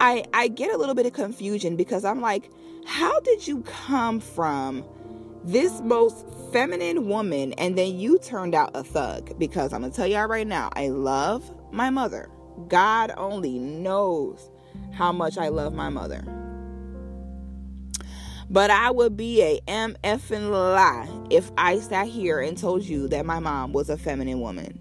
I 0.00 0.24
I 0.32 0.48
get 0.48 0.72
a 0.72 0.78
little 0.78 0.94
bit 0.94 1.04
of 1.04 1.12
confusion 1.12 1.76
because 1.76 2.04
I'm 2.04 2.20
like, 2.20 2.50
how 2.86 3.20
did 3.20 3.46
you 3.46 3.62
come 3.62 4.18
from 4.18 4.84
this 5.44 5.80
most 5.80 6.26
feminine 6.52 7.08
woman 7.08 7.52
and 7.54 7.76
then 7.76 7.98
you 7.98 8.18
turned 8.18 8.54
out 8.54 8.70
a 8.74 8.84
thug. 8.84 9.38
Because 9.38 9.72
i'm 9.72 9.82
gonna 9.82 9.92
tell 9.92 10.06
y'all 10.06 10.26
right 10.26 10.46
now 10.46 10.70
i 10.74 10.88
love 10.88 11.50
my 11.72 11.90
mother. 11.90 12.28
God 12.68 13.12
only 13.16 13.58
knows 13.58 14.50
how 14.92 15.12
much 15.12 15.38
i 15.38 15.48
love 15.48 15.74
my 15.74 15.88
mother. 15.88 16.22
But 18.50 18.70
i 18.70 18.90
would 18.90 19.16
be 19.16 19.42
a 19.42 19.60
mf 19.66 20.30
and 20.30 20.50
lie 20.50 21.08
if 21.30 21.50
i 21.56 21.78
sat 21.78 22.06
here 22.06 22.40
and 22.40 22.56
told 22.56 22.82
you 22.84 23.08
that 23.08 23.24
my 23.24 23.38
mom 23.38 23.72
was 23.72 23.88
a 23.88 23.96
feminine 23.96 24.40
woman. 24.40 24.78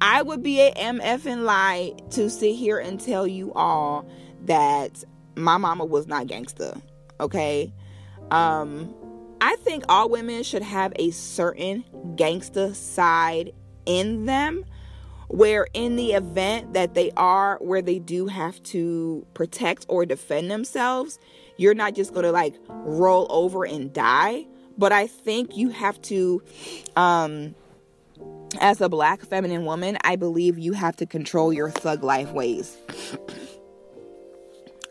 I 0.00 0.22
would 0.22 0.42
be 0.42 0.60
a 0.60 0.72
mf 0.72 1.26
and 1.26 1.44
lie 1.44 1.92
to 2.10 2.30
sit 2.30 2.54
here 2.54 2.78
and 2.78 3.00
tell 3.00 3.26
you 3.26 3.52
all 3.54 4.08
that 4.44 5.04
my 5.36 5.56
mama 5.56 5.84
was 5.84 6.06
not 6.06 6.26
gangster 6.26 6.80
okay? 7.20 7.72
Um 8.30 8.94
I 9.40 9.56
think 9.56 9.84
all 9.88 10.08
women 10.08 10.42
should 10.42 10.62
have 10.62 10.92
a 10.96 11.10
certain 11.10 11.84
gangster 12.16 12.74
side 12.74 13.52
in 13.86 14.26
them 14.26 14.64
where 15.28 15.66
in 15.74 15.96
the 15.96 16.12
event 16.12 16.74
that 16.74 16.94
they 16.94 17.12
are 17.16 17.56
where 17.60 17.80
they 17.80 17.98
do 17.98 18.26
have 18.26 18.60
to 18.64 19.24
protect 19.34 19.86
or 19.88 20.04
defend 20.04 20.50
themselves, 20.50 21.18
you're 21.56 21.74
not 21.74 21.94
just 21.94 22.12
going 22.12 22.24
to 22.24 22.32
like 22.32 22.54
roll 22.68 23.26
over 23.30 23.64
and 23.64 23.92
die, 23.92 24.46
but 24.76 24.92
I 24.92 25.06
think 25.06 25.56
you 25.56 25.70
have 25.70 26.00
to 26.02 26.42
um 26.96 27.54
as 28.60 28.80
a 28.80 28.88
black 28.88 29.22
feminine 29.22 29.64
woman, 29.64 29.96
I 30.02 30.16
believe 30.16 30.58
you 30.58 30.72
have 30.72 30.96
to 30.96 31.06
control 31.06 31.52
your 31.52 31.70
thug 31.70 32.02
life 32.02 32.32
ways. 32.32 32.76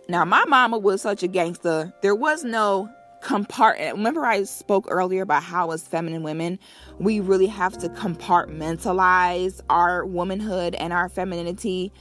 Now, 0.07 0.23
my 0.25 0.45
mama 0.45 0.77
was 0.77 1.01
such 1.01 1.21
a 1.23 1.27
gangster. 1.27 1.93
There 2.01 2.15
was 2.15 2.43
no 2.43 2.89
compart 3.21 3.77
remember 3.91 4.25
i 4.25 4.43
spoke 4.43 4.85
earlier 4.89 5.21
about 5.23 5.43
how 5.43 5.71
as 5.71 5.85
feminine 5.85 6.23
women 6.23 6.57
we 6.99 7.19
really 7.19 7.47
have 7.47 7.77
to 7.77 7.89
compartmentalize 7.89 9.59
our 9.69 10.05
womanhood 10.05 10.75
and 10.75 10.93
our 10.93 11.09
femininity. 11.09 11.91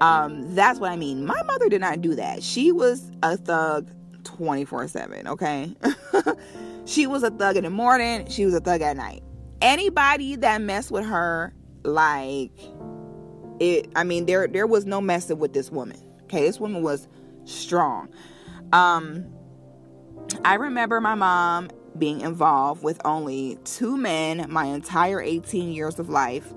Um 0.00 0.54
that's 0.54 0.78
what 0.78 0.90
i 0.90 0.96
mean. 0.96 1.26
My 1.26 1.42
mother 1.42 1.68
did 1.68 1.80
not 1.80 2.00
do 2.00 2.14
that. 2.14 2.42
She 2.42 2.72
was 2.72 3.10
a 3.22 3.36
thug 3.36 3.90
24 4.24 4.88
7 4.88 5.28
okay? 5.28 5.74
She 6.84 7.06
was 7.06 7.22
a 7.22 7.30
thug 7.30 7.56
in 7.56 7.64
the 7.64 7.70
morning. 7.70 8.28
She 8.28 8.44
was 8.44 8.54
a 8.54 8.60
thug 8.60 8.82
at 8.82 8.96
night. 8.96 9.22
Anybody 9.60 10.36
that 10.36 10.60
messed 10.60 10.90
with 10.90 11.06
her 11.06 11.54
like 11.84 12.52
it 13.58 13.90
i 13.96 14.04
mean 14.04 14.26
there 14.26 14.46
there 14.46 14.68
was 14.68 14.86
no 14.86 15.00
messing 15.00 15.38
with 15.38 15.52
this 15.52 15.70
woman 15.70 16.00
okay? 16.24 16.46
This 16.46 16.60
woman 16.60 16.82
was 16.82 17.08
strong. 17.44 18.08
Um 18.72 19.26
I 20.44 20.54
remember 20.54 21.00
my 21.00 21.14
mom 21.14 21.70
being 21.98 22.20
involved 22.20 22.82
with 22.82 23.00
only 23.04 23.58
two 23.64 23.96
men 23.96 24.46
my 24.48 24.64
entire 24.66 25.20
18 25.20 25.72
years 25.72 25.98
of 25.98 26.08
life. 26.08 26.52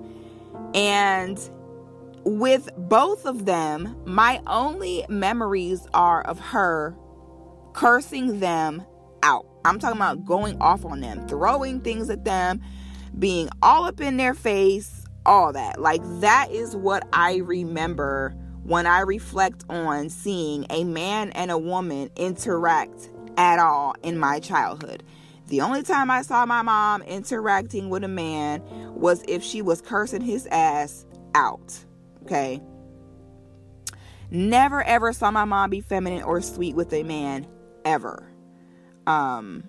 And 0.74 1.38
with 2.24 2.68
both 2.76 3.26
of 3.26 3.44
them, 3.44 3.96
my 4.04 4.40
only 4.46 5.04
memories 5.08 5.86
are 5.94 6.22
of 6.22 6.40
her 6.40 6.96
cursing 7.72 8.40
them 8.40 8.84
out. 9.22 9.46
I'm 9.64 9.78
talking 9.78 9.98
about 9.98 10.24
going 10.24 10.60
off 10.60 10.84
on 10.84 11.00
them, 11.00 11.26
throwing 11.28 11.80
things 11.80 12.08
at 12.10 12.24
them, 12.24 12.62
being 13.18 13.48
all 13.62 13.84
up 13.84 14.00
in 14.00 14.16
their 14.16 14.34
face, 14.34 15.04
all 15.24 15.52
that. 15.52 15.80
Like, 15.80 16.00
that 16.20 16.50
is 16.50 16.74
what 16.74 17.06
I 17.12 17.36
remember 17.36 18.34
when 18.62 18.86
I 18.86 19.00
reflect 19.00 19.64
on 19.68 20.08
seeing 20.08 20.66
a 20.70 20.84
man 20.84 21.30
and 21.30 21.50
a 21.50 21.58
woman 21.58 22.10
interact 22.16 23.10
at 23.36 23.58
all 23.58 23.94
in 24.02 24.18
my 24.18 24.40
childhood. 24.40 25.02
The 25.48 25.60
only 25.60 25.82
time 25.82 26.10
I 26.10 26.22
saw 26.22 26.44
my 26.44 26.62
mom 26.62 27.02
interacting 27.02 27.88
with 27.88 28.02
a 28.02 28.08
man 28.08 28.62
was 28.94 29.22
if 29.28 29.44
she 29.44 29.62
was 29.62 29.80
cursing 29.80 30.22
his 30.22 30.46
ass 30.50 31.06
out. 31.34 31.84
Okay. 32.22 32.60
Never 34.30 34.82
ever 34.82 35.12
saw 35.12 35.30
my 35.30 35.44
mom 35.44 35.70
be 35.70 35.80
feminine 35.80 36.24
or 36.24 36.40
sweet 36.40 36.74
with 36.74 36.92
a 36.92 37.04
man 37.04 37.46
ever. 37.84 38.28
Um 39.06 39.64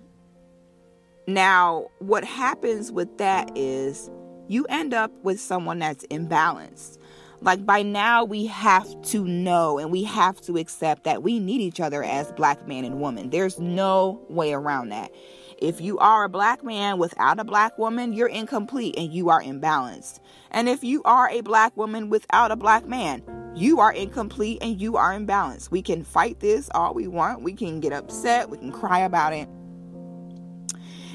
now 1.28 1.86
what 2.00 2.24
happens 2.24 2.90
with 2.90 3.18
that 3.18 3.56
is 3.56 4.10
you 4.48 4.64
end 4.64 4.94
up 4.94 5.12
with 5.22 5.38
someone 5.40 5.78
that's 5.78 6.04
imbalanced. 6.06 6.97
Like 7.40 7.64
by 7.64 7.82
now, 7.82 8.24
we 8.24 8.46
have 8.46 9.00
to 9.02 9.24
know 9.24 9.78
and 9.78 9.92
we 9.92 10.02
have 10.04 10.40
to 10.42 10.56
accept 10.56 11.04
that 11.04 11.22
we 11.22 11.38
need 11.38 11.60
each 11.60 11.80
other 11.80 12.02
as 12.02 12.32
black 12.32 12.66
man 12.66 12.84
and 12.84 13.00
woman. 13.00 13.30
There's 13.30 13.58
no 13.58 14.20
way 14.28 14.52
around 14.52 14.88
that. 14.88 15.12
If 15.58 15.80
you 15.80 15.98
are 15.98 16.24
a 16.24 16.28
black 16.28 16.62
man 16.62 16.98
without 16.98 17.40
a 17.40 17.44
black 17.44 17.78
woman, 17.78 18.12
you're 18.12 18.28
incomplete 18.28 18.96
and 18.96 19.12
you 19.12 19.28
are 19.28 19.42
imbalanced. 19.42 20.20
And 20.50 20.68
if 20.68 20.84
you 20.84 21.02
are 21.04 21.28
a 21.30 21.40
black 21.40 21.76
woman 21.76 22.10
without 22.10 22.50
a 22.50 22.56
black 22.56 22.86
man, 22.86 23.22
you 23.56 23.80
are 23.80 23.92
incomplete 23.92 24.58
and 24.60 24.80
you 24.80 24.96
are 24.96 25.12
imbalanced. 25.12 25.70
We 25.70 25.82
can 25.82 26.04
fight 26.04 26.40
this 26.40 26.70
all 26.74 26.94
we 26.94 27.08
want. 27.08 27.42
We 27.42 27.54
can 27.54 27.80
get 27.80 27.92
upset. 27.92 28.50
We 28.50 28.58
can 28.58 28.70
cry 28.70 29.00
about 29.00 29.32
it. 29.32 29.48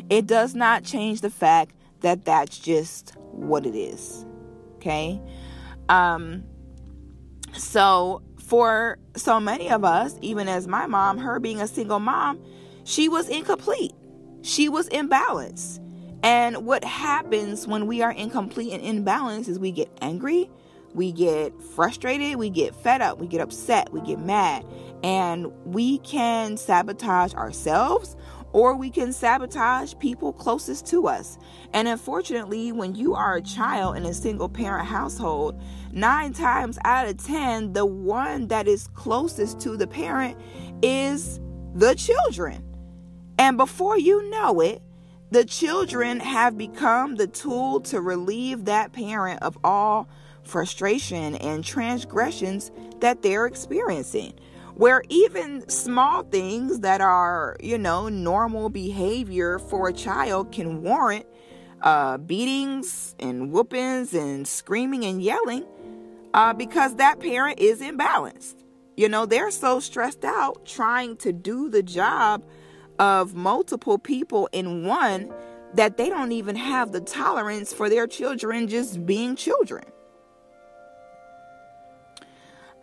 It 0.09 0.27
does 0.27 0.55
not 0.55 0.83
change 0.83 1.21
the 1.21 1.29
fact 1.29 1.73
that 2.01 2.25
that's 2.25 2.59
just 2.59 3.13
what 3.31 3.65
it 3.65 3.75
is. 3.75 4.25
Okay? 4.75 5.21
Um, 5.89 6.43
so 7.53 8.21
for 8.39 8.99
so 9.15 9.39
many 9.39 9.69
of 9.69 9.83
us, 9.83 10.15
even 10.21 10.47
as 10.47 10.67
my 10.67 10.85
mom, 10.85 11.17
her 11.17 11.39
being 11.39 11.61
a 11.61 11.67
single 11.67 11.99
mom, 11.99 12.39
she 12.83 13.07
was 13.09 13.29
incomplete. 13.29 13.93
She 14.41 14.69
was 14.69 14.89
imbalanced. 14.89 15.79
And 16.23 16.65
what 16.65 16.83
happens 16.83 17.67
when 17.67 17.87
we 17.87 18.01
are 18.01 18.11
incomplete 18.11 18.73
and 18.73 19.05
imbalanced 19.05 19.49
is 19.49 19.59
we 19.59 19.71
get 19.71 19.89
angry, 20.01 20.49
we 20.93 21.11
get 21.11 21.61
frustrated, 21.61 22.37
we 22.37 22.49
get 22.49 22.75
fed 22.75 23.01
up, 23.01 23.19
we 23.19 23.27
get 23.27 23.41
upset, 23.41 23.91
we 23.91 24.01
get 24.01 24.19
mad. 24.19 24.65
And 25.03 25.47
we 25.65 25.97
can 25.99 26.55
sabotage 26.55 27.33
ourselves 27.33 28.15
or 28.53 28.75
we 28.75 28.89
can 28.89 29.11
sabotage 29.11 29.95
people 29.99 30.31
closest 30.31 30.85
to 30.87 31.07
us. 31.07 31.37
And 31.73 31.87
unfortunately, 31.87 32.71
when 32.71 32.95
you 32.95 33.15
are 33.15 33.35
a 33.35 33.41
child 33.41 33.97
in 33.97 34.05
a 34.05 34.13
single 34.13 34.47
parent 34.47 34.87
household, 34.87 35.59
nine 35.91 36.33
times 36.33 36.77
out 36.85 37.07
of 37.07 37.17
10, 37.17 37.73
the 37.73 37.85
one 37.85 38.47
that 38.47 38.67
is 38.67 38.87
closest 38.93 39.59
to 39.61 39.75
the 39.75 39.87
parent 39.87 40.39
is 40.81 41.39
the 41.73 41.95
children. 41.95 42.63
And 43.39 43.57
before 43.57 43.97
you 43.97 44.29
know 44.29 44.61
it, 44.61 44.81
the 45.31 45.43
children 45.43 46.19
have 46.19 46.57
become 46.59 47.15
the 47.15 47.25
tool 47.25 47.79
to 47.81 47.99
relieve 47.99 48.65
that 48.65 48.93
parent 48.93 49.41
of 49.41 49.57
all 49.63 50.07
frustration 50.43 51.35
and 51.37 51.63
transgressions 51.63 52.71
that 52.99 53.23
they're 53.23 53.47
experiencing 53.47 54.33
where 54.75 55.03
even 55.09 55.67
small 55.69 56.23
things 56.23 56.79
that 56.79 57.01
are, 57.01 57.55
you 57.59 57.77
know, 57.77 58.09
normal 58.09 58.69
behavior 58.69 59.59
for 59.59 59.89
a 59.89 59.93
child 59.93 60.51
can 60.51 60.81
warrant 60.81 61.25
uh, 61.81 62.17
beatings 62.17 63.15
and 63.19 63.51
whoopings 63.51 64.13
and 64.13 64.47
screaming 64.47 65.05
and 65.05 65.21
yelling 65.21 65.65
uh, 66.33 66.53
because 66.53 66.95
that 66.95 67.19
parent 67.19 67.59
is 67.59 67.81
imbalanced. 67.81 68.55
You 68.95 69.09
know, 69.09 69.25
they're 69.25 69.51
so 69.51 69.79
stressed 69.79 70.23
out 70.23 70.65
trying 70.65 71.17
to 71.17 71.31
do 71.31 71.69
the 71.69 71.83
job 71.83 72.43
of 72.99 73.35
multiple 73.35 73.97
people 73.97 74.47
in 74.51 74.85
one 74.85 75.31
that 75.73 75.97
they 75.97 76.09
don't 76.09 76.31
even 76.31 76.55
have 76.55 76.91
the 76.91 77.01
tolerance 77.01 77.73
for 77.73 77.89
their 77.89 78.05
children 78.05 78.67
just 78.67 79.05
being 79.05 79.35
children. 79.35 79.83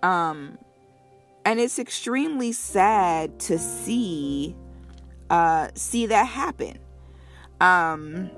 Um, 0.02 0.58
and 1.44 1.60
it's 1.60 1.78
extremely 1.78 2.52
sad 2.52 3.38
to 3.40 3.58
see 3.58 4.56
uh, 5.30 5.68
see 5.74 6.06
that 6.06 6.24
happen. 6.24 6.78
Um, 7.60 8.30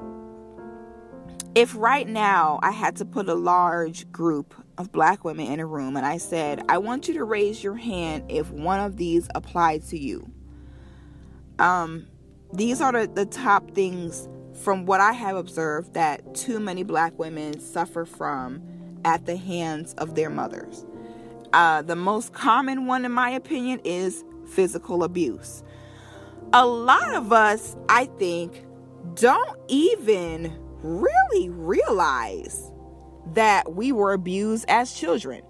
if 1.55 1.75
right 1.77 2.07
now 2.07 2.61
I 2.63 2.71
had 2.71 2.97
to 2.97 3.05
put 3.05 3.29
a 3.29 3.35
large 3.35 4.11
group 4.13 4.55
of 4.79 4.93
black 4.93 5.25
women 5.25 5.47
in 5.47 5.61
a 5.61 5.67
room 5.67 5.97
and 5.97 6.05
I 6.05 6.19
said, 6.19 6.63
I 6.69 6.79
want 6.79 7.09
you 7.09 7.15
to 7.15 7.25
raise 7.25 7.63
your 7.63 7.77
hand 7.77 8.25
if 8.31 8.51
one 8.51 8.81
of 8.81 8.97
these 8.97 9.29
applied 9.35 9.83
to 9.89 9.99
you. 9.99 10.31
Um, 11.59 12.07
these 12.53 12.81
are 12.81 12.93
the, 12.93 13.07
the 13.07 13.27
top 13.27 13.71
things 13.73 14.29
from 14.63 14.85
what 14.87 15.01
I 15.01 15.13
have 15.13 15.37
observed 15.37 15.95
that 15.95 16.35
too 16.35 16.61
many 16.61 16.83
black 16.83 17.19
women 17.19 17.61
suffer 17.61 18.05
from 18.05 18.63
at 19.05 19.27
the 19.27 19.37
hands 19.37 19.95
of 19.95 20.15
their 20.15 20.31
mothers. 20.31 20.85
Uh, 21.53 21.83
the 21.83 21.97
most 21.97 22.33
common 22.33 22.87
one, 22.87 23.05
in 23.05 23.13
my 23.13 23.31
opinion, 23.31 23.81
is 23.85 24.25
physical 24.49 25.05
abuse. 25.05 25.63
A 26.53 26.67
lot 26.67 27.15
of 27.15 27.33
us, 27.33 27.77
I 27.89 28.07
think, 28.19 28.65
don't 29.15 29.59
even 29.69 30.59
really 30.83 31.49
realize 31.51 32.71
that 33.35 33.75
we 33.75 33.93
were 33.93 34.13
abused 34.13 34.65
as 34.69 34.93
children 34.93 35.43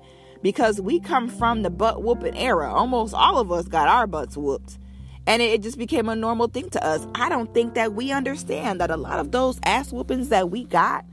because 0.42 0.80
we 0.80 1.00
come 1.00 1.28
from 1.28 1.62
the 1.62 1.70
butt 1.70 2.02
whooping 2.02 2.36
era. 2.36 2.72
Almost 2.72 3.14
all 3.14 3.38
of 3.38 3.50
us 3.50 3.66
got 3.66 3.88
our 3.88 4.06
butts 4.06 4.36
whooped. 4.36 4.78
And 5.26 5.40
it 5.40 5.62
just 5.62 5.78
became 5.78 6.08
a 6.08 6.16
normal 6.16 6.48
thing 6.48 6.68
to 6.70 6.84
us. 6.84 7.06
I 7.14 7.28
don't 7.28 7.52
think 7.54 7.74
that 7.74 7.94
we 7.94 8.10
understand 8.10 8.80
that 8.80 8.90
a 8.90 8.96
lot 8.96 9.20
of 9.20 9.30
those 9.30 9.60
ass 9.64 9.92
whoopings 9.92 10.30
that 10.30 10.50
we 10.50 10.64
got 10.64 11.04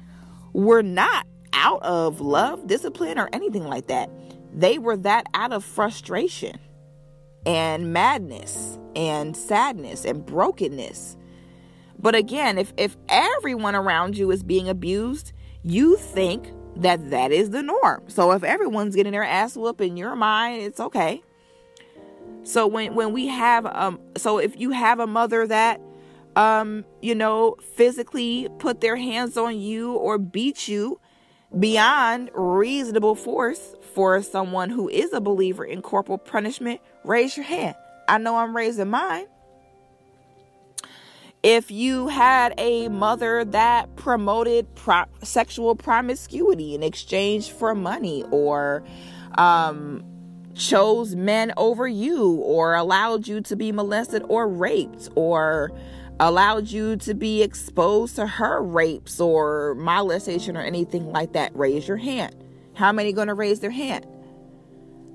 were 0.54 0.82
not 0.82 1.28
out 1.54 1.82
of 1.84 2.20
love, 2.20 2.66
discipline, 2.66 3.20
or 3.20 3.30
anything 3.34 3.66
like 3.66 3.88
that. 3.88 4.10
They 4.54 4.78
were 4.78 4.98
that 4.98 5.26
out 5.34 5.54
of 5.54 5.64
frustration 5.64 6.60
and 7.46 7.94
madness 7.94 8.78
and 8.96 9.36
sadness 9.36 10.06
and 10.06 10.26
brokenness. 10.26 11.18
But 11.98 12.16
again, 12.16 12.58
if, 12.58 12.74
if 12.78 12.98
everyone 13.08 13.76
around 13.76 14.18
you 14.18 14.32
is 14.32 14.44
being 14.44 14.70
abused, 14.70 15.34
you 15.64 15.98
think 15.98 16.52
that 16.78 17.10
that 17.10 17.32
is 17.32 17.50
the 17.50 17.62
norm. 17.62 18.04
So 18.08 18.32
if 18.32 18.44
everyone's 18.44 18.96
getting 18.96 19.12
their 19.12 19.24
ass 19.24 19.56
whooped 19.56 19.82
in 19.82 19.98
your 19.98 20.16
mind, 20.16 20.62
it's 20.62 20.80
okay. 20.80 21.22
So 22.44 22.68
when 22.68 22.96
when 22.96 23.12
we 23.12 23.28
have 23.28 23.66
um 23.66 24.00
so 24.18 24.38
if 24.38 24.60
you 24.60 24.72
have 24.72 25.00
a 25.00 25.08
mother 25.08 25.46
that 25.46 25.82
um 26.36 26.86
you 27.02 27.14
know 27.14 27.56
physically 27.76 28.48
put 28.60 28.82
their 28.82 28.96
hands 28.96 29.38
on 29.38 29.60
you 29.60 29.94
or 29.94 30.18
beat 30.18 30.68
you 30.68 31.00
beyond 31.58 32.30
reasonable 32.34 33.16
force 33.16 33.76
for 33.94 34.22
someone 34.22 34.70
who 34.70 34.88
is 34.90 35.14
a 35.14 35.22
believer 35.22 35.66
in 35.66 35.82
corporal 35.82 36.18
punishment, 36.18 36.82
raise 37.04 37.36
your 37.36 37.46
hand. 37.46 37.76
I 38.08 38.18
know 38.18 38.38
I'm 38.38 38.56
raising 38.56 38.90
mine. 38.90 39.28
If 41.42 41.72
you 41.72 42.10
had 42.10 42.54
a 42.58 42.90
mother 42.90 43.46
that 43.46 43.96
promoted 43.96 44.76
pro- 44.76 45.06
sexual 45.24 45.76
promiscuity 45.76 46.76
in 46.76 46.84
exchange 46.84 47.52
for 47.52 47.74
money 47.74 48.26
or 48.30 48.84
um, 49.38 50.04
chose 50.54 51.16
men 51.16 51.54
over 51.56 51.88
you 51.88 52.32
or 52.34 52.76
allowed 52.76 53.28
you 53.28 53.40
to 53.42 53.56
be 53.56 53.72
molested 53.72 54.24
or 54.28 54.48
raped 54.50 55.10
or 55.16 55.72
allowed 56.20 56.68
you 56.68 56.98
to 56.98 57.14
be 57.14 57.42
exposed 57.42 58.16
to 58.18 58.28
her 58.28 58.62
rapes 58.62 59.20
or 59.20 59.76
molestation 59.76 60.58
or 60.58 60.62
anything 60.62 61.12
like 61.12 61.34
that, 61.34 61.56
raise 61.56 61.88
your 61.88 61.98
hand. 61.98 62.36
How 62.76 62.92
many 62.92 63.14
going 63.14 63.28
to 63.28 63.34
raise 63.34 63.60
their 63.60 63.72
hand? 63.72 64.06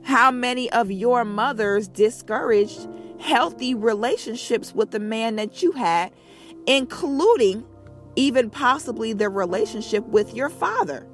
How 0.03 0.31
many 0.31 0.71
of 0.73 0.91
your 0.91 1.25
mothers 1.25 1.89
discouraged 1.89 2.89
healthy 3.21 3.75
relationships 3.75 4.75
with 4.75 4.91
the 4.91 4.99
man 4.99 5.37
that 5.37 5.63
you 5.63 5.73
had, 5.73 6.13
including 6.67 7.65
even 8.17 8.51
possibly 8.51 9.13
the 9.13 9.29
relationship 9.29 10.05
with 10.07 10.35
your 10.35 10.51
father, 10.51 11.07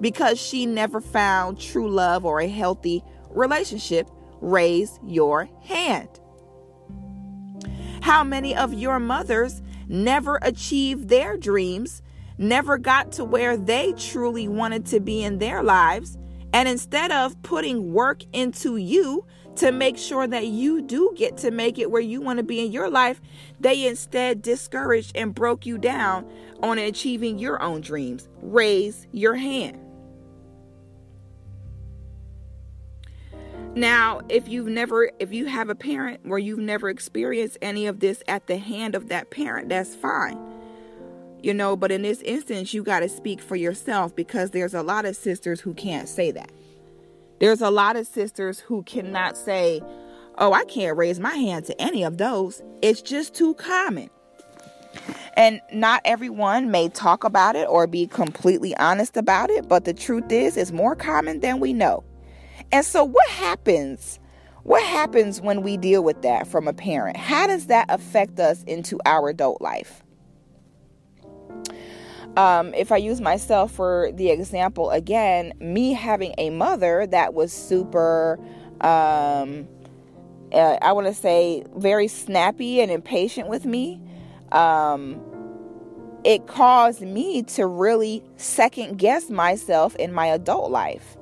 because 0.00 0.40
she 0.40 0.66
never 0.66 1.00
found 1.00 1.60
true 1.60 1.88
love 1.88 2.24
or 2.24 2.40
a 2.40 2.48
healthy 2.48 3.02
relationship? 3.30 4.08
Raise 4.40 4.98
your 5.06 5.48
hand. 5.62 6.20
How 8.04 8.22
many 8.22 8.54
of 8.54 8.74
your 8.74 9.00
mothers 9.00 9.62
never 9.88 10.38
achieved 10.42 11.08
their 11.08 11.38
dreams 11.38 12.02
never 12.36 12.76
got 12.76 13.12
to 13.12 13.24
where 13.24 13.56
they 13.56 13.94
truly 13.96 14.46
wanted 14.46 14.84
to 14.84 15.00
be 15.00 15.22
in 15.22 15.38
their 15.38 15.62
lives. 15.62 16.18
And 16.52 16.68
instead 16.68 17.10
of 17.12 17.40
putting 17.42 17.94
work 17.94 18.22
into 18.34 18.76
you 18.76 19.24
to 19.56 19.72
make 19.72 19.96
sure 19.96 20.26
that 20.26 20.48
you 20.48 20.82
do 20.82 21.14
get 21.16 21.38
to 21.38 21.50
make 21.50 21.78
it 21.78 21.90
where 21.90 22.02
you 22.02 22.20
want 22.20 22.40
to 22.40 22.42
be 22.42 22.62
in 22.62 22.72
your 22.72 22.90
life, 22.90 23.22
they 23.58 23.86
instead 23.86 24.42
discouraged 24.42 25.16
and 25.16 25.34
broke 25.34 25.64
you 25.64 25.78
down 25.78 26.30
on 26.62 26.76
achieving 26.76 27.38
your 27.38 27.62
own 27.62 27.80
dreams. 27.80 28.28
Raise 28.42 29.06
your 29.12 29.36
hand. 29.36 29.83
Now, 33.76 34.20
if 34.28 34.48
you've 34.48 34.68
never, 34.68 35.10
if 35.18 35.32
you 35.32 35.46
have 35.46 35.68
a 35.68 35.74
parent 35.74 36.20
where 36.24 36.38
you've 36.38 36.60
never 36.60 36.88
experienced 36.88 37.58
any 37.60 37.86
of 37.86 37.98
this 37.98 38.22
at 38.28 38.46
the 38.46 38.56
hand 38.56 38.94
of 38.94 39.08
that 39.08 39.30
parent, 39.30 39.68
that's 39.68 39.96
fine. 39.96 40.38
You 41.42 41.52
know 41.52 41.76
but 41.76 41.92
in 41.92 42.00
this 42.00 42.22
instance 42.22 42.72
you 42.72 42.82
got 42.82 43.00
to 43.00 43.08
speak 43.08 43.42
for 43.42 43.54
yourself 43.54 44.16
because 44.16 44.52
there's 44.52 44.72
a 44.72 44.82
lot 44.82 45.04
of 45.04 45.14
sisters 45.14 45.60
who 45.60 45.74
can't 45.74 46.08
say 46.08 46.30
that. 46.30 46.50
There's 47.38 47.60
a 47.60 47.68
lot 47.68 47.96
of 47.96 48.06
sisters 48.06 48.60
who 48.60 48.82
cannot 48.84 49.36
say 49.36 49.82
oh 50.38 50.54
i 50.54 50.64
can't 50.64 50.96
raise 50.96 51.20
my 51.20 51.34
hand 51.34 51.66
to 51.66 51.78
any 51.78 52.02
of 52.02 52.16
those. 52.16 52.62
It's 52.80 53.02
just 53.02 53.34
too 53.34 53.52
common. 53.54 54.08
And 55.36 55.60
not 55.70 56.00
everyone 56.06 56.70
may 56.70 56.88
talk 56.88 57.24
about 57.24 57.56
it 57.56 57.68
or 57.68 57.86
be 57.86 58.06
completely 58.06 58.74
honest 58.76 59.18
about 59.18 59.50
it 59.50 59.68
but 59.68 59.84
the 59.84 59.92
truth 59.92 60.32
is 60.32 60.56
it's 60.56 60.72
more 60.72 60.96
common 60.96 61.40
than 61.40 61.60
we 61.60 61.74
know 61.74 62.04
and 62.74 62.84
so 62.84 63.04
what 63.04 63.28
happens 63.30 64.18
what 64.64 64.82
happens 64.82 65.40
when 65.40 65.62
we 65.62 65.76
deal 65.76 66.02
with 66.02 66.22
that 66.22 66.46
from 66.46 66.68
a 66.68 66.72
parent 66.72 67.16
how 67.16 67.46
does 67.46 67.66
that 67.66 67.86
affect 67.88 68.38
us 68.40 68.62
into 68.64 68.98
our 69.06 69.28
adult 69.28 69.60
life 69.62 70.02
um, 72.36 72.74
if 72.74 72.90
I 72.90 72.96
use 72.96 73.20
myself 73.20 73.70
for 73.70 74.10
the 74.12 74.30
example 74.30 74.90
again, 74.90 75.52
me 75.60 75.92
having 75.92 76.34
a 76.36 76.50
mother 76.50 77.06
that 77.06 77.32
was 77.32 77.52
super, 77.52 78.40
um, 78.80 79.68
uh, 80.52 80.78
I 80.82 80.92
want 80.92 81.06
to 81.06 81.14
say, 81.14 81.64
very 81.76 82.08
snappy 82.08 82.80
and 82.80 82.90
impatient 82.90 83.48
with 83.48 83.64
me, 83.64 84.00
um, 84.50 85.20
it 86.24 86.46
caused 86.48 87.02
me 87.02 87.42
to 87.42 87.66
really 87.66 88.24
second 88.36 88.98
guess 88.98 89.30
myself 89.30 89.94
in 89.96 90.12
my 90.12 90.26
adult 90.26 90.72
life. 90.72 91.16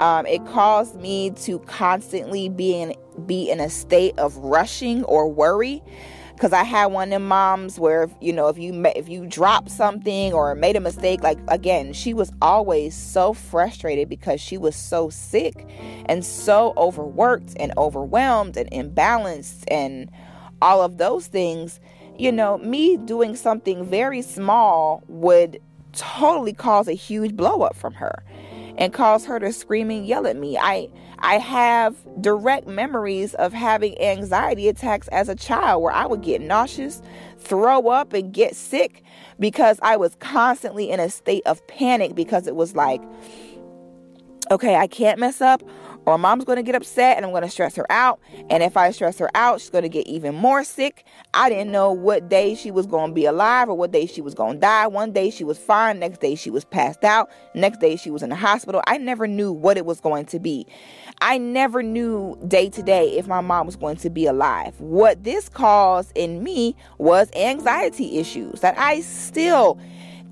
Um, 0.00 0.26
it 0.26 0.44
caused 0.46 0.96
me 0.96 1.30
to 1.42 1.58
constantly 1.60 2.48
be 2.48 2.74
in, 2.74 2.94
be 3.26 3.50
in 3.50 3.60
a 3.60 3.70
state 3.70 4.18
of 4.18 4.36
rushing 4.36 5.04
or 5.04 5.28
worry 5.28 5.82
because 6.34 6.52
I 6.52 6.64
had 6.64 6.86
one 6.86 7.12
in 7.12 7.22
moms 7.22 7.78
where 7.78 8.10
you 8.20 8.32
know 8.32 8.48
if 8.48 8.58
you 8.58 8.84
if 8.96 9.08
you 9.08 9.26
drop 9.26 9.68
something 9.68 10.32
or 10.32 10.54
made 10.54 10.76
a 10.76 10.80
mistake, 10.80 11.22
like 11.22 11.38
again, 11.48 11.92
she 11.92 12.12
was 12.12 12.32
always 12.42 12.94
so 12.94 13.32
frustrated 13.32 14.08
because 14.08 14.40
she 14.40 14.58
was 14.58 14.74
so 14.74 15.10
sick 15.10 15.66
and 16.06 16.24
so 16.24 16.74
overworked 16.76 17.54
and 17.58 17.72
overwhelmed 17.76 18.56
and 18.56 18.70
imbalanced 18.70 19.64
and 19.68 20.10
all 20.60 20.82
of 20.82 20.98
those 20.98 21.28
things. 21.28 21.80
You 22.16 22.32
know, 22.32 22.58
me 22.58 22.96
doing 22.96 23.36
something 23.36 23.84
very 23.84 24.22
small 24.22 25.02
would 25.08 25.60
totally 25.92 26.52
cause 26.52 26.88
a 26.88 26.92
huge 26.92 27.36
blow 27.36 27.62
up 27.62 27.76
from 27.76 27.94
her 27.94 28.24
and 28.76 28.92
cause 28.92 29.24
her 29.26 29.38
to 29.38 29.52
scream 29.52 29.90
and 29.90 30.06
yell 30.06 30.26
at 30.26 30.36
me. 30.36 30.56
I 30.58 30.88
I 31.18 31.38
have 31.38 31.96
direct 32.20 32.66
memories 32.66 33.34
of 33.34 33.52
having 33.52 34.00
anxiety 34.00 34.68
attacks 34.68 35.08
as 35.08 35.28
a 35.28 35.34
child 35.34 35.82
where 35.82 35.92
I 35.92 36.06
would 36.06 36.20
get 36.20 36.40
nauseous, 36.40 37.00
throw 37.38 37.88
up, 37.88 38.12
and 38.12 38.32
get 38.32 38.54
sick 38.54 39.02
because 39.40 39.78
I 39.82 39.96
was 39.96 40.16
constantly 40.16 40.90
in 40.90 41.00
a 41.00 41.08
state 41.08 41.42
of 41.46 41.66
panic 41.66 42.14
because 42.14 42.46
it 42.46 42.56
was 42.56 42.76
like, 42.76 43.02
okay, 44.50 44.74
I 44.76 44.86
can't 44.86 45.18
mess 45.18 45.40
up 45.40 45.62
or 46.06 46.18
mom's 46.18 46.44
going 46.44 46.56
to 46.56 46.62
get 46.62 46.74
upset 46.74 47.16
and 47.16 47.24
I'm 47.24 47.32
going 47.32 47.42
to 47.42 47.50
stress 47.50 47.76
her 47.76 47.90
out. 47.90 48.20
And 48.50 48.62
if 48.62 48.76
I 48.76 48.90
stress 48.90 49.18
her 49.18 49.30
out, 49.34 49.60
she's 49.60 49.70
going 49.70 49.82
to 49.82 49.88
get 49.88 50.06
even 50.06 50.34
more 50.34 50.64
sick. 50.64 51.04
I 51.32 51.48
didn't 51.48 51.72
know 51.72 51.92
what 51.92 52.28
day 52.28 52.54
she 52.54 52.70
was 52.70 52.86
going 52.86 53.10
to 53.10 53.14
be 53.14 53.24
alive 53.24 53.68
or 53.68 53.74
what 53.76 53.92
day 53.92 54.06
she 54.06 54.20
was 54.20 54.34
going 54.34 54.54
to 54.54 54.60
die. 54.60 54.86
One 54.86 55.12
day 55.12 55.30
she 55.30 55.44
was 55.44 55.58
fine, 55.58 55.98
next 55.98 56.20
day 56.20 56.34
she 56.34 56.50
was 56.50 56.64
passed 56.64 57.04
out, 57.04 57.30
next 57.54 57.80
day 57.80 57.96
she 57.96 58.10
was 58.10 58.22
in 58.22 58.30
the 58.30 58.36
hospital. 58.36 58.82
I 58.86 58.98
never 58.98 59.26
knew 59.26 59.52
what 59.52 59.76
it 59.76 59.86
was 59.86 60.00
going 60.00 60.26
to 60.26 60.38
be. 60.38 60.66
I 61.20 61.38
never 61.38 61.82
knew 61.82 62.38
day 62.46 62.68
to 62.70 62.82
day 62.82 63.16
if 63.16 63.26
my 63.26 63.40
mom 63.40 63.66
was 63.66 63.76
going 63.76 63.96
to 63.96 64.10
be 64.10 64.26
alive. 64.26 64.78
What 64.80 65.24
this 65.24 65.48
caused 65.48 66.12
in 66.14 66.42
me 66.42 66.76
was 66.98 67.30
anxiety 67.34 68.18
issues 68.18 68.60
that 68.60 68.76
I 68.78 69.00
still 69.00 69.78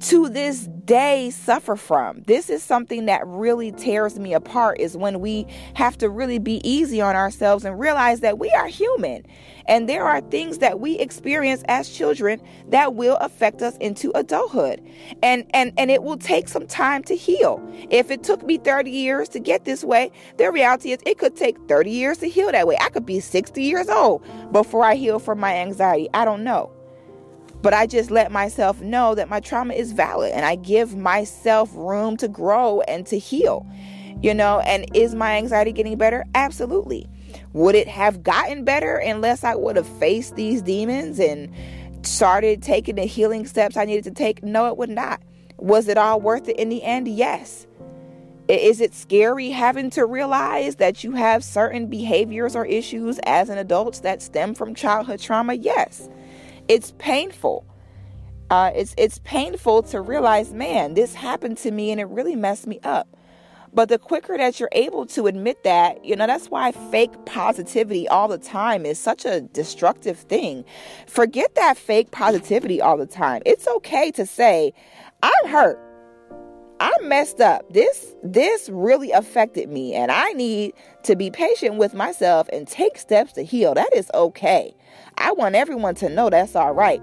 to 0.03 0.29
this 0.29 0.69
day 0.85 1.31
suffer 1.31 1.77
from. 1.77 2.23
This 2.27 2.51
is 2.51 2.63
something 2.63 3.07
that 3.07 3.25
really 3.27 3.71
tears 3.71 4.19
me 4.19 4.35
apart 4.35 4.81
is 4.81 4.97
when 4.97 5.21
we 5.21 5.47
have 5.75 5.97
to 5.99 6.09
really 6.09 6.41
be 6.41 6.61
easy 6.69 7.01
on 7.01 7.15
ourselves 7.15 7.65
and 7.65 7.79
realize 7.79 8.21
that 8.21 8.39
we 8.39 8.51
are 8.51 8.67
human 8.67 9.25
and 9.67 9.89
there 9.89 10.05
are 10.05 10.21
things 10.21 10.59
that 10.59 10.81
we 10.81 10.99
experience 10.99 11.63
as 11.69 11.89
children 11.89 12.43
that 12.69 12.95
will 12.95 13.17
affect 13.19 13.63
us 13.63 13.77
into 13.77 14.11
adulthood. 14.17 14.83
And 15.23 15.47
and 15.55 15.73
and 15.77 15.91
it 15.91 16.03
will 16.03 16.19
take 16.19 16.49
some 16.49 16.67
time 16.67 17.05
to 17.05 17.17
heal. 17.17 17.63
If 17.91 18.11
it 18.11 18.25
took 18.25 18.43
me 18.45 18.59
30 18.59 18.91
years 18.91 19.29
to 19.31 19.41
get 19.41 19.65
this 19.65 19.85
way, 19.85 20.11
the 20.37 20.51
reality 20.51 20.91
is 20.91 20.99
it 21.07 21.19
could 21.19 21.37
take 21.37 21.57
30 21.69 21.91
years 21.91 22.19
to 22.19 22.29
heal 22.29 22.51
that 22.51 22.67
way. 22.67 22.77
I 22.81 22.89
could 22.89 23.07
be 23.07 23.21
60 23.21 23.63
years 23.63 23.89
old 23.89 24.25
before 24.53 24.85
I 24.85 24.97
heal 24.97 25.21
from 25.21 25.39
my 25.39 25.55
anxiety. 25.55 26.09
I 26.13 26.25
don't 26.25 26.43
know. 26.43 26.73
But 27.63 27.73
I 27.73 27.87
just 27.87 28.11
let 28.11 28.33
myself 28.33 28.81
know 28.81 29.15
that 29.15 29.29
my 29.29 29.41
trauma 29.41 29.75
is 29.75 29.93
valid 29.93 30.33
and 30.33 30.45
I 30.45 30.57
give 30.57 30.97
myself 30.97 31.71
room 31.75 32.17
to 32.19 32.29
grow 32.29 32.81
and 32.83 33.07
to 33.07 33.19
heal. 33.19 33.67
You 34.21 34.35
know, 34.35 34.61
and 34.61 34.85
is 34.95 35.15
my 35.15 35.37
anxiety 35.37 35.73
getting 35.73 35.97
better? 35.97 36.25
Absolutely. 36.35 37.09
Would 37.53 37.75
it 37.75 37.89
have 37.89 38.23
gotten 38.23 38.65
better 38.65 38.97
unless 38.97 39.45
I 39.45 39.55
would 39.55 39.77
have 39.77 39.87
faced 39.87 40.37
these 40.37 40.63
demons 40.63 41.19
and 41.19 41.53
started 42.03 42.63
taking 42.63 42.97
the 42.97 43.05
healing 43.05 43.47
steps 43.47 43.77
I 43.77 43.85
needed 43.85 44.05
to 44.05 44.11
take? 44.11 44.43
No, 44.43 44.67
it 44.67 44.77
would 44.77 44.91
not. 44.91 45.23
Was 45.59 45.89
it 45.89 45.99
all 45.99 46.21
worth 46.21 46.49
it 46.49 46.57
in 46.57 46.69
the 46.69 46.83
end? 46.83 47.09
Yes. 47.09 47.67
Is 48.49 48.81
it 48.81 48.95
scary 48.95 49.51
having 49.51 49.91
to 49.91 50.05
realize 50.05 50.77
that 50.77 51.05
you 51.05 51.13
have 51.13 51.45
certain 51.45 51.87
behaviors 51.87 52.57
or 52.57 52.67
issues 52.67 53.19
as 53.25 53.49
an 53.49 53.59
adult 53.59 54.03
that 54.03 54.21
stem 54.21 54.55
from 54.55 54.75
childhood 54.75 55.21
trauma? 55.21 55.55
Yes. 55.55 56.09
It's 56.69 56.93
painful. 56.99 57.67
Uh, 58.51 58.71
it's 58.75 58.95
it's 58.99 59.19
painful 59.25 59.83
to 59.83 60.01
realize, 60.01 60.53
man, 60.53 60.95
this 60.95 61.15
happened 61.15 61.57
to 61.59 61.71
me 61.71 61.91
and 61.91 62.01
it 62.01 62.09
really 62.09 62.37
messed 62.37 62.67
me 62.67 62.81
up. 62.83 63.09
But 63.75 63.89
the 63.89 63.99
quicker 63.99 64.37
that 64.37 64.61
you're 64.61 64.69
able 64.73 65.07
to 65.07 65.27
admit 65.27 65.65
that, 65.65 66.05
you 66.05 66.15
know, 66.15 66.27
that's 66.27 66.49
why 66.49 66.73
fake 66.73 67.13
positivity 67.25 68.07
all 68.07 68.29
the 68.29 68.37
time 68.37 68.85
is 68.85 68.99
such 68.99 69.25
a 69.25 69.41
destructive 69.41 70.19
thing. 70.19 70.67
Forget 71.07 71.55
that 71.55 71.79
fake 71.79 72.11
positivity 72.11 72.83
all 72.83 72.99
the 72.99 73.07
time. 73.07 73.41
It's 73.47 73.67
okay 73.67 74.11
to 74.11 74.27
say, 74.27 74.75
I'm 75.23 75.49
hurt. 75.49 75.81
I'm 76.81 77.09
messed 77.09 77.41
up. 77.41 77.73
This 77.73 78.15
this 78.23 78.69
really 78.69 79.13
affected 79.13 79.71
me 79.71 79.95
and 79.95 80.11
I 80.11 80.33
need 80.33 80.75
to 81.05 81.17
be 81.17 81.31
patient 81.31 81.77
with 81.77 81.95
myself 81.95 82.49
and 82.53 82.67
take 82.67 82.99
steps 82.99 83.33
to 83.35 83.45
heal. 83.45 83.73
That 83.73 83.95
is 83.95 84.11
okay. 84.13 84.75
I 85.19 85.33
want 85.33 85.55
everyone 85.55 85.95
to 85.97 86.09
know 86.09 86.31
that's 86.31 86.57
all 86.57 86.73
right. 86.73 87.03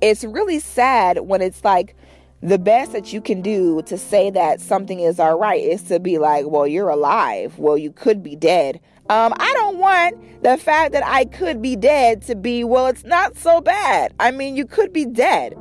It's 0.00 0.24
really 0.24 0.58
sad 0.58 1.20
when 1.20 1.40
it's 1.40 1.64
like 1.64 1.96
the 2.42 2.58
best 2.58 2.92
that 2.92 3.12
you 3.12 3.22
can 3.22 3.40
do 3.40 3.80
to 3.82 3.96
say 3.96 4.28
that 4.30 4.60
something 4.60 5.00
is 5.00 5.18
all 5.18 5.38
right 5.38 5.62
is 5.62 5.82
to 5.84 5.98
be 5.98 6.18
like, 6.18 6.46
well, 6.46 6.66
you're 6.66 6.90
alive. 6.90 7.58
Well, 7.58 7.78
you 7.78 7.90
could 7.90 8.22
be 8.22 8.36
dead. 8.36 8.80
Um, 9.08 9.32
I 9.38 9.52
don't 9.54 9.78
want 9.78 10.42
the 10.42 10.56
fact 10.56 10.92
that 10.92 11.04
I 11.06 11.24
could 11.24 11.62
be 11.62 11.76
dead 11.76 12.22
to 12.22 12.34
be, 12.34 12.64
well, 12.64 12.86
it's 12.86 13.04
not 13.04 13.36
so 13.36 13.60
bad. 13.60 14.14
I 14.20 14.30
mean, 14.30 14.56
you 14.56 14.66
could 14.66 14.92
be 14.92 15.06
dead. 15.06 15.54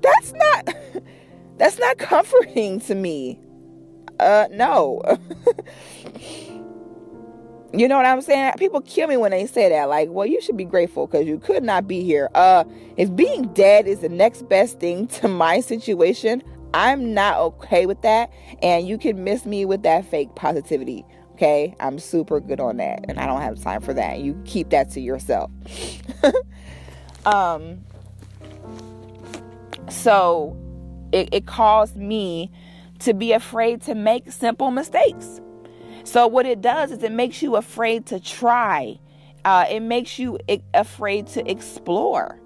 That's 0.00 0.32
not 0.32 0.74
that's 1.58 1.78
not 1.78 1.98
comforting 1.98 2.80
to 2.82 2.94
me. 2.94 3.40
Uh 4.18 4.46
no. 4.50 5.02
You 7.72 7.86
know 7.86 7.96
what 7.96 8.06
I'm 8.06 8.22
saying? 8.22 8.54
People 8.58 8.80
kill 8.80 9.08
me 9.08 9.18
when 9.18 9.30
they 9.30 9.44
say 9.46 9.68
that. 9.68 9.88
Like, 9.90 10.08
well, 10.10 10.26
you 10.26 10.40
should 10.40 10.56
be 10.56 10.64
grateful 10.64 11.06
because 11.06 11.26
you 11.26 11.38
could 11.38 11.62
not 11.62 11.86
be 11.86 12.02
here. 12.02 12.30
Uh, 12.34 12.64
if 12.96 13.14
being 13.14 13.52
dead 13.52 13.86
is 13.86 14.00
the 14.00 14.08
next 14.08 14.48
best 14.48 14.80
thing 14.80 15.06
to 15.08 15.28
my 15.28 15.60
situation, 15.60 16.42
I'm 16.72 17.12
not 17.12 17.38
okay 17.38 17.84
with 17.84 18.00
that. 18.02 18.32
And 18.62 18.88
you 18.88 18.96
can 18.96 19.22
miss 19.22 19.44
me 19.44 19.66
with 19.66 19.82
that 19.82 20.06
fake 20.06 20.34
positivity. 20.34 21.04
Okay, 21.32 21.74
I'm 21.78 21.98
super 21.98 22.40
good 22.40 22.58
on 22.58 22.78
that, 22.78 23.04
and 23.08 23.20
I 23.20 23.26
don't 23.26 23.40
have 23.40 23.62
time 23.62 23.80
for 23.80 23.94
that. 23.94 24.18
You 24.18 24.40
keep 24.44 24.70
that 24.70 24.90
to 24.92 25.00
yourself. 25.00 25.52
um, 27.26 27.84
so 29.88 30.56
it, 31.12 31.28
it 31.30 31.46
caused 31.46 31.96
me 31.96 32.50
to 33.00 33.14
be 33.14 33.32
afraid 33.32 33.82
to 33.82 33.94
make 33.94 34.32
simple 34.32 34.72
mistakes 34.72 35.40
so, 36.08 36.26
what 36.26 36.46
it 36.46 36.62
does 36.62 36.90
is 36.90 37.02
it 37.02 37.12
makes 37.12 37.42
you 37.42 37.56
afraid 37.56 38.06
to 38.06 38.18
try, 38.18 38.98
uh, 39.44 39.66
it 39.68 39.80
makes 39.80 40.18
you 40.18 40.38
afraid 40.72 41.26
to 41.26 41.46
explore. 41.50 42.40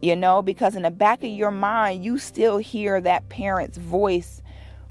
You 0.00 0.14
know, 0.14 0.40
because 0.40 0.76
in 0.76 0.82
the 0.82 0.92
back 0.92 1.24
of 1.24 1.30
your 1.30 1.50
mind, 1.50 2.04
you 2.04 2.16
still 2.16 2.58
hear 2.58 3.00
that 3.00 3.28
parent's 3.28 3.76
voice 3.76 4.40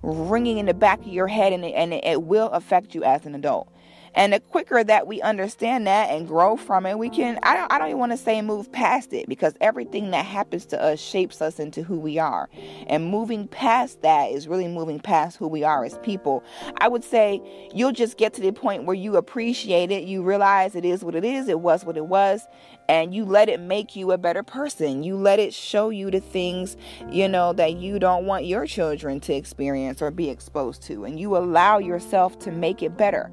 ringing 0.03 0.57
in 0.57 0.65
the 0.65 0.73
back 0.73 0.99
of 0.99 1.07
your 1.07 1.27
head, 1.27 1.53
and 1.53 1.63
it, 1.63 1.69
and 1.69 1.93
it 1.93 2.23
will 2.23 2.49
affect 2.49 2.93
you 2.93 3.05
as 3.05 3.25
an 3.25 3.33
adult. 3.33 3.71
And 4.17 4.33
the 4.33 4.39
quicker 4.39 4.83
that 4.83 5.05
we 5.05 5.21
understand 5.21 5.85
that 5.85 6.09
and 6.09 6.27
grow 6.27 6.57
from 6.57 6.87
it, 6.87 6.97
we 6.97 7.07
can, 7.07 7.37
I 7.43 7.55
don't, 7.55 7.71
I 7.71 7.77
don't 7.77 7.89
even 7.89 7.99
want 7.99 8.13
to 8.13 8.17
say 8.17 8.41
move 8.41 8.71
past 8.71 9.13
it 9.13 9.29
because 9.29 9.53
everything 9.61 10.09
that 10.09 10.25
happens 10.25 10.65
to 10.67 10.83
us 10.83 10.99
shapes 10.99 11.39
us 11.39 11.59
into 11.59 11.83
who 11.83 11.99
we 11.99 12.17
are. 12.17 12.49
And 12.87 13.05
moving 13.05 13.47
past 13.47 14.01
that 14.01 14.31
is 14.31 14.47
really 14.47 14.67
moving 14.67 14.99
past 14.99 15.37
who 15.37 15.47
we 15.47 15.63
are 15.63 15.85
as 15.85 15.99
people. 15.99 16.43
I 16.79 16.87
would 16.87 17.03
say 17.03 17.39
you'll 17.75 17.91
just 17.91 18.17
get 18.17 18.33
to 18.33 18.41
the 18.41 18.51
point 18.51 18.85
where 18.85 18.95
you 18.95 19.17
appreciate 19.17 19.91
it, 19.91 20.05
you 20.05 20.23
realize 20.23 20.73
it 20.73 20.83
is 20.83 21.03
what 21.03 21.13
it 21.13 21.23
is, 21.23 21.47
it 21.47 21.59
was 21.59 21.85
what 21.85 21.95
it 21.95 22.07
was, 22.07 22.47
and 22.89 23.13
you 23.13 23.23
let 23.23 23.49
it 23.49 23.59
make 23.59 23.95
you 23.95 24.11
a 24.11 24.17
better 24.17 24.41
person. 24.41 25.03
You 25.03 25.15
let 25.15 25.37
it 25.37 25.53
show 25.53 25.89
you 25.89 26.09
the 26.09 26.21
things, 26.21 26.75
you 27.11 27.27
know, 27.27 27.53
that 27.53 27.77
you 27.77 27.99
don't 27.99 28.25
want 28.25 28.45
your 28.45 28.65
children 28.65 29.19
to 29.21 29.35
experience 29.35 30.01
or 30.01 30.09
be 30.09 30.31
exposed 30.31 30.81
to. 30.83 31.05
And 31.05 31.19
you 31.19 31.37
allow 31.37 31.77
yourself 31.77 32.39
to 32.39 32.51
make 32.51 32.81
it 32.81 32.97
better. 32.97 33.29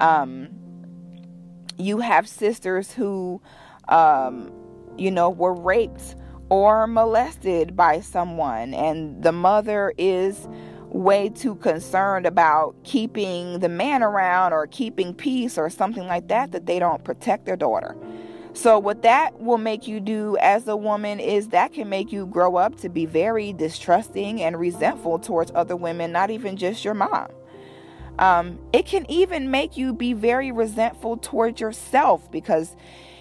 Um, 0.00 0.48
you 1.78 1.98
have 1.98 2.28
sisters 2.28 2.92
who, 2.92 3.40
um, 3.88 4.52
you 4.96 5.10
know, 5.10 5.30
were 5.30 5.54
raped 5.54 6.16
or 6.48 6.86
molested 6.86 7.76
by 7.76 8.00
someone, 8.00 8.72
and 8.74 9.22
the 9.22 9.32
mother 9.32 9.92
is 9.98 10.48
way 10.88 11.28
too 11.28 11.56
concerned 11.56 12.26
about 12.26 12.74
keeping 12.84 13.58
the 13.58 13.68
man 13.68 14.02
around 14.02 14.52
or 14.52 14.66
keeping 14.66 15.12
peace 15.12 15.58
or 15.58 15.68
something 15.68 16.06
like 16.06 16.28
that 16.28 16.52
that 16.52 16.66
they 16.66 16.78
don't 16.78 17.04
protect 17.04 17.44
their 17.44 17.56
daughter. 17.56 17.96
So, 18.52 18.78
what 18.78 19.02
that 19.02 19.38
will 19.38 19.58
make 19.58 19.86
you 19.86 20.00
do 20.00 20.38
as 20.40 20.66
a 20.66 20.76
woman 20.76 21.20
is 21.20 21.48
that 21.48 21.74
can 21.74 21.90
make 21.90 22.10
you 22.10 22.24
grow 22.24 22.56
up 22.56 22.76
to 22.80 22.88
be 22.88 23.04
very 23.04 23.52
distrusting 23.52 24.40
and 24.40 24.58
resentful 24.58 25.18
towards 25.18 25.52
other 25.54 25.76
women, 25.76 26.10
not 26.10 26.30
even 26.30 26.56
just 26.56 26.82
your 26.82 26.94
mom. 26.94 27.28
Um, 28.18 28.58
it 28.72 28.86
can 28.86 29.10
even 29.10 29.50
make 29.50 29.76
you 29.76 29.92
be 29.92 30.12
very 30.12 30.52
resentful 30.52 31.18
towards 31.18 31.60
yourself 31.60 32.30
because 32.30 32.76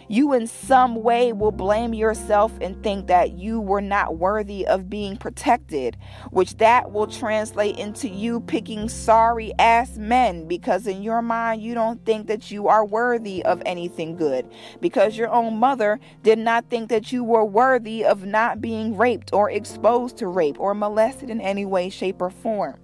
you 0.07 0.33
in 0.33 0.47
some 0.47 1.01
way 1.01 1.33
will 1.33 1.51
blame 1.51 1.93
yourself 1.93 2.51
and 2.61 2.81
think 2.83 3.07
that 3.07 3.31
you 3.31 3.59
were 3.59 3.81
not 3.81 4.17
worthy 4.17 4.65
of 4.67 4.89
being 4.89 5.17
protected, 5.17 5.97
which 6.31 6.57
that 6.57 6.91
will 6.91 7.07
translate 7.07 7.77
into 7.77 8.07
you 8.07 8.39
picking 8.41 8.87
sorry 8.87 9.51
ass 9.57 9.97
men 9.97 10.47
because 10.47 10.85
in 10.87 11.01
your 11.01 11.21
mind 11.21 11.61
you 11.61 11.73
don't 11.73 12.05
think 12.05 12.27
that 12.27 12.51
you 12.51 12.67
are 12.67 12.85
worthy 12.85 13.43
of 13.45 13.61
anything 13.65 14.15
good 14.15 14.47
because 14.79 15.17
your 15.17 15.29
own 15.29 15.57
mother 15.57 15.99
did 16.23 16.37
not 16.37 16.69
think 16.69 16.89
that 16.89 17.11
you 17.11 17.23
were 17.23 17.45
worthy 17.45 18.05
of 18.05 18.25
not 18.25 18.61
being 18.61 18.95
raped 18.95 19.33
or 19.33 19.49
exposed 19.49 20.17
to 20.17 20.27
rape 20.27 20.59
or 20.59 20.73
molested 20.73 21.29
in 21.29 21.41
any 21.41 21.65
way, 21.65 21.89
shape, 21.89 22.21
or 22.21 22.29
form. 22.29 22.79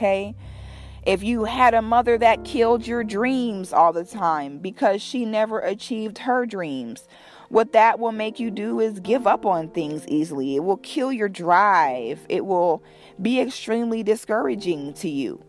Okay? 0.00 0.34
If 1.04 1.22
you 1.22 1.44
had 1.44 1.74
a 1.74 1.82
mother 1.82 2.16
that 2.16 2.42
killed 2.42 2.86
your 2.86 3.04
dreams 3.04 3.70
all 3.70 3.92
the 3.92 4.04
time 4.04 4.56
because 4.56 5.02
she 5.02 5.26
never 5.26 5.60
achieved 5.60 6.18
her 6.18 6.46
dreams, 6.46 7.06
what 7.50 7.72
that 7.72 7.98
will 7.98 8.12
make 8.12 8.40
you 8.40 8.50
do 8.50 8.80
is 8.80 8.98
give 9.00 9.26
up 9.26 9.44
on 9.44 9.68
things 9.68 10.08
easily. 10.08 10.56
It 10.56 10.64
will 10.64 10.78
kill 10.78 11.12
your 11.12 11.28
drive. 11.28 12.24
It 12.30 12.46
will 12.46 12.82
be 13.20 13.40
extremely 13.40 14.02
discouraging 14.02 14.94
to 14.94 15.08
you. 15.10 15.44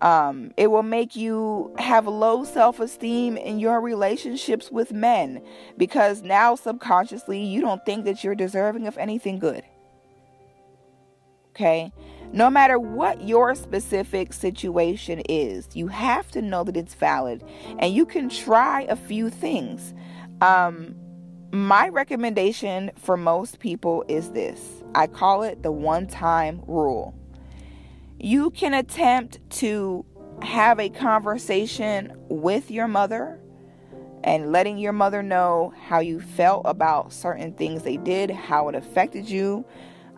Um, 0.00 0.52
it 0.56 0.68
will 0.68 0.82
make 0.82 1.14
you 1.14 1.74
have 1.78 2.06
low 2.06 2.44
self 2.44 2.80
esteem 2.80 3.36
in 3.36 3.58
your 3.58 3.82
relationships 3.82 4.70
with 4.70 4.92
men 4.92 5.42
because 5.76 6.22
now 6.22 6.54
subconsciously 6.54 7.42
you 7.42 7.60
don't 7.60 7.84
think 7.84 8.06
that 8.06 8.24
you're 8.24 8.34
deserving 8.34 8.86
of 8.86 8.96
anything 8.96 9.38
good. 9.38 9.62
Okay? 11.54 11.92
No 12.32 12.50
matter 12.50 12.80
what 12.80 13.22
your 13.22 13.54
specific 13.54 14.32
situation 14.32 15.20
is, 15.28 15.68
you 15.72 15.86
have 15.86 16.28
to 16.32 16.42
know 16.42 16.64
that 16.64 16.76
it's 16.76 16.94
valid 16.94 17.44
and 17.78 17.94
you 17.94 18.04
can 18.04 18.28
try 18.28 18.82
a 18.82 18.96
few 18.96 19.30
things. 19.30 19.94
Um, 20.40 20.96
my 21.52 21.88
recommendation 21.88 22.90
for 22.96 23.16
most 23.16 23.60
people 23.60 24.04
is 24.08 24.30
this 24.30 24.82
I 24.96 25.06
call 25.06 25.44
it 25.44 25.62
the 25.62 25.70
one 25.70 26.08
time 26.08 26.60
rule. 26.66 27.14
You 28.18 28.50
can 28.50 28.74
attempt 28.74 29.38
to 29.58 30.04
have 30.42 30.80
a 30.80 30.88
conversation 30.88 32.12
with 32.28 32.68
your 32.68 32.88
mother 32.88 33.38
and 34.24 34.50
letting 34.50 34.78
your 34.78 34.92
mother 34.92 35.22
know 35.22 35.72
how 35.86 36.00
you 36.00 36.20
felt 36.20 36.62
about 36.64 37.12
certain 37.12 37.52
things 37.52 37.82
they 37.84 37.98
did, 37.98 38.30
how 38.30 38.68
it 38.68 38.74
affected 38.74 39.28
you, 39.28 39.64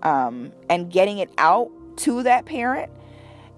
um, 0.07 0.53
and 0.71 0.89
getting 0.91 1.19
it 1.19 1.31
out 1.37 1.69
to 1.97 2.23
that 2.23 2.47
parent 2.47 2.91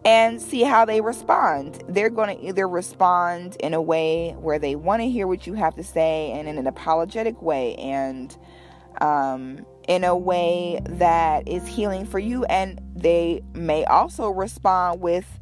and 0.05 0.41
see 0.41 0.63
how 0.63 0.87
they 0.87 1.03
respond. 1.03 1.85
They're 1.89 2.09
going 2.09 2.35
to 2.35 2.43
either 2.43 2.67
respond 2.67 3.57
in 3.61 3.75
a 3.75 3.83
way 3.83 4.35
where 4.41 4.59
they 4.59 4.75
want 4.75 5.03
to 5.03 5.09
hear 5.11 5.27
what 5.27 5.47
you 5.47 5.53
have 5.55 5.75
to 5.75 5.85
say 5.85 6.33
and 6.33 6.49
in 6.49 6.57
an 6.57 6.67
apologetic 6.67 7.43
way 7.43 7.75
and 7.75 8.35
um, 9.03 9.67
in 9.89 10.05
a 10.05 10.17
way 10.17 10.81
that 10.85 11.47
is 11.47 11.67
healing 11.67 12.07
for 12.07 12.19
you. 12.19 12.45
And 12.47 12.81
they 12.97 13.43
may 13.53 13.85
also 13.85 14.31
respond 14.31 15.03
with 15.03 15.39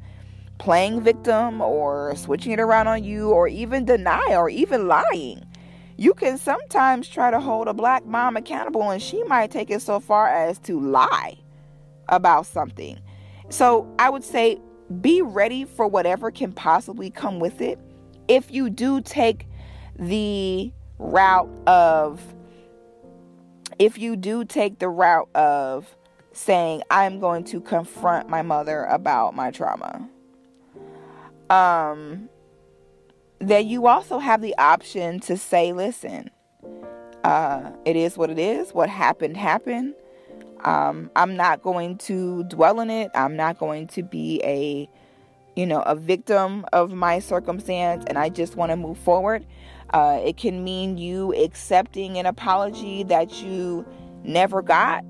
playing 0.58 1.02
victim 1.02 1.60
or 1.60 2.16
switching 2.16 2.50
it 2.50 2.58
around 2.58 2.88
on 2.88 3.04
you 3.04 3.30
or 3.30 3.46
even 3.46 3.84
deny 3.84 4.34
or 4.34 4.50
even 4.50 4.88
lying. 4.88 5.46
You 5.96 6.12
can 6.14 6.36
sometimes 6.36 7.08
try 7.08 7.30
to 7.30 7.40
hold 7.40 7.68
a 7.68 7.74
black 7.74 8.04
mom 8.04 8.36
accountable 8.36 8.90
and 8.90 9.00
she 9.00 9.22
might 9.24 9.50
take 9.50 9.70
it 9.70 9.80
so 9.80 9.98
far 9.98 10.28
as 10.28 10.58
to 10.60 10.78
lie 10.78 11.38
about 12.08 12.46
something. 12.46 13.00
So 13.48 13.92
I 13.98 14.10
would 14.10 14.24
say 14.24 14.60
be 15.00 15.22
ready 15.22 15.64
for 15.64 15.86
whatever 15.86 16.30
can 16.30 16.52
possibly 16.52 17.10
come 17.10 17.40
with 17.40 17.60
it. 17.60 17.78
If 18.28 18.50
you 18.50 18.70
do 18.70 19.00
take 19.00 19.46
the 19.98 20.72
route 20.98 21.50
of, 21.66 22.20
if 23.78 23.98
you 23.98 24.16
do 24.16 24.44
take 24.44 24.78
the 24.78 24.88
route 24.88 25.28
of 25.34 25.96
saying, 26.32 26.82
I'm 26.90 27.20
going 27.20 27.44
to 27.44 27.60
confront 27.60 28.28
my 28.28 28.42
mother 28.42 28.84
about 28.84 29.34
my 29.34 29.50
trauma, 29.50 30.08
um, 31.48 32.28
then 33.38 33.68
you 33.68 33.86
also 33.86 34.18
have 34.18 34.40
the 34.40 34.56
option 34.58 35.20
to 35.20 35.36
say, 35.36 35.72
listen, 35.72 36.30
uh, 37.24 37.70
it 37.84 37.96
is 37.96 38.16
what 38.16 38.30
it 38.30 38.38
is. 38.38 38.72
What 38.72 38.88
happened, 38.88 39.36
happened. 39.36 39.94
Um, 40.64 41.10
I'm 41.16 41.36
not 41.36 41.62
going 41.62 41.98
to 41.98 42.44
dwell 42.44 42.80
in 42.80 42.90
it. 42.90 43.10
I'm 43.14 43.36
not 43.36 43.58
going 43.58 43.88
to 43.88 44.02
be 44.02 44.40
a, 44.42 44.88
you 45.54 45.66
know, 45.66 45.82
a 45.82 45.94
victim 45.94 46.64
of 46.72 46.92
my 46.92 47.18
circumstance, 47.18 48.04
and 48.06 48.18
I 48.18 48.28
just 48.30 48.56
want 48.56 48.70
to 48.70 48.76
move 48.76 48.98
forward. 48.98 49.44
Uh, 49.90 50.20
it 50.24 50.36
can 50.36 50.64
mean 50.64 50.98
you 50.98 51.34
accepting 51.34 52.18
an 52.18 52.26
apology 52.26 53.02
that 53.04 53.42
you 53.42 53.86
never 54.24 54.62
got, 54.62 55.04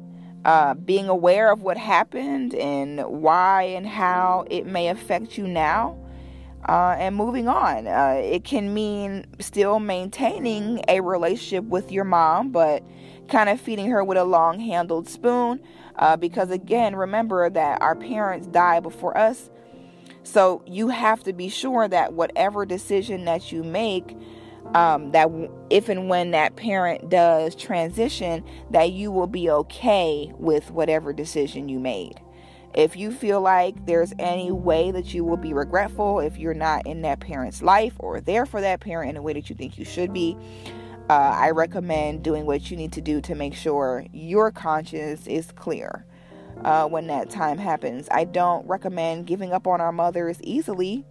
uh, 0.45 0.75
being 0.75 1.09
aware 1.09 1.51
of 1.51 1.63
what 1.63 1.77
happened 1.77 2.55
and 2.55 3.03
why 3.05 3.63
and 3.63 3.87
how 3.87 4.45
it 4.51 4.67
may 4.67 4.89
affect 4.89 5.39
you 5.39 5.47
now, 5.49 5.97
uh, 6.69 6.97
and 6.99 7.15
moving 7.15 7.49
on. 7.49 7.87
Uh, 7.87 8.21
it 8.23 8.45
can 8.45 8.75
mean 8.75 9.27
still 9.39 9.79
maintaining 9.79 10.83
a 10.89 11.01
relationship 11.01 11.65
with 11.65 11.93
your 11.93 12.05
mom, 12.05 12.51
but 12.51 12.83
kind 13.29 13.49
of 13.49 13.61
feeding 13.61 13.91
her 13.91 14.05
with 14.05 14.19
a 14.19 14.25
long 14.25 14.61
handled 14.61 15.09
spoon. 15.09 15.61
Uh, 15.97 16.17
because 16.17 16.51
again, 16.51 16.95
remember 16.95 17.49
that 17.49 17.81
our 17.81 17.95
parents 17.95 18.47
die 18.49 18.81
before 18.81 19.17
us. 19.17 19.51
So 20.25 20.63
you 20.67 20.89
have 20.89 21.23
to 21.23 21.33
be 21.33 21.49
sure 21.49 21.87
that 21.87 22.13
whatever 22.13 22.67
decision 22.67 23.25
that 23.27 23.53
you 23.53 23.63
make, 23.63 24.17
um, 24.75 25.13
that 25.13 25.31
if 25.71 25.89
and 25.89 26.09
when 26.09 26.33
that 26.33 26.57
parent 26.57 27.09
does 27.09 27.55
transition, 27.55 28.45
that 28.73 28.91
you 28.91 29.13
will 29.13 29.29
be 29.29 29.49
okay 29.49 30.33
with 30.37 30.73
whatever 30.73 31.13
decision 31.13 31.69
you 31.69 31.79
made. 31.79 32.21
If 32.77 32.95
you 32.95 33.11
feel 33.11 33.41
like 33.41 33.87
there's 33.87 34.13
any 34.19 34.53
way 34.53 34.91
that 34.91 35.15
you 35.15 35.25
will 35.25 35.39
be 35.39 35.55
regretful 35.55 36.21
if 36.21 36.37
you're 36.37 36.53
not 36.53 36.87
in 36.87 37.01
that 37.03 37.21
parent's 37.21 37.63
life 37.63 37.95
or 37.99 38.21
there 38.21 38.45
for 38.45 38.61
that 38.61 38.81
parent 38.81 39.11
in 39.11 39.17
a 39.17 39.23
way 39.23 39.33
that 39.33 39.49
you 39.49 39.57
think 39.57 39.79
you 39.79 39.87
should 39.87 40.13
be, 40.13 40.37
uh, 41.09 41.13
I 41.13 41.51
recommend 41.51 42.23
doing 42.23 42.45
what 42.45 42.71
you 42.71 42.77
need 42.77 42.93
to 42.93 43.01
do 43.01 43.23
to 43.23 43.35
make 43.35 43.55
sure 43.55 44.05
your 44.13 44.51
conscience 44.51 45.27
is 45.27 45.53
clear 45.53 46.05
uh, 46.65 46.87
when 46.87 47.07
that 47.07 47.31
time 47.31 47.57
happens. 47.57 48.09
I 48.11 48.25
don't 48.25 48.67
recommend 48.67 49.27
giving 49.27 49.53
up 49.53 49.67
on 49.67 49.81
our 49.81 49.93
mothers 49.93 50.39
easily, 50.43 51.07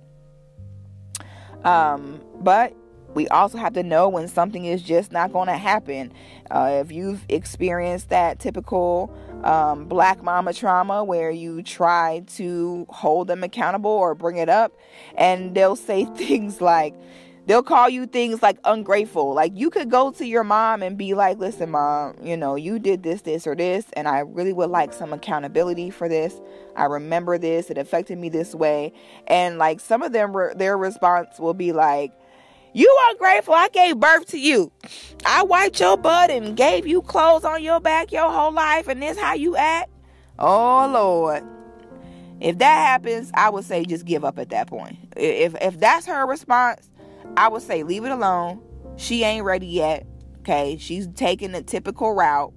um, 1.63 2.22
but 2.41 2.76
we 3.16 3.28
also 3.30 3.57
have 3.57 3.74
to 3.74 3.84
know 3.84 4.09
when 4.09 4.28
something 4.28 4.66
is 4.66 4.84
just 4.84 5.11
not 5.11 5.32
going 5.34 5.47
to 5.47 5.57
happen. 5.57 6.11
Uh, 6.51 6.82
if 6.84 6.91
you've 6.91 7.26
experienced 7.30 8.09
that 8.09 8.39
typical 8.39 9.11
um, 9.43 9.86
black 9.86 10.22
mama 10.22 10.53
trauma 10.53 11.03
where 11.03 11.32
you 11.32 11.63
try 11.63 12.24
to 12.36 12.86
hold 12.89 13.28
them 13.28 13.43
accountable 13.43 13.89
or 13.89 14.13
bring 14.13 14.38
it 14.38 14.49
up, 14.49 14.74
and 15.18 15.55
they'll 15.55 15.78
say 15.78 16.05
things 16.16 16.61
like, 16.61 16.93
They'll 17.47 17.61
call 17.61 17.89
you 17.89 18.07
things 18.07 18.41
like 18.41 18.57
ungrateful. 18.63 19.36
Like 19.36 19.51
you 19.55 19.70
could 19.70 19.91
go 19.91 20.09
to 20.11 20.26
your 20.26 20.43
mom 20.43 20.82
and 20.82 20.97
be 20.97 21.13
like, 21.13 21.38
listen, 21.38 21.70
mom, 21.70 22.16
you 22.24 22.36
know, 22.36 22.55
you 22.55 22.80
did 22.80 23.03
this, 23.03 23.22
this, 23.22 23.45
or 23.45 23.55
this, 23.55 23.86
and 23.93 24.07
I 24.07 24.20
really 24.20 24.51
would 24.51 24.72
like 24.72 24.93
some 24.93 25.13
accountability 25.13 25.91
for 25.91 26.09
this. 26.09 26.41
I 26.76 26.86
remember 26.86 27.38
this, 27.38 27.70
it 27.70 27.78
affected 27.78 28.18
me 28.18 28.30
this 28.30 28.55
way. 28.55 28.93
And 29.28 29.59
like 29.59 29.80
some 29.80 30.01
of 30.01 30.11
them, 30.11 30.34
their 30.55 30.76
response 30.76 31.39
will 31.39 31.53
be 31.53 31.72
like, 31.72 32.13
you 32.76 32.89
are 32.89 33.15
grateful 33.15 33.53
I 33.53 33.69
gave 33.69 33.99
birth 33.99 34.26
to 34.28 34.38
you. 34.38 34.69
I 35.26 35.43
wiped 35.43 35.80
your 35.80 35.95
butt 35.95 36.30
and 36.30 36.57
gave 36.57 36.86
you 36.86 37.01
clothes 37.01 37.45
on 37.45 37.63
your 37.63 37.80
back 37.80 38.11
your 38.11 38.30
whole 38.30 38.51
life, 38.51 38.89
and 38.89 39.01
this 39.01 39.17
how 39.17 39.34
you 39.34 39.55
act? 39.55 39.89
Oh 40.38 40.89
Lord. 40.91 41.41
If 42.41 42.57
that 42.57 42.86
happens, 42.86 43.32
I 43.34 43.49
would 43.49 43.63
say 43.63 43.86
just 43.86 44.03
give 44.03 44.26
up 44.26 44.38
at 44.38 44.49
that 44.49 44.67
point. 44.67 44.97
If 45.15 45.55
if 45.61 45.80
that's 45.80 46.05
her 46.05 46.28
response, 46.28 46.89
I 47.38 47.47
would 47.47 47.61
say 47.61 47.84
leave 47.84 48.03
it 48.03 48.11
alone. 48.11 48.61
She 48.97 49.23
ain't 49.23 49.45
ready 49.45 49.67
yet. 49.67 50.05
Okay, 50.39 50.78
she's 50.78 51.07
taking 51.15 51.53
the 51.53 51.63
typical 51.63 52.13
route. 52.13 52.53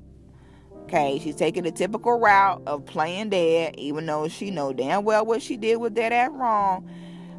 Okay, 0.83 1.21
she's 1.23 1.37
taking 1.37 1.63
the 1.63 1.71
typical 1.71 2.19
route 2.19 2.63
of 2.67 2.85
playing 2.87 3.31
dead, 3.31 3.77
even 3.77 4.05
though 4.07 4.27
she 4.27 4.51
know 4.51 4.73
damn 4.73 5.05
well 5.05 5.25
what 5.25 5.43
she 5.43 5.57
did 5.57 5.77
was 5.77 5.93
dead 5.93 6.13
ass 6.13 6.31
wrong. 6.33 6.91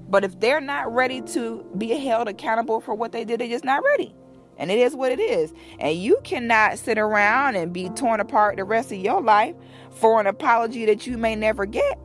But 0.10 0.24
if 0.24 0.39
they're 0.39 0.62
not 0.62 0.93
ready 0.93 1.22
to 1.22 1.66
be 1.78 1.89
held 1.99 2.28
accountable 2.28 2.82
for 2.82 2.95
what 2.95 3.12
they 3.12 3.24
did, 3.24 3.39
they're 3.39 3.47
just 3.47 3.64
not 3.64 3.84
ready. 3.84 4.16
And 4.57 4.72
it 4.72 4.80
is 4.80 4.95
what 4.95 5.12
it 5.12 5.20
is. 5.20 5.53
And 5.80 5.95
you 5.95 6.20
cannot 6.24 6.80
sit 6.80 6.97
around 6.97 7.55
and 7.55 7.72
be 7.72 7.89
torn 7.89 8.20
apart 8.20 8.57
the 8.57 8.64
rest 8.64 8.91
of 8.91 8.97
your 8.97 9.22
life 9.22 9.55
for 9.91 10.20
an 10.20 10.28
apology 10.28 10.86
that 10.86 11.07
you 11.07 11.18
may 11.18 11.36
never 11.36 11.66
get. 11.66 11.97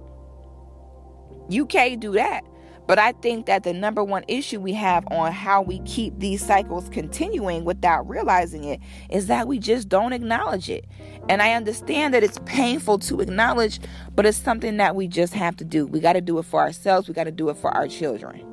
You 1.48 1.66
can't 1.66 1.98
do 2.00 2.12
that. 2.12 2.44
But 2.86 2.98
I 2.98 3.12
think 3.12 3.46
that 3.46 3.62
the 3.62 3.72
number 3.72 4.04
one 4.04 4.24
issue 4.28 4.60
we 4.60 4.74
have 4.74 5.06
on 5.10 5.32
how 5.32 5.62
we 5.62 5.78
keep 5.80 6.18
these 6.18 6.44
cycles 6.44 6.88
continuing 6.90 7.64
without 7.64 8.06
realizing 8.08 8.64
it 8.64 8.80
is 9.10 9.26
that 9.28 9.48
we 9.48 9.58
just 9.58 9.88
don't 9.88 10.12
acknowledge 10.12 10.68
it. 10.68 10.84
And 11.28 11.40
I 11.40 11.54
understand 11.54 12.12
that 12.12 12.22
it's 12.22 12.38
painful 12.44 12.98
to 13.00 13.20
acknowledge, 13.20 13.80
but 14.14 14.26
it's 14.26 14.36
something 14.36 14.76
that 14.76 14.94
we 14.94 15.08
just 15.08 15.32
have 15.32 15.56
to 15.56 15.64
do. 15.64 15.86
We 15.86 16.00
got 16.00 16.12
to 16.12 16.20
do 16.20 16.38
it 16.38 16.44
for 16.44 16.60
ourselves, 16.60 17.08
we 17.08 17.14
got 17.14 17.24
to 17.24 17.32
do 17.32 17.48
it 17.48 17.56
for 17.56 17.70
our 17.70 17.88
children. 17.88 18.44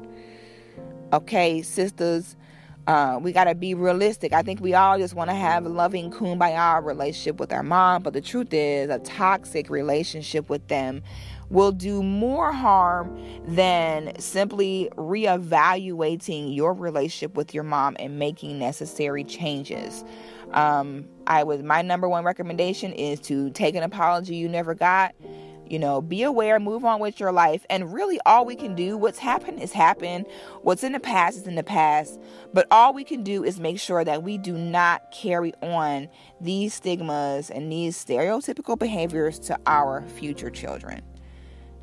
Okay, 1.12 1.62
sisters, 1.62 2.38
Uh, 2.88 3.20
we 3.22 3.32
got 3.32 3.44
to 3.44 3.54
be 3.54 3.76
realistic. 3.76 4.34
I 4.34 4.42
think 4.42 4.60
we 4.60 4.74
all 4.74 4.98
just 4.98 5.14
want 5.14 5.30
to 5.30 5.36
have 5.36 5.68
a 5.68 5.70
loving 5.70 6.10
kumbaya 6.10 6.84
relationship 6.84 7.40
with 7.40 7.54
our 7.54 7.62
mom, 7.62 8.02
but 8.02 8.14
the 8.14 8.22
truth 8.22 8.52
is, 8.54 8.90
a 8.90 8.98
toxic 8.98 9.70
relationship 9.70 10.50
with 10.50 10.68
them 10.68 11.04
will 11.52 11.74
do 11.74 12.02
more 12.02 12.52
harm 12.52 13.22
than 13.46 14.18
simply 14.20 14.90
reevaluating 14.96 16.56
your 16.56 16.74
relationship 16.74 17.36
with 17.36 17.54
your 17.54 17.64
mom 17.64 17.96
and 18.00 18.18
making 18.18 18.58
necessary 18.58 19.24
changes. 19.24 20.04
Um, 20.54 21.06
I 21.28 21.44
would 21.44 21.64
my 21.64 21.82
number 21.82 22.10
one 22.10 22.24
recommendation 22.24 22.94
is 22.94 23.20
to 23.22 23.52
take 23.52 23.76
an 23.76 23.84
apology 23.84 24.36
you 24.36 24.50
never 24.50 24.74
got. 24.74 25.14
You 25.68 25.80
know, 25.80 26.02
be 26.02 26.24
aware, 26.24 26.60
move 26.60 26.84
on 26.84 27.00
with 27.00 27.18
your 27.18 27.32
life, 27.32 27.66
and 27.70 27.94
really 27.94 28.20
all 28.26 28.46
we 28.46 28.58
can 28.58 28.76
do, 28.76 28.98
what's 28.98 29.20
happened 29.20 29.62
is 29.62 29.72
happened. 29.72 30.26
What's 30.64 30.84
in 30.84 30.92
the 30.92 31.00
past 31.00 31.38
is 31.38 31.48
in 31.48 31.56
the 31.56 31.64
past. 31.64 32.20
But 32.54 32.68
all 32.72 32.94
we 32.94 33.06
can 33.06 33.24
do 33.24 33.46
is 33.46 33.58
make 33.58 33.80
sure 33.80 34.04
that 34.04 34.22
we 34.22 34.38
do 34.38 34.58
not 34.58 35.12
carry 35.14 35.54
on 35.62 36.10
these 36.42 36.74
stigmas 36.74 37.50
and 37.50 37.72
these 37.72 37.96
stereotypical 38.04 38.78
behaviors 38.78 39.40
to 39.40 39.58
our 39.66 40.06
future 40.10 40.50
children. 40.50 41.02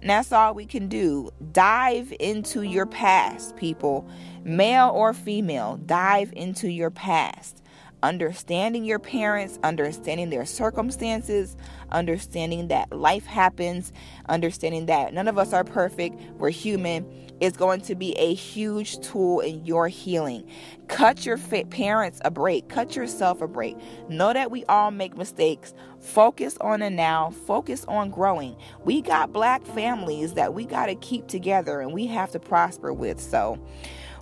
And 0.01 0.11
that's 0.11 0.33
all 0.33 0.55
we 0.55 0.67
can 0.67 0.89
do. 0.89 1.31
Dive 1.53 2.13
into 2.21 2.63
your 2.63 2.87
past, 2.87 3.57
people, 3.57 4.09
male 4.45 4.91
or 4.95 5.13
female. 5.13 5.79
Dive 5.85 6.33
into 6.35 6.69
your 6.69 6.91
past. 6.91 7.63
Understanding 8.01 8.85
your 8.85 9.01
parents, 9.01 9.59
understanding 9.65 10.31
their 10.31 10.47
circumstances, 10.47 11.57
understanding 11.91 12.69
that 12.69 12.93
life 12.97 13.27
happens, 13.27 13.93
understanding 14.29 14.87
that 14.87 15.13
none 15.13 15.27
of 15.27 15.37
us 15.37 15.53
are 15.53 15.65
perfect, 15.65 16.21
we're 16.39 16.51
human, 16.51 17.28
is 17.41 17.57
going 17.57 17.80
to 17.82 17.95
be 17.95 18.12
a 18.18 18.34
huge 18.34 19.01
tool 19.01 19.41
in 19.41 19.64
your 19.64 19.89
healing. 19.89 20.49
Cut 20.89 21.24
your 21.24 21.39
parents 21.39 22.20
a 22.24 22.30
break, 22.30 22.68
cut 22.68 22.97
yourself 22.97 23.41
a 23.41 23.49
break. 23.49 23.76
Know 24.09 24.32
that 24.32 24.51
we 24.51 24.64
all 24.64 24.91
make 24.91 25.16
mistakes. 25.16 25.74
Focus 26.01 26.57
on 26.61 26.80
the 26.80 26.91
now, 26.91 27.30
focus 27.30 27.84
on 27.86 28.11
growing. 28.11 28.57
We 28.84 29.03
got 29.03 29.32
black 29.32 29.64
families 29.64 30.34
that 30.34 30.55
we 30.55 30.64
got 30.64 30.86
to 30.86 30.95
keep 30.95 31.26
together 31.26 31.80
and 31.80 31.93
we 31.93 32.07
have 32.07 32.30
to 32.32 32.39
prosper 32.39 32.93
with. 32.93 33.20
So, 33.20 33.59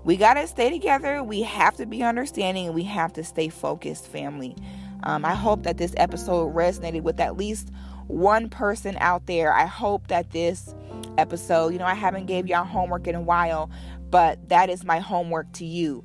we 0.04 0.16
got 0.16 0.34
to 0.34 0.46
stay 0.46 0.70
together. 0.70 1.20
We 1.24 1.42
have 1.42 1.74
to 1.78 1.84
be 1.84 2.04
understanding 2.04 2.66
and 2.66 2.74
we 2.76 2.84
have 2.84 3.12
to 3.14 3.24
stay 3.24 3.48
focused, 3.48 4.06
family. 4.06 4.54
Um, 5.02 5.24
I 5.24 5.34
hope 5.34 5.64
that 5.64 5.78
this 5.78 5.94
episode 5.96 6.54
resonated 6.54 7.02
with 7.02 7.18
at 7.18 7.36
least 7.36 7.72
one 8.06 8.48
person 8.48 8.96
out 9.00 9.26
there. 9.26 9.52
I 9.52 9.66
hope 9.66 10.06
that 10.06 10.30
this 10.30 10.74
episode, 11.18 11.72
you 11.72 11.78
know, 11.78 11.86
I 11.86 11.94
haven't 11.94 12.26
gave 12.26 12.46
y'all 12.46 12.64
homework 12.64 13.06
in 13.06 13.14
a 13.14 13.20
while, 13.20 13.70
but 14.10 14.48
that 14.48 14.70
is 14.70 14.84
my 14.84 14.98
homework 14.98 15.52
to 15.54 15.64
you. 15.64 16.04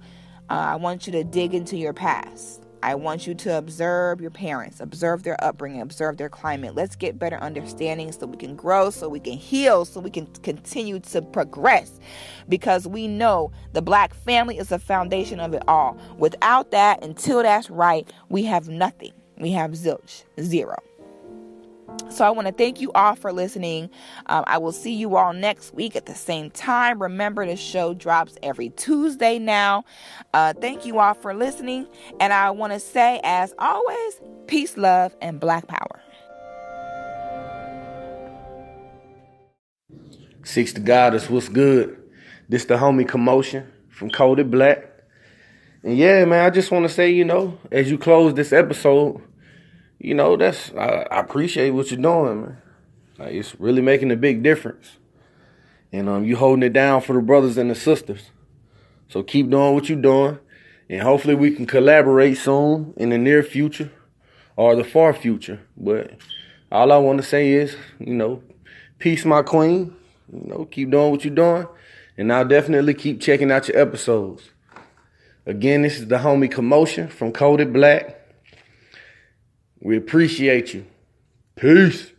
Uh, 0.49 0.53
I 0.53 0.75
want 0.75 1.07
you 1.07 1.13
to 1.13 1.23
dig 1.23 1.53
into 1.53 1.77
your 1.77 1.93
past. 1.93 2.61
I 2.83 2.95
want 2.95 3.27
you 3.27 3.35
to 3.35 3.57
observe 3.57 4.21
your 4.21 4.31
parents, 4.31 4.79
observe 4.79 5.21
their 5.21 5.41
upbringing, 5.43 5.81
observe 5.81 6.17
their 6.17 6.29
climate. 6.29 6.73
Let's 6.73 6.95
get 6.95 7.19
better 7.19 7.37
understanding 7.37 8.11
so 8.11 8.25
we 8.25 8.37
can 8.37 8.55
grow, 8.55 8.89
so 8.89 9.07
we 9.07 9.19
can 9.19 9.33
heal, 9.33 9.85
so 9.85 9.99
we 9.99 10.09
can 10.09 10.25
continue 10.41 10.99
to 10.99 11.21
progress. 11.21 11.99
Because 12.49 12.87
we 12.87 13.07
know 13.07 13.51
the 13.73 13.83
black 13.83 14.13
family 14.13 14.57
is 14.57 14.69
the 14.69 14.79
foundation 14.79 15.39
of 15.39 15.53
it 15.53 15.63
all. 15.67 15.95
Without 16.17 16.71
that, 16.71 17.03
until 17.03 17.43
that's 17.43 17.69
right, 17.69 18.11
we 18.29 18.43
have 18.45 18.67
nothing. 18.67 19.13
We 19.37 19.51
have 19.51 19.71
zilch, 19.71 20.23
zero. 20.39 20.77
So 22.09 22.25
I 22.25 22.29
want 22.29 22.47
to 22.47 22.53
thank 22.53 22.81
you 22.81 22.91
all 22.93 23.15
for 23.15 23.31
listening. 23.31 23.89
Um, 24.27 24.43
I 24.45 24.57
will 24.57 24.73
see 24.73 24.93
you 24.93 25.15
all 25.15 25.33
next 25.33 25.73
week 25.73 25.95
at 25.95 26.05
the 26.05 26.13
same 26.13 26.51
time. 26.51 27.01
Remember, 27.01 27.45
the 27.45 27.55
show 27.55 27.93
drops 27.93 28.37
every 28.43 28.69
Tuesday 28.69 29.39
now. 29.39 29.85
Uh, 30.33 30.53
thank 30.53 30.85
you 30.85 30.99
all 30.99 31.13
for 31.13 31.33
listening. 31.33 31.87
And 32.19 32.33
I 32.33 32.51
want 32.51 32.73
to 32.73 32.79
say, 32.79 33.21
as 33.23 33.53
always, 33.57 34.21
peace, 34.47 34.77
love, 34.77 35.15
and 35.21 35.39
black 35.39 35.67
power. 35.67 36.01
Six 40.43 40.73
the 40.73 40.79
Goddess, 40.81 41.29
what's 41.29 41.49
good? 41.49 41.97
This 42.49 42.65
the 42.65 42.75
homie 42.75 43.07
commotion 43.07 43.71
from 43.89 44.09
Coded 44.09 44.51
Black. 44.51 44.89
And 45.83 45.97
yeah, 45.97 46.25
man, 46.25 46.45
I 46.45 46.49
just 46.49 46.71
want 46.71 46.83
to 46.83 46.93
say, 46.93 47.09
you 47.09 47.23
know, 47.23 47.57
as 47.71 47.89
you 47.89 47.97
close 47.97 48.33
this 48.33 48.51
episode, 48.51 49.21
you 50.03 50.15
know, 50.15 50.35
that's 50.35 50.71
I, 50.73 51.05
I, 51.11 51.19
appreciate 51.19 51.69
what 51.69 51.91
you're 51.91 52.01
doing, 52.01 52.41
man. 52.41 52.57
Like 53.19 53.33
it's 53.33 53.59
really 53.59 53.83
making 53.83 54.11
a 54.11 54.15
big 54.15 54.41
difference. 54.41 54.97
And 55.91 56.09
um 56.09 56.25
you 56.25 56.37
holding 56.37 56.63
it 56.63 56.73
down 56.73 57.01
for 57.01 57.13
the 57.13 57.21
brothers 57.21 57.57
and 57.57 57.69
the 57.69 57.75
sisters. 57.75 58.31
So 59.09 59.21
keep 59.21 59.49
doing 59.49 59.75
what 59.75 59.89
you're 59.89 60.01
doing. 60.01 60.39
And 60.89 61.01
hopefully 61.01 61.35
we 61.35 61.51
can 61.51 61.67
collaborate 61.67 62.37
soon 62.37 62.93
in 62.97 63.09
the 63.09 63.17
near 63.17 63.43
future 63.43 63.91
or 64.55 64.75
the 64.75 64.83
far 64.83 65.13
future. 65.13 65.59
But 65.77 66.15
all 66.71 66.91
I 66.91 66.97
want 66.97 67.21
to 67.21 67.27
say 67.27 67.51
is, 67.51 67.75
you 67.99 68.15
know, 68.15 68.41
peace, 68.97 69.23
my 69.23 69.43
queen. 69.43 69.95
You 70.33 70.43
know, 70.45 70.65
keep 70.65 70.89
doing 70.89 71.11
what 71.11 71.23
you're 71.23 71.35
doing. 71.35 71.67
And 72.17 72.33
I'll 72.33 72.47
definitely 72.47 72.93
keep 72.93 73.21
checking 73.21 73.51
out 73.51 73.67
your 73.67 73.77
episodes. 73.77 74.49
Again, 75.45 75.83
this 75.83 75.99
is 75.99 76.07
the 76.07 76.17
homie 76.17 76.51
Commotion 76.51 77.07
from 77.07 77.31
Coded 77.31 77.71
Black. 77.71 78.20
We 79.81 79.97
appreciate 79.97 80.75
you. 80.75 80.85
Peace. 81.55 82.11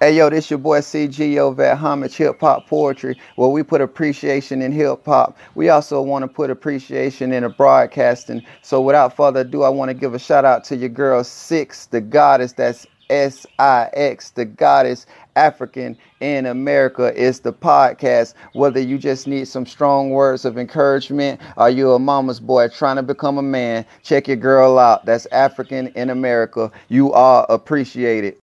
Hey 0.00 0.16
yo, 0.16 0.28
this 0.28 0.50
your 0.50 0.58
boy 0.58 0.80
CG 0.80 1.38
over 1.38 1.62
at 1.62 1.78
Homage 1.78 2.16
Hip 2.16 2.40
Hop 2.40 2.66
Poetry, 2.66 3.18
where 3.36 3.48
we 3.48 3.62
put 3.62 3.80
appreciation 3.80 4.60
in 4.60 4.72
hip 4.72 5.04
hop. 5.04 5.38
We 5.54 5.68
also 5.70 6.02
want 6.02 6.22
to 6.22 6.28
put 6.28 6.50
appreciation 6.50 7.32
in 7.32 7.44
a 7.44 7.48
broadcasting. 7.48 8.42
So 8.62 8.80
without 8.80 9.16
further 9.16 9.40
ado, 9.40 9.62
I 9.62 9.70
want 9.70 9.90
to 9.90 9.94
give 9.94 10.14
a 10.14 10.18
shout 10.18 10.44
out 10.44 10.64
to 10.64 10.76
your 10.76 10.90
girl 10.90 11.22
Six, 11.24 11.86
the 11.86 12.00
goddess. 12.00 12.52
That's 12.52 12.86
S 13.08 13.46
I 13.58 13.88
X, 13.94 14.30
the 14.30 14.44
goddess 14.44 15.06
African 15.36 15.96
in 16.20 16.46
America 16.46 17.14
is 17.14 17.40
the 17.40 17.52
podcast. 17.52 18.34
Whether 18.54 18.80
you 18.80 18.98
just 18.98 19.26
need 19.26 19.46
some 19.46 19.66
strong 19.66 20.10
words 20.10 20.44
of 20.44 20.58
encouragement 20.58 21.40
or 21.56 21.70
you 21.70 21.92
a 21.92 21.98
mama's 21.98 22.40
boy 22.40 22.68
trying 22.68 22.96
to 22.96 23.02
become 23.02 23.38
a 23.38 23.42
man, 23.42 23.86
check 24.02 24.26
your 24.26 24.36
girl 24.36 24.78
out. 24.78 25.04
That's 25.04 25.26
African 25.26 25.88
in 25.88 26.10
America. 26.10 26.72
You 26.88 27.12
are 27.12 27.46
appreciated. 27.48 28.36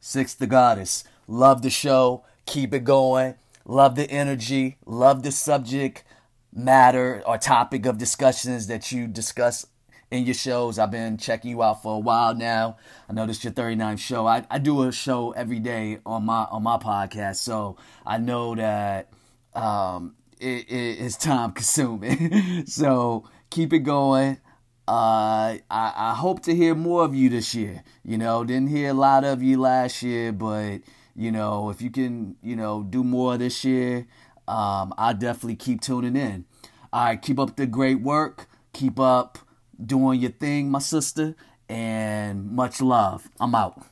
Six 0.00 0.34
the 0.34 0.46
Goddess. 0.46 1.04
Love 1.26 1.62
the 1.62 1.70
show. 1.70 2.24
Keep 2.44 2.74
it 2.74 2.84
going. 2.84 3.36
Love 3.64 3.96
the 3.96 4.10
energy. 4.10 4.76
Love 4.84 5.22
the 5.22 5.32
subject 5.32 6.04
matter 6.52 7.22
or 7.26 7.38
topic 7.38 7.86
of 7.86 7.98
discussions 7.98 8.66
that 8.66 8.92
you 8.92 9.06
discuss 9.06 9.66
in 10.10 10.24
your 10.24 10.34
shows. 10.34 10.78
I've 10.78 10.90
been 10.90 11.16
checking 11.16 11.50
you 11.50 11.62
out 11.62 11.82
for 11.82 11.96
a 11.96 11.98
while 11.98 12.34
now. 12.34 12.76
I 13.08 13.12
know 13.12 13.26
this 13.26 13.38
is 13.38 13.44
your 13.44 13.52
39th 13.52 13.98
show. 13.98 14.26
I, 14.26 14.44
I 14.50 14.58
do 14.58 14.82
a 14.82 14.92
show 14.92 15.32
every 15.32 15.58
day 15.58 15.98
on 16.04 16.24
my 16.24 16.44
on 16.50 16.62
my 16.62 16.76
podcast, 16.76 17.36
so 17.36 17.76
I 18.06 18.18
know 18.18 18.54
that 18.54 19.10
um, 19.54 20.14
it, 20.38 20.68
it, 20.68 21.00
it's 21.00 21.16
time 21.16 21.52
consuming. 21.52 22.66
so 22.66 23.28
keep 23.50 23.72
it 23.72 23.80
going. 23.80 24.38
Uh, 24.86 25.56
I, 25.70 25.92
I 25.96 26.14
hope 26.14 26.42
to 26.42 26.54
hear 26.54 26.74
more 26.74 27.04
of 27.04 27.14
you 27.14 27.30
this 27.30 27.54
year. 27.54 27.82
You 28.04 28.18
know, 28.18 28.44
didn't 28.44 28.68
hear 28.68 28.90
a 28.90 28.94
lot 28.94 29.24
of 29.24 29.42
you 29.42 29.58
last 29.58 30.02
year, 30.02 30.30
but 30.30 30.80
you 31.16 31.30
know, 31.30 31.70
if 31.70 31.80
you 31.80 31.90
can, 31.90 32.36
you 32.42 32.56
know, 32.56 32.82
do 32.82 33.02
more 33.02 33.38
this 33.38 33.64
year, 33.64 34.06
um, 34.46 34.92
I 34.98 35.14
definitely 35.14 35.56
keep 35.56 35.80
tuning 35.80 36.16
in. 36.16 36.44
All 36.92 37.04
right, 37.04 37.20
keep 37.20 37.38
up 37.38 37.56
the 37.56 37.66
great 37.66 38.00
work. 38.00 38.46
Keep 38.72 39.00
up 39.00 39.38
doing 39.84 40.20
your 40.20 40.30
thing, 40.32 40.70
my 40.70 40.78
sister, 40.78 41.34
and 41.68 42.50
much 42.52 42.80
love. 42.80 43.28
I'm 43.40 43.54
out. 43.54 43.86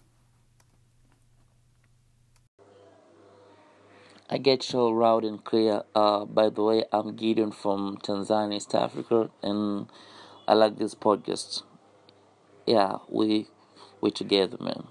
I 4.30 4.39
get 4.39 4.72
you 4.72 4.80
loud 4.99 5.24
and 5.24 5.45
clear. 5.45 5.83
Uh, 5.95 6.24
by 6.24 6.49
the 6.49 6.62
way, 6.62 6.85
I'm 6.93 7.14
Gideon 7.16 7.53
from 7.53 7.99
Tanzania, 7.99 8.57
East 8.57 8.74
Africa, 8.74 9.30
and 9.43 9.89
I 10.49 10.55
like 10.55 10.78
this 10.78 10.95
podcast. 10.95 11.62
Yeah, 12.66 12.99
we 13.09 13.49
we 14.01 14.11
together, 14.11 14.57
man. 14.61 14.89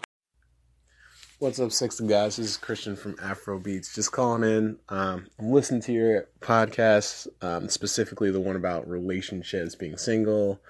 What's 1.42 1.60
up, 1.60 1.72
Six 1.72 1.98
the 1.98 2.04
Goddess? 2.04 2.36
This 2.36 2.50
is 2.50 2.58
Christian 2.58 2.96
from 2.96 3.16
Afro 3.20 3.58
Beats. 3.58 3.96
Just 3.96 4.12
calling 4.12 4.44
in. 4.44 4.78
Um, 4.90 5.26
I'm 5.40 5.52
listening 5.52 5.82
to 5.82 5.92
your 5.92 6.28
podcast, 6.40 7.28
um, 7.42 7.68
specifically 7.68 8.30
the 8.30 8.40
one 8.40 8.56
about 8.56 8.88
relationships, 8.88 9.74
being 9.74 9.98
single. 9.98 10.62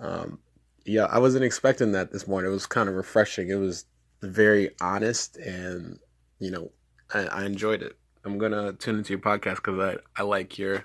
Um, 0.00 0.40
yeah, 0.84 1.04
I 1.04 1.20
wasn't 1.20 1.44
expecting 1.44 1.92
that 1.92 2.10
this 2.10 2.26
morning. 2.26 2.50
It 2.50 2.54
was 2.54 2.66
kind 2.66 2.88
of 2.88 2.96
refreshing. 2.96 3.50
It 3.50 3.54
was 3.54 3.84
very 4.20 4.70
honest, 4.80 5.36
and 5.36 6.00
you 6.40 6.50
know, 6.50 6.72
I, 7.14 7.26
I 7.26 7.44
enjoyed 7.44 7.82
it. 7.82 7.96
I'm 8.24 8.36
gonna 8.36 8.72
tune 8.72 8.96
into 8.96 9.12
your 9.12 9.20
podcast 9.20 9.62
because 9.62 9.78
I, 9.78 10.20
I 10.20 10.24
like 10.24 10.58
your 10.58 10.84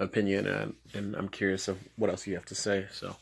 opinion, 0.00 0.46
and, 0.46 0.74
and 0.94 1.14
I'm 1.14 1.28
curious 1.28 1.68
of 1.68 1.76
what 1.96 2.08
else 2.08 2.26
you 2.26 2.32
have 2.36 2.46
to 2.46 2.54
say. 2.54 2.86
So, 2.90 3.16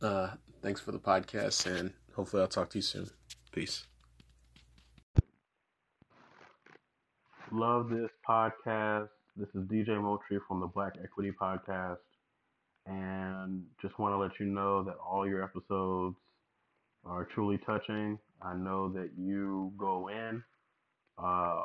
uh, 0.00 0.30
thanks 0.62 0.80
for 0.80 0.92
the 0.92 0.98
podcast, 0.98 1.66
and 1.66 1.92
hopefully, 2.16 2.40
I'll 2.40 2.48
talk 2.48 2.70
to 2.70 2.78
you 2.78 2.82
soon. 2.82 3.10
Peace. 3.52 3.84
Love 7.52 7.88
this 7.88 8.10
podcast. 8.28 9.08
This 9.36 9.48
is 9.54 9.62
DJ 9.68 10.00
Moultrie 10.00 10.38
from 10.46 10.60
the 10.60 10.66
Black 10.66 10.92
Equity 11.02 11.30
Podcast. 11.30 11.96
And 12.84 13.62
just 13.80 13.98
want 13.98 14.12
to 14.12 14.18
let 14.18 14.32
you 14.38 14.46
know 14.46 14.82
that 14.82 14.96
all 14.96 15.26
your 15.26 15.42
episodes 15.42 16.16
are 17.06 17.26
truly 17.34 17.58
touching. 17.64 18.18
I 18.42 18.54
know 18.54 18.90
that 18.90 19.10
you 19.16 19.72
go 19.78 20.08
in 20.08 20.42
uh, 21.16 21.62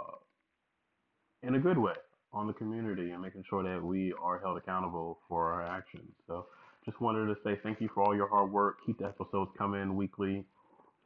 in 1.42 1.56
a 1.56 1.60
good 1.60 1.78
way 1.78 1.94
on 2.32 2.48
the 2.48 2.54
community 2.54 3.12
and 3.12 3.22
making 3.22 3.44
sure 3.50 3.64
that 3.64 3.84
we 3.84 4.14
are 4.22 4.40
held 4.40 4.58
accountable 4.58 5.20
for 5.28 5.52
our 5.52 5.64
actions. 5.64 6.12
So 6.28 6.46
just 6.86 7.02
wanted 7.02 7.26
to 7.26 7.36
say 7.44 7.60
thank 7.62 7.82
you 7.82 7.90
for 7.94 8.04
all 8.04 8.16
your 8.16 8.30
hard 8.30 8.52
work. 8.52 8.78
Keep 8.86 9.00
the 9.00 9.06
episodes 9.06 9.52
coming 9.58 9.96
weekly. 9.98 10.46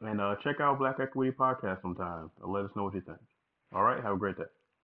And 0.02 0.22
uh, 0.22 0.36
check 0.44 0.58
out 0.62 0.78
Black 0.78 0.98
Equity 1.02 1.32
Podcast 1.32 1.82
sometime. 1.82 2.30
Let 2.46 2.66
us 2.66 2.72
know 2.76 2.84
what 2.84 2.94
you 2.94 3.02
think. 3.02 3.18
All 3.74 3.84
right. 3.84 4.02
Have 4.04 4.14
a 4.14 4.18
great 4.18 4.38
day. 4.38 4.44